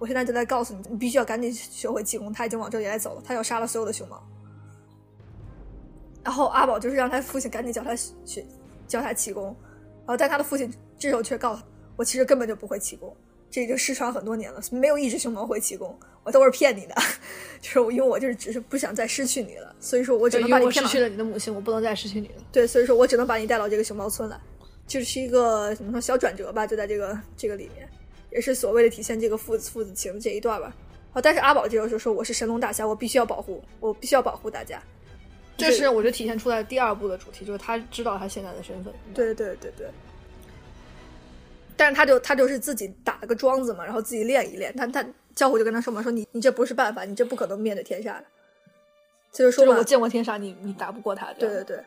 [0.00, 2.32] 我现在就在告诉你，你必须要赶紧学会气功。
[2.32, 4.20] 他已经往这里来走了，他要杀了所有的熊猫。
[6.24, 8.44] 然后阿宝就是让他父亲赶紧教他学
[8.88, 9.54] 教他气功，
[10.00, 11.62] 然后但他的父亲这时候却告诉，
[11.96, 13.16] 我其实根本就不会气功。”
[13.54, 16.94] 这已经失传很多年了，没有一只熊猫会气功，我都是骗你的，
[17.62, 22.42] 就是我，因为我就是只是不想再失去你了，所以说我只能把你失去了你的母亲，我不能再失去你了。
[22.50, 24.36] 对，所以说我只能把你带到这个熊猫村来，
[24.88, 27.88] 就是一个怎么说小转折吧，就在这个这个里面，
[28.32, 30.74] 也是所谓的体现这个父子父子情这一段吧。
[31.12, 34.82] 好，但是阿宝这时候就说我是神龙大侠，我必须要保护，我必须要保护大家。
[35.56, 38.92] 这是我觉得体现出来第二部的主题，就是他知道他现在的身份。
[39.14, 39.86] 对对对对。
[41.76, 44.74] 但是他就他就是自己打了个桩子嘛，然后自己练一练。
[44.76, 48.24] 他他教虎就跟他说嘛，说你你这不是办法，你这不可能面对天煞的。
[49.32, 51.32] 他就说我见过天煞，你你打不过他。
[51.32, 51.80] 对对对。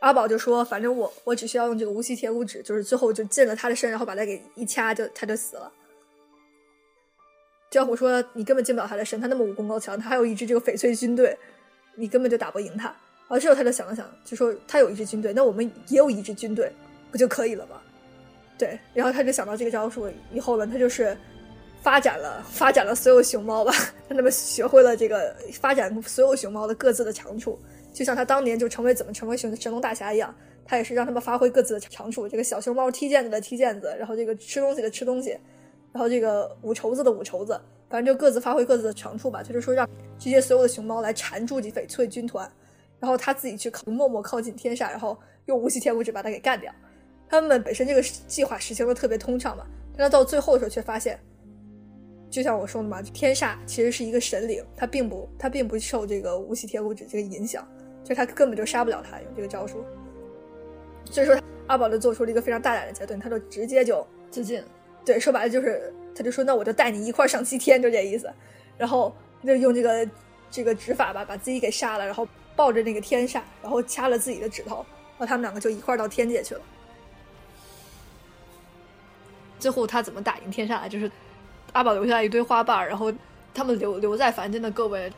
[0.00, 5.72] 阿宝就说，反正我我只需要用这个无锡铁骨指，就是最后就进了他的身，然后把他给一掐，就他就死了。
[7.70, 11.38] 教虎说，你根本进不了他的身，他那么武功高强，他还有一支这个翡翠军队，
[11.94, 12.88] 你根本就打不赢他。
[12.88, 16.70] 然后之后他就想了想，就说他有一支军队，那我们也有一支军队，
[17.10, 17.80] 不就可以了吗？
[18.62, 21.16] 对，然后他就想到这个招数以后呢，他就是
[21.80, 23.72] 发展了发展了所有熊猫吧，
[24.06, 27.58] 让 他们学会了这个发展所有熊猫的各自的长处，
[27.92, 30.32] 就像他当年就成为怎么成为神神龙大侠一样，
[30.64, 32.28] 他也是让他们发挥各自的长处。
[32.28, 35.30] 这个小熊猫踢毽子的踢毽子，然后这个吃东西的吃东西，
[35.90, 37.60] 然后这个舞绸子的舞绸子，
[37.90, 39.42] 反正就各自发挥各自的长处吧。
[39.42, 39.88] 他就说让
[40.20, 42.48] 这些所有的熊猫来缠住这翡翠军团，
[43.00, 46.72] 然后他自己去靠默默靠近天煞，然后用无锡天物质把他给干掉。
[47.32, 49.64] 他们本身这个计划实行的特别通畅嘛，
[49.96, 51.18] 但他到最后的时候却发现。
[52.30, 57.66] 就像我说的嘛，天煞其实是一个神灵，他并不他并不受这个无锡铁骨指这个影响，
[58.04, 59.82] 就他根本就杀不了他用这个招数。
[61.06, 61.34] 所以说
[61.68, 64.62] 阿宝就做出了一个非常大胆的决定，他就直接就自尽。
[65.02, 68.30] 对，说白了就是他就说那我就带你一块上西天，就这意思。
[68.76, 69.10] 然后
[69.42, 70.06] 就用这个
[70.50, 74.84] 这个指法吧，把自己给杀了，然后抱着那个天煞，然后掐了自己的指头，
[75.16, 76.60] 然后他们两个就一块到天界去了。
[79.62, 80.86] 最后他怎么打赢天煞？
[80.88, 81.10] 就是。
[81.72, 83.10] 阿宝留下一堆花瓣，然后
[83.54, 85.10] 他们留留在凡间的各位，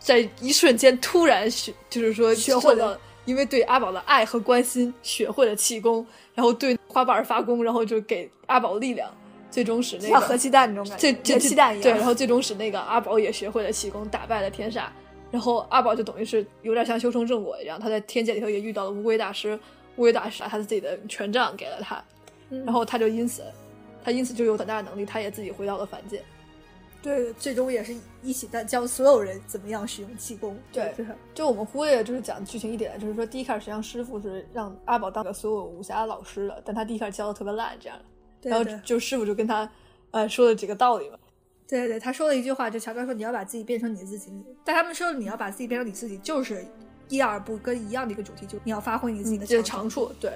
[0.00, 6.04] 在一瞬间突然学，就是说学会了，因为对阿宝的爱和关心，学会了气功，
[6.34, 9.08] 然后对花瓣发功，然后就给阿宝力量，
[9.48, 11.82] 最终使那个核气蛋那种感觉，这核气弹一样。
[11.84, 14.86] 对，然后最终使那个阿宝也学会了气功，打败了天煞，
[15.30, 19.56] 然后阿宝就等于是有点像修成正果一样，他在天界里头也遇到了乌龟大师，
[19.94, 22.02] 乌龟大师把他的自己的权杖给了他，
[22.48, 23.44] 然后他就因此。
[24.04, 26.22] 他因此就有很大的能力，他也自己回到了凡界。
[27.02, 27.92] 对，最终也是
[28.22, 30.56] 一起在教所有人怎么样使用气功。
[30.72, 37.98] 对，就是就我们忽略就是讲剧情一点，就是说第一开始实际上师傅是让阿宝当个所有武侠老师的，但他第一开始教的特别烂，这样。
[38.42, 39.68] 然后就师傅就跟他
[40.12, 41.18] 呃说了几个道理嘛。
[41.66, 44.30] 对对对，他说了一句话，就乔哥说你要把自己变成你自己。
[44.64, 46.64] 但他们说你要把自己变成你自己，就是
[47.08, 50.12] 一二部跟一样的一个主题，就你要发挥你自己的长处。
[50.20, 50.32] 对。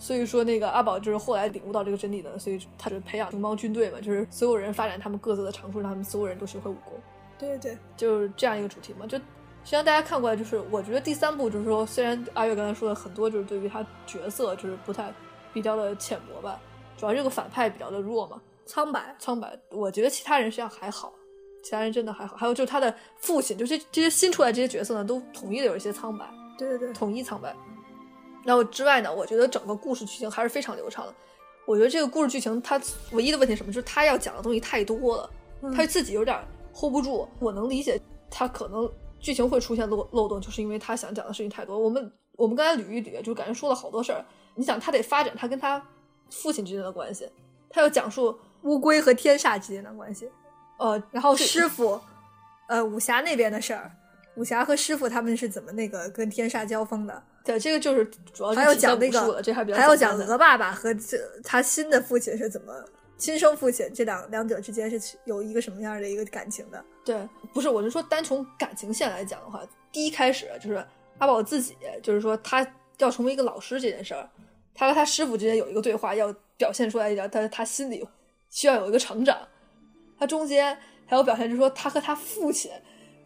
[0.00, 6.94] 所以说，那个阿宝就是后来领悟到这个真理的，所以他就培养熊猫军队嘛，就是所有人发展他们各自的长处，让他们所有人都学会武功。
[7.38, 9.06] 对对，就是这样一个主题嘛。
[9.06, 9.24] 就实
[9.62, 15.12] 际上大家看过来，就是我觉得第三部就是说，虽然阿月刚才说的很多，就是对于他角色就是不太
[15.52, 16.58] 比较的浅薄吧，
[16.96, 19.54] 主要这个反派比较的弱嘛，苍白苍白。
[19.70, 21.12] 我觉得其他人实际上还好，
[21.62, 22.36] 其他人真的还好。
[22.38, 26.26] 还有就是他的父亲，就是这些新出来这些角色呢，都统一的有一些苍白。
[26.56, 27.54] 对对对，统一苍白。
[28.44, 31.14] 然后之外呢，我觉得整个故事剧情还是非常流畅的。
[31.66, 32.80] 我觉得这个故事剧情它
[33.12, 33.72] 唯一的问题是什么？
[33.72, 35.30] 就是他要讲的东西太多了，
[35.76, 36.36] 他自己有点
[36.74, 37.28] hold 不住。
[37.38, 38.00] 我能理解
[38.30, 38.90] 他可能
[39.20, 41.78] 剧情会出现漏漏洞，就是因为他想讲的事情太多。
[41.78, 44.24] 我们我们刚才捋一捋，就感觉说了好多事儿。
[44.56, 45.80] 你想，他得发展他跟他
[46.30, 47.30] 父亲之间的关系，
[47.68, 50.28] 他要讲述乌龟和天煞之间的关系，
[50.78, 52.00] 呃，然后师傅，
[52.68, 53.90] 呃，武侠那边的事儿。
[54.36, 57.22] 武侠和师傅他们是怎么那个跟天煞交锋的？
[57.42, 58.04] 对，这个就是
[58.34, 62.72] 主要还要讲那个，这还比较还要讲鹅爸爸和这他新的父亲是怎么
[63.16, 66.84] 亲生父亲这两两者之间是有一个什么样的一个感情的？
[67.04, 67.16] 对，
[67.54, 70.84] 不是，我是说单从感情线来讲的话，第一开始就是
[71.18, 72.66] 阿宝自己，就是说他
[72.98, 74.28] 要成为一个老师这件事儿，
[74.74, 78.06] 他和他师傅之间有一个对话，要表现出来一点，他他心里
[78.50, 79.48] 需要有一个成长，
[80.18, 80.76] 他中间
[81.06, 82.70] 还有表现，就是说他和他父亲。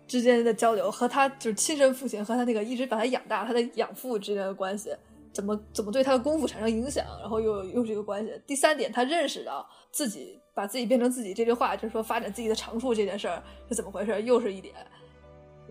[0.07, 4.95] 之间的交流和他就是亲生父亲和他那个一直把他养大他的养父之间的关系，
[5.33, 8.33] 怎么怎么对他的功夫产生影响，然后又又是一个关系。
[8.47, 14.75] 第三点，他认识到自己把自己变成自己这句话，就是说发展自己的长处这件事儿是怎么回事，又是一点。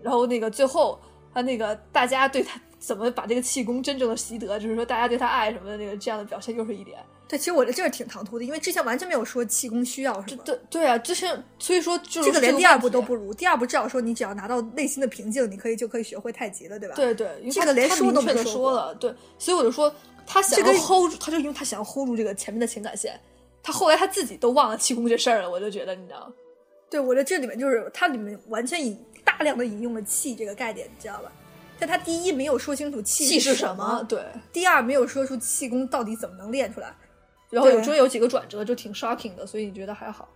[0.02, 0.98] 然后那个最后
[1.32, 6.98] 他那个大家对他怎么把这个气功真正的习得，就是说大家对他爱什么的那个这样的表现又是一点。
[7.26, 10.42] 对，其实我这就是挺唐突的，因为之前完全没有说气功需要什么。
[10.44, 13.32] 对对啊，之前所以说就这个连第二步都不如。
[13.32, 16.94] 第二步至少说你只要拿到内心的平静，你可以就可以学会太极了，对吧？
[16.94, 18.94] 对对，这个连说都没说了。
[18.96, 19.92] 对，所以我就说
[20.26, 23.18] 他想要 hold 住，他就因为他想要 hold 住这个前面的情感线，
[23.62, 25.50] 他后来他自己都忘了气功这事儿了。
[25.50, 26.30] 我就觉得你知道，
[26.90, 31.32] 对，我在这里面就是它里面完全引大量的引用了气这个概念，你知道吧？
[31.78, 34.20] 但他第一没有说清楚气是什么，对；
[34.52, 36.94] 第二没有说出气功到底怎么能练出来。
[37.50, 40.28] 然后有中间有几个转折，就挺 shocking 的，所以你觉得还好？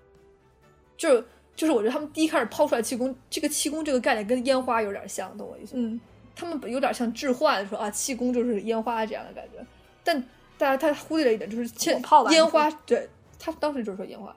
[0.97, 1.22] 就
[1.56, 5.72] 就是我觉得他们第一开始抛出来气功，这个气功这个概念跟烟花有点像，懂我意思？
[5.74, 6.01] 嗯，
[6.36, 9.64] 他们有点像置换，说啊气功就是烟花这样的感觉。
[10.05, 10.20] 但
[10.56, 13.09] 大家他忽略了一点，就是火炮烟花，对
[13.39, 14.35] 他当时就是说烟花，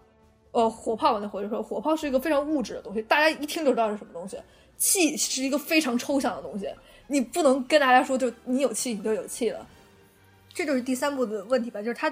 [0.52, 4.38] 呃，火炮完那回就说火炮是一个非常物质的东西，大家一听就知道是什么东西。
[4.78, 6.68] 气是一个非常抽象的东西，
[7.06, 9.68] 你不能跟大家说就你有气你就有气了。
[10.54, 12.10] 这就是第三部的问题吧，就是他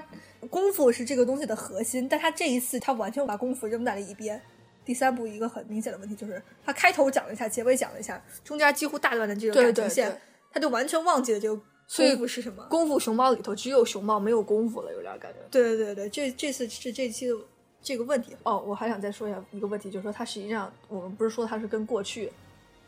[0.49, 4.41] 功夫是这个东西的核心，但他这一次他完全把功夫扔在了一边。
[4.85, 10.19] 第三部一个很明显的问题就是，他开头讲了一下，结尾讲了一下，中间几乎大段的这个感情线，
[10.51, 12.63] 他就完全忘记了这个功夫是什么。
[12.69, 15.39] 功夫熊猫里头只有熊猫没有功夫了，有点感觉。
[15.51, 17.35] 对对对对，这这次是这期的
[17.83, 18.35] 这个问题。
[18.43, 22.31] 哦，我还想再说一下一个问题，就是说他实际上我们不是说他是跟过去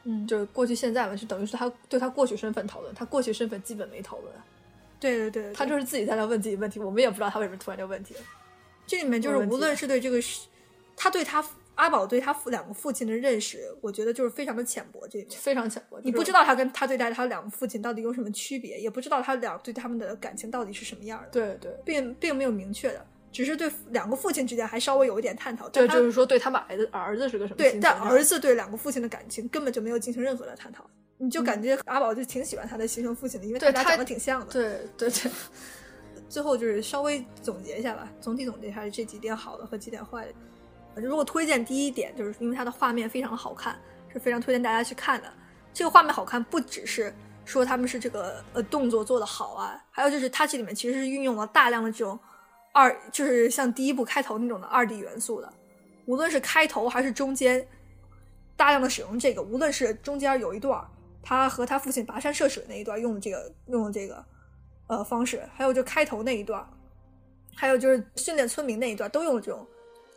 [0.04, 4.34] 嗯，就是过去现在嘛，就等于是他对他过去身份讨论，他过去身份基本没讨论，
[5.02, 8.22] 对对对，他就是自己在那问自己问题，我们也不知道他为什么突然就问题了。
[8.88, 10.18] 这里面就是无论是对这个，
[10.96, 11.44] 他对他
[11.76, 23.06] 阿宝对他父两个父亲的认识，我觉得就是非常的浅薄，这里面非常浅薄，你不知道他跟他对待他两个父亲到底有什么区别，也不知道他俩对他们的感情到底是什么样的，对对，并并没有明确的。
[23.32, 27.58] 只是对两个父亲之间还稍微有一点探讨，对，就是说对他们儿子儿子是个什么？
[27.58, 30.86] 对，但儿子对两个父亲的感情根本就没有进行任何的探讨，
[31.24, 34.48] 你就感觉阿宝就挺喜欢他的亲生父亲的，因为他俩长得挺像的。
[34.52, 35.32] 对对对。
[36.28, 41.02] 最后就是稍微总结一下吧，总体总结一下这几点好的和几点坏的。
[41.02, 43.80] 如果推荐第一点，就是因为它的画面非常的好看，
[44.12, 45.32] 是非常推荐大家去看的。
[45.72, 47.14] 这个画面好看不只是
[47.46, 52.18] 说他们是这个呃动作做的好啊，还有就是它这里面其实是运用了大量的这种。
[52.74, 55.54] 二就是像第一部开头那种的二 D 元素的，
[56.06, 57.68] 无论是开头还是中间，
[58.56, 60.82] 大量的使用这个，无论是中间有一段
[61.22, 64.24] 他和他父亲跋山涉水那一段用的这个用的这个
[64.88, 66.66] 呃方式，还有就开头那一段，
[67.56, 69.66] 还有就是训练村民那一段都用这种，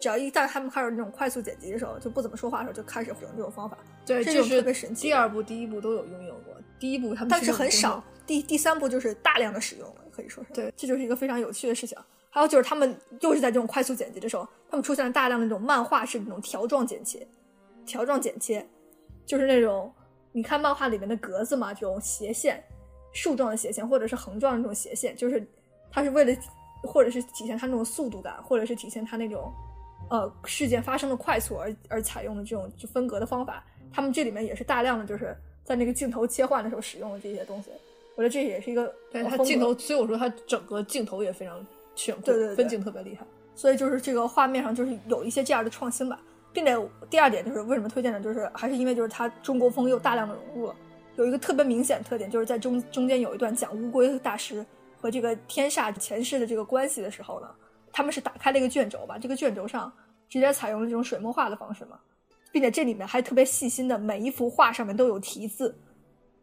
[0.00, 3.76] 只要一旦他们开始那种快速剪辑的时候，就不怎么说话的时候就开始使用这种方法，
[4.06, 5.02] 对，这就是特别神奇。
[5.08, 11.96] 第二部、第一部都有运用过，第一部他们但是很少，第第三部就是大量的使用了，可以说是对，这就是一个非常有趣的事情。
[12.30, 17.24] 还有就是他们又是在这种快速剪辑的时候，他们出现了大量的那种漫画式那种条状剪切，
[17.86, 18.66] 条状剪切，
[19.24, 19.94] 就是那种
[20.34, 22.62] 你看漫画里面的格子嘛，这种斜线、
[23.12, 25.46] 竖状的斜线或者是横状的那种斜线，就是
[25.90, 26.36] 它是为了
[26.82, 29.50] 或者是体现它那种速度感，或者是体现它那种
[30.10, 33.64] 呃事件发生的快速而而采用的这种就分隔的方法。
[33.92, 37.70] 他们这里面也是大量的就是在那个镜头切换的时候使用的这些东西，
[38.16, 41.64] 我觉得这也是一个对它镜头，所以我说它整个镜头也非常。
[41.96, 43.24] 对对对，分镜特别厉害，
[43.54, 46.20] 所以就是这个画面上就是有一些这样的创新吧，
[46.54, 46.74] 并且
[47.10, 48.20] 第二点就是为什么推荐呢？
[48.20, 50.76] 就是还是因为就是它中国风又大量的融入了，
[51.16, 54.64] 有一个特别明显的特点，就是在中中间有一段讲乌龟大师
[54.96, 57.50] 和这个天煞前世的这个关系的时候呢，
[57.92, 59.92] 他们是打开了一个卷轴吧，这个卷轴上
[60.28, 61.98] 直接采用了这种水墨画的方式嘛，
[62.52, 65.76] 并且这里面还特别细心的每一幅画上面都有题字。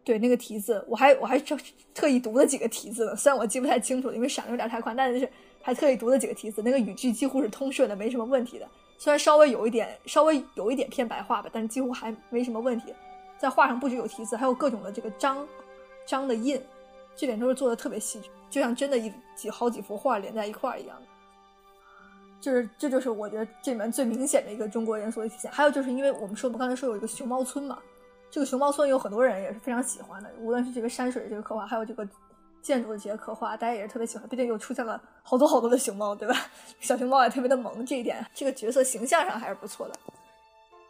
[0.04, 1.56] 对那个题字，我还我还特
[1.94, 5.30] 特意读了几个题字呢，虽然我记不太清楚，因为闪的有点太快，但是
[5.62, 8.68] 还特意读了几个题字，那个语句几乎是通顺的，没什么问题的。
[9.02, 12.94] 虽然稍微有一点稍微有一点偏白话吧，但是几乎还没什么问题。
[13.36, 15.44] 在画上不只有题字，还有各种的这个章
[16.06, 16.62] 章的印，
[17.16, 20.96] 这点都是做的特别细致，就像真的一几好几幅画连在一块儿一样。
[22.40, 25.52] 就是这就是我觉得这里面最明显的一个中国元素的体现。
[25.52, 27.80] 还有就是因为我们说我们刚才说有一个熊猫村嘛。
[28.30, 32.08] 这个熊猫村有很多人也是非常喜欢的，无论是这个山水这个刻画，还有这个
[32.62, 34.28] 建筑的这些刻画，大家也是特别喜欢。
[34.30, 36.36] 毕竟又出现了好多好多的熊猫，对吧？
[36.80, 40.00] 小熊猫也特别的萌，这一点这个角色形象上还是不错的。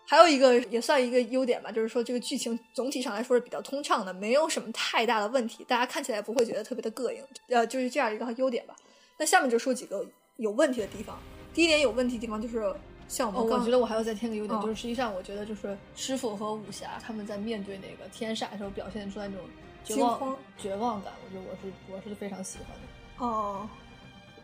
[0.06, 8.76] 还有一个也算一个优点吧，就是说这个剧情总体上来说是比较通畅的，没有什么太大的问题，大家看起来不会觉得特别的膈应，呃，就是这样一个优点吧。
[9.18, 10.06] 那下面就说几个
[10.38, 11.18] 有问题的地方。
[11.54, 12.74] 第一点有问题的地方就是。
[13.08, 19.46] 像我们，我觉得我还要再添个优点，就是实际上我觉得就是师傅和武侠他们在面对那个天煞的时候表现出来那种
[19.84, 23.26] 绝望、绝望感，我觉得我是我是非常喜欢的。
[23.26, 23.68] 哦，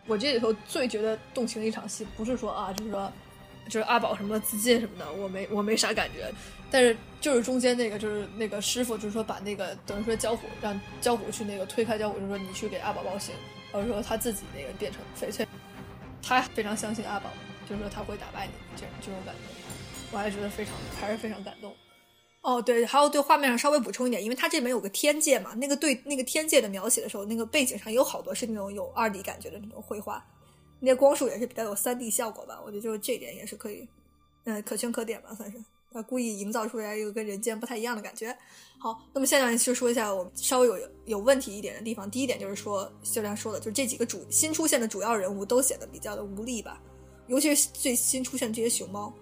[0.06, 3.12] 我这里头最觉得动情的一场戏，不是说啊，就是说
[3.66, 6.32] 就是阿宝什么自尽什么的，我没我没啥感觉，
[6.70, 13.34] 但是就是中间那个就是那个师傅就是说把那个等于说焦虎让焦虎去那个推开焦虎，就说你去给阿宝报信，
[13.72, 15.46] 然后说他自己那个变成翡翠，
[16.22, 17.30] 他非常相信阿宝。
[17.68, 19.40] 就是说他会打败你，这这种感觉，
[20.10, 21.76] 我还觉得非常还是非常感动。
[22.48, 30.24] 哦，对，还有对画面上稍微补充一点，因为它这里面有个天界嘛，那个对那个天界的描写的时候，那个背景上有好多是那种有二 D 感觉的那种绘画，
[30.80, 32.58] 那些光束也是比较有三 D 效果吧。
[32.64, 33.86] 我觉得就是这点也是可以，
[34.44, 35.62] 嗯，可圈可点吧，算是
[35.92, 38.34] 他故意营造出来一个跟人间不太一样的感觉。
[38.78, 42.10] 好，那么现在就说一下我稍微有有问题一点的地方。
[42.10, 46.80] 第一点就是说，就像说的，就是这几个主新出现的主要人物都显得比较的无力吧。
[47.26, 49.12] 尤其是最新出现的这些熊猫，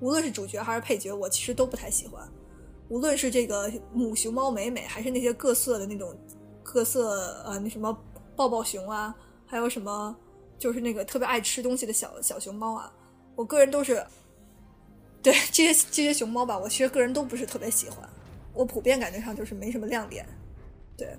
[0.00, 2.28] 无论是主角还是配角，我其实都不太喜欢。
[2.92, 6.14] 无论是这个母熊猫美美，还是那些各色的那种
[6.62, 7.98] 各色呃那什么
[8.36, 9.14] 抱抱熊啊，
[9.46, 10.14] 还有什么
[10.58, 12.92] 就是那个特别爱吃东西的小小熊猫啊，
[13.34, 14.04] 我个人都是
[15.22, 18.06] 对这些这些熊猫吧，我其实个人都不是特别喜欢。
[18.52, 20.26] 我普遍感觉上就是没什么亮点。
[20.98, 21.16] 对，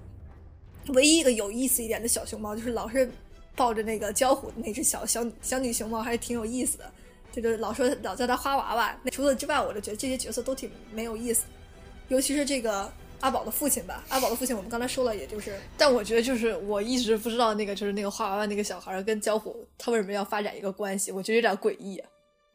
[0.90, 3.10] 唯一一个有意思一点的小熊猫，就是老是。
[3.56, 6.92] 抱着那个焦虎那只小小小女熊猫还是挺有意思的，
[7.32, 9.00] 就是老说老叫它花娃娃。
[9.04, 11.44] 那除此之外，我就觉得这些角色都挺没有意思，
[12.08, 14.04] 尤其是这个阿宝的父亲吧。
[14.10, 22.02] 阿宝的父亲我们刚才说了，也就是，但我觉得就是我一直不知道那个就是那个画娃娃那个小孩跟焦虎他为什么要发展一个关系，我觉得有点诡异。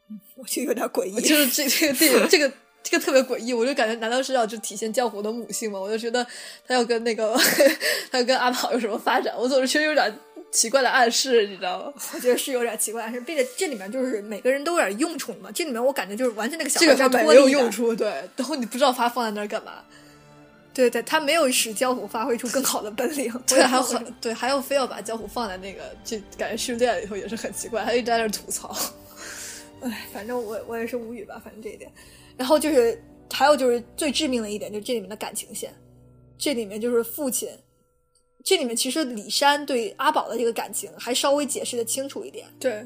[0.36, 2.50] 我觉得有点诡异，就是这这个电影这个
[2.82, 5.78] 这个特别诡异，我就感觉难道是要就体现焦虎的母性吗？
[5.78, 6.26] 我就觉得
[6.66, 7.36] 他要跟那个
[8.10, 10.10] 他要跟阿宝有什么发展，我总是觉得有点
[10.50, 11.92] 奇怪的暗示，你知道吗？
[12.14, 15.50] 我觉得是有点奇怪暗示，并且这里面就是每个人都有点用处嘛。
[15.52, 19.84] 这里面我感觉就是完全那个小这个他没有用处，对，然后你不知道他放在那儿干嘛。
[20.74, 23.32] 对对，他没有使焦虎发挥出更好的本领。
[23.48, 28.74] 对，还有很对，还有非要把焦虎放在那个，就感觉训练里头也是很奇怪，他一直在那儿吐槽。
[29.82, 31.90] 哎，反正我我也是无语吧，反正这一点。
[32.36, 33.02] 然后就是
[33.32, 35.74] 还有就是最致命的一点，就是这里面的感情线。
[36.38, 37.48] 这里面就是父亲，
[38.48, 42.46] 这里面其实李山对阿宝的这个感情还稍微解释的清楚一点。
[42.58, 42.82] 对，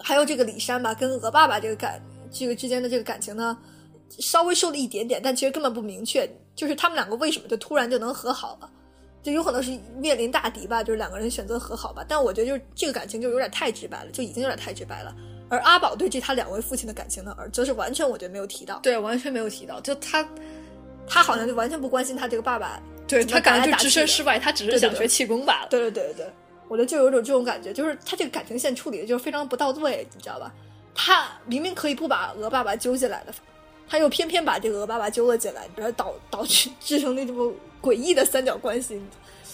[0.00, 2.00] 还有这个李山吧，跟鹅爸爸这个感
[2.32, 3.58] 这个之间的这个感情呢，
[4.18, 6.26] 稍微说了一点点，但其实根本不明确。
[6.56, 8.70] 就是他们两个为什么就突然就能和好了？
[9.22, 12.02] 就有可能是面临大敌吧，就是两个人选择和好吧。
[12.08, 15.14] 但我觉得就是这个感情就有点太直白了，就已经有点太直白了。
[15.50, 18.78] 而阿宝对这他两位父亲的感情呢，而则是完全我觉得没有提到。
[18.78, 19.78] 对，完全没有提到。
[19.82, 20.26] 就他，
[21.06, 22.82] 他好像就完全不关心他这个爸爸。
[23.08, 25.68] 对他感觉就置身事事外，他只是想学气功罢了。
[25.70, 26.26] 对对对对对，
[26.68, 30.52] 我觉得就有种这种感觉，就是他这个感情线处理的就是非常不到位，你知道吧？
[30.94, 33.32] 他明明可以不把鹅爸爸揪进来的。
[33.88, 39.00] 他又偏偏把这个鹅爸爸揪了进来，然后导导致 制成那这么诡异的三角关系。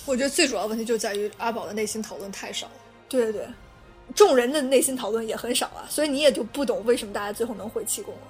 [0.06, 2.68] 我觉得最主要问题就在于阿宝的内心讨论太少。
[3.08, 3.46] 对对对，
[4.14, 8.20] 众人的内心讨论也很少啊，所以你也就不懂为什么大家最后能会气功了。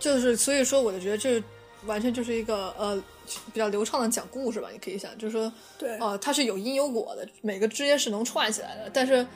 [0.00, 1.40] 就是所以说，我就觉得这
[1.86, 2.96] 完全就是一个呃
[3.52, 4.68] 比较流畅的讲故事吧。
[4.72, 8.90] 你可以想，就是说，对，哦，它是有因有果的，每个之间是能串起来的。
[8.92, 9.26] 但是，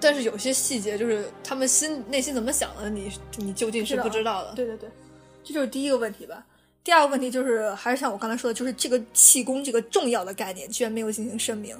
[0.00, 4.52] 但是有些细节就是他们心内心怎么想的，你你究竟是不知道的。
[4.54, 4.88] 对对对。
[5.42, 6.44] 这就是第一个问题吧。
[6.82, 11.76] 第二个问题就是，还是像我刚才说的，就是这个气功这个重要的概念居然没有进行声明，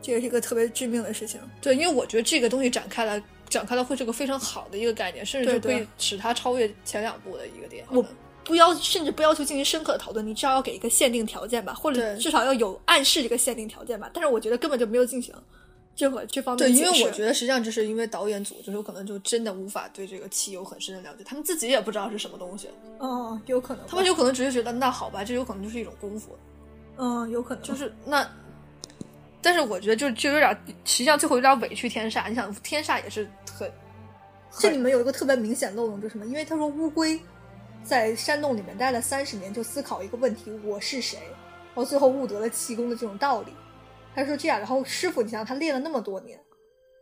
[0.00, 1.40] 这也是一个特别致命的事情。
[1.60, 7.84] 对，因为我觉得这个东西展开来，展开了会是个非常好的一个概念，甚至就可以使它超越前两部的一个点。
[7.90, 8.04] 我
[8.44, 14.10] 不要，甚至不要求进行深刻的讨论，你至少要给一个限定条件吧，或者至少要有暗示这个限定条件吧。
[14.12, 15.34] 但是我觉得根本就没有进行。
[15.94, 22.70] 这会这方面对，因为我觉得实际上就是因为导演组就是有可能就真的无法对这个气有很深的了解，他们自己也不知道是什么东西。
[22.98, 26.30] 哦，有可能，他们有可能只是觉得那好吧，这有可能就是一种功夫。
[26.96, 28.26] 嗯，有可能就是那，
[29.42, 30.50] 但是我觉得就就有点，
[30.86, 32.26] 实际上最后有点委屈天煞。
[32.26, 33.70] 你想，天煞也是很，
[34.58, 36.24] 这里面有一个特别明显漏洞，就是什么？
[36.24, 37.20] 因为他说乌龟
[37.84, 41.18] 在山洞里面待了三十年，就思考一个问题：我是谁？
[41.74, 43.52] 然后最后悟得了气功的这种道理。
[44.14, 46.38] 他说这样，然后师傅，你想他练了那么多年，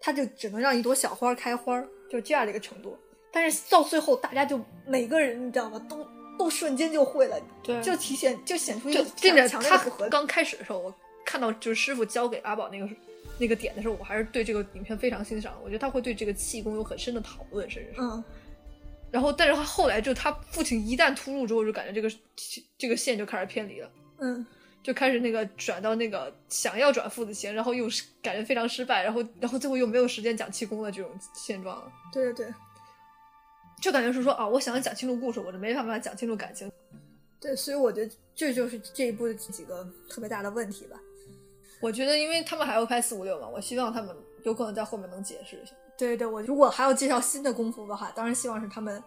[0.00, 2.96] 他就只能让一朵小花开花，就这样的一个程度。
[3.32, 5.78] 但是到最后，大家就每个人，你知道吗？
[5.88, 6.06] 都
[6.38, 9.04] 都瞬间就会了，对，就体现就显出一个
[9.48, 10.08] 强烈不合。
[10.08, 10.94] 刚开始的时候，我
[11.26, 12.88] 看到就是师傅教给阿宝那个
[13.38, 15.54] 那个点的时候，我还是对这个影片非常欣赏。
[15.62, 18.00] 我觉得他会对这个气功有很深的讨论，甚至是。
[18.00, 18.24] 嗯。
[19.10, 22.14] 然后，但是他后来就他父亲一旦突入之后，就感觉这个
[22.78, 23.90] 这个线就开始偏离了。
[24.18, 24.46] 嗯。
[24.82, 31.92] 就开始那个转到那个想要转父子情，然后又是感觉非常失败，然后然后最后又没有时间讲气功的这种现状了。
[32.10, 32.54] 对对对，
[33.82, 36.72] 就感觉是说啊，我想要讲清楚故事，我就没办法讲清楚感情。
[37.38, 40.98] 对，所以我觉得这就是这一部的几个特别大的问题吧。
[41.82, 45.72] 我觉得，因为他们还要拍四五六嘛，我希望他们有可能在后面能解释一下。
[46.06, 49.02] 对对，我如果还要介绍新的功夫的话，当然希望是他们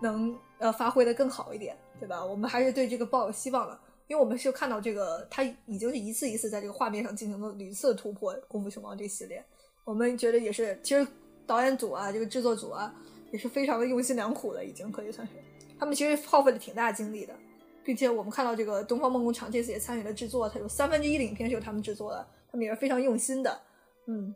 [0.00, 2.24] 能呃发挥的更好一点，对吧？
[2.24, 3.78] 我们还是对这个抱有希望的。
[4.08, 9.42] 因为我们是看到这个，他已经是一次一次在这个画面上进行了屡次突破《功夫熊猫》这系列，
[9.84, 11.06] 我们觉得也是，其实
[11.46, 12.92] 导演组啊，这个制作组啊，
[13.30, 15.32] 也是非常的用心良苦的，已经可以算是，
[15.78, 17.32] 他们其实耗费了挺大精力的，
[17.82, 23.60] 并且我们看到这个东方梦工厂这次也参与了制作，它有三分之一的影片是由他们制作的，他们也是非常用心的，
[24.06, 24.34] 嗯，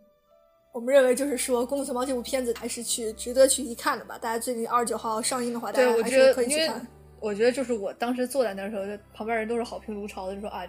[0.76, 6.86] 我们认为就是说《功夫熊猫》这部片子还是去值得去一看的吧，大家最近二十九号上映的话，大家还是可以去看。
[7.18, 10.66] 我觉得就是我当时坐在那儿的时候，旁边人都是好评如潮的，就说啊，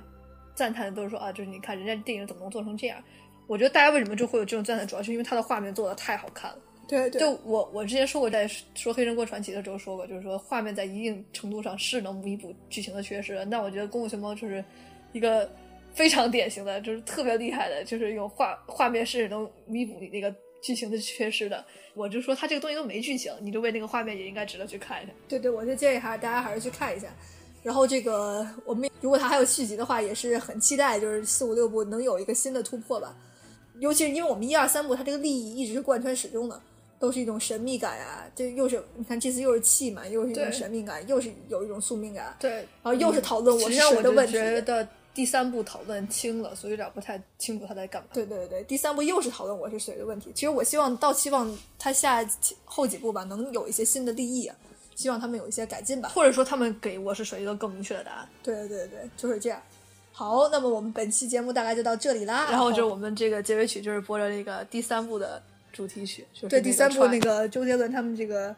[0.55, 2.97] 赞叹的都是说啊，就是你看人家电影怎么能做成这样？
[3.47, 6.57] 我觉得大家为什么就会有这种赞叹，主要是因为它的画面做的太好看了。
[6.87, 7.19] 对对。
[7.19, 13.43] 就我我之前说过，在说《黑神国传奇》的时候说过，就是说画面在一定程度上是能弥补剧情的缺失。
[13.43, 14.63] 那我觉得《功夫熊猫》就是
[15.11, 15.51] 一个
[15.97, 21.65] 非常典型的，就是特别厉害的，就是用画画面是能弥补你那个剧情的缺失的。
[21.95, 25.11] 我就说他这个东西都没剧情，你就为那个画面也应该值得去看一下。
[25.27, 27.07] 对对，我就建议还是大家还是去看一下。
[27.63, 33.15] 然后这个我们如果他还有续集的话，也是很期待，就是四五六部能有一个新的突破吧。
[33.79, 36.61] 尤其是因为我们一二三部它这个利益一直是贯穿始终的，
[36.99, 38.25] 都是一种神秘感啊。
[38.35, 42.37] 这又是你看这次又是气嘛，又是一种神秘感，又是有一种宿命感。
[42.39, 44.37] 对，然后又是讨论我是谁的问题。
[45.17, 48.07] 第三部讨论清了，所以有点不太清楚他在干嘛。
[48.13, 50.31] 对对对，第三部又是讨论我是谁的问题。
[50.35, 52.23] 其实我希望到期望他下
[52.63, 54.51] 后几部吧，能有一些新的立意，
[54.93, 58.29] 希望他们有一些改进吧，或者说他们给我是谁一个更明确的答案。
[58.43, 59.59] 对对对对，就是这样。
[60.11, 62.47] 好，那么我们本期节目大概就到这里啦。
[62.51, 65.41] 然后就我们这个结尾曲就是播着那个第三部的
[65.73, 68.55] 主题曲，就是对第三部那个个周杰伦他们这个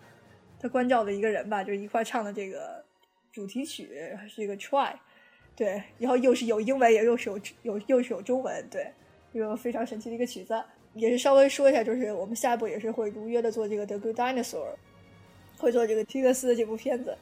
[0.61, 2.83] 他关照的一个人吧，就是一块唱的这个
[3.31, 3.89] 主题曲
[4.33, 4.93] 是一个 Try，
[5.59, 8.89] 对，然后又是有英文也又是有有又是有中文，对，
[9.33, 10.63] 一个非常神奇的一个曲子。
[10.93, 14.43] 也是稍微说一下，就是我们下一步也是会如约的做这个《The Good Dinosaur》，
[15.57, 17.17] 会做这个皮克斯的这部片子。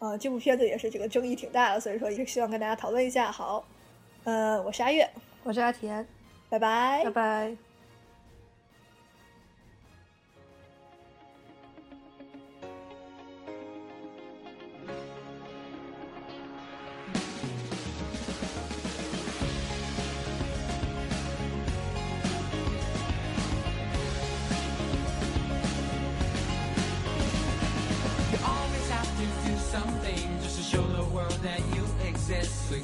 [0.00, 3.30] 啊、这部片子也是这个争议挺大的，所以说也是希望跟大家讨论一下。
[3.30, 3.64] 好，
[4.24, 5.08] 呃，我是阿月，
[5.44, 6.04] 我是阿田，
[6.50, 7.65] 拜拜拜拜。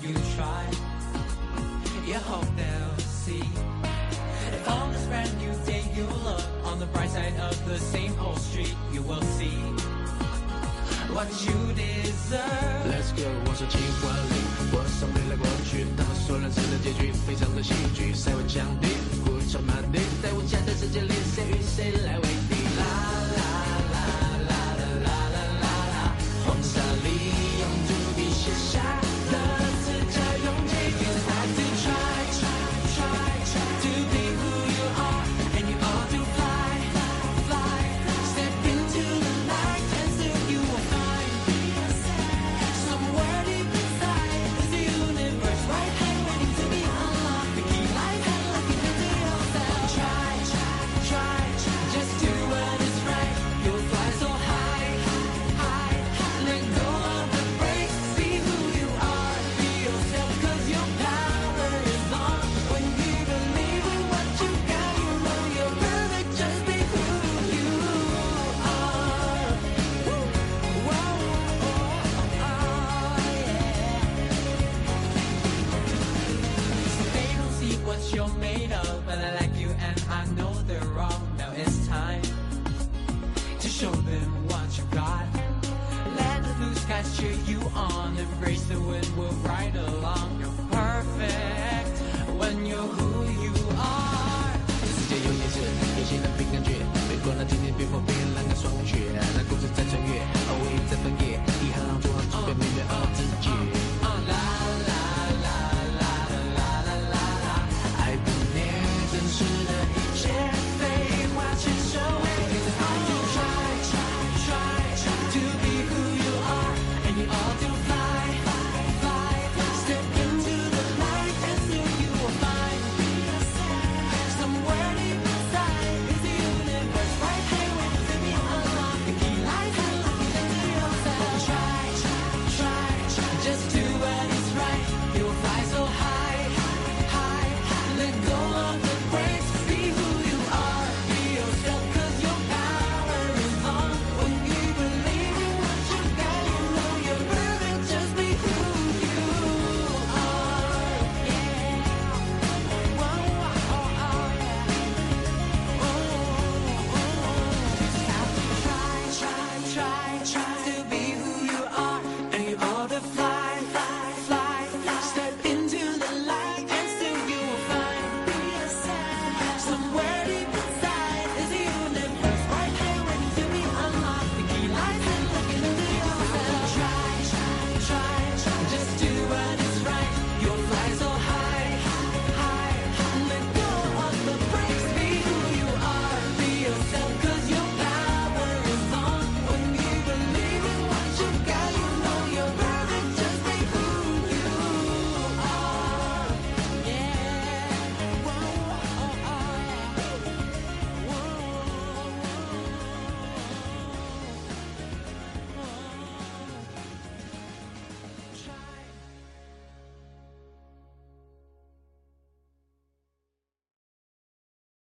[0.01, 0.63] you try.
[2.05, 3.43] You hope they'll see.
[4.51, 8.13] If on this brand new day you look on the bright side of the same
[8.19, 9.57] old street, you will see
[11.13, 12.85] what you deserve.
[12.87, 14.35] Let's go，我说情万里，
[14.71, 18.87] 我送你来过去，当所有人生的结局非常的戏剧，谁会降低？
[19.25, 22.27] 故城满地，在无价的世界里，谁与谁来为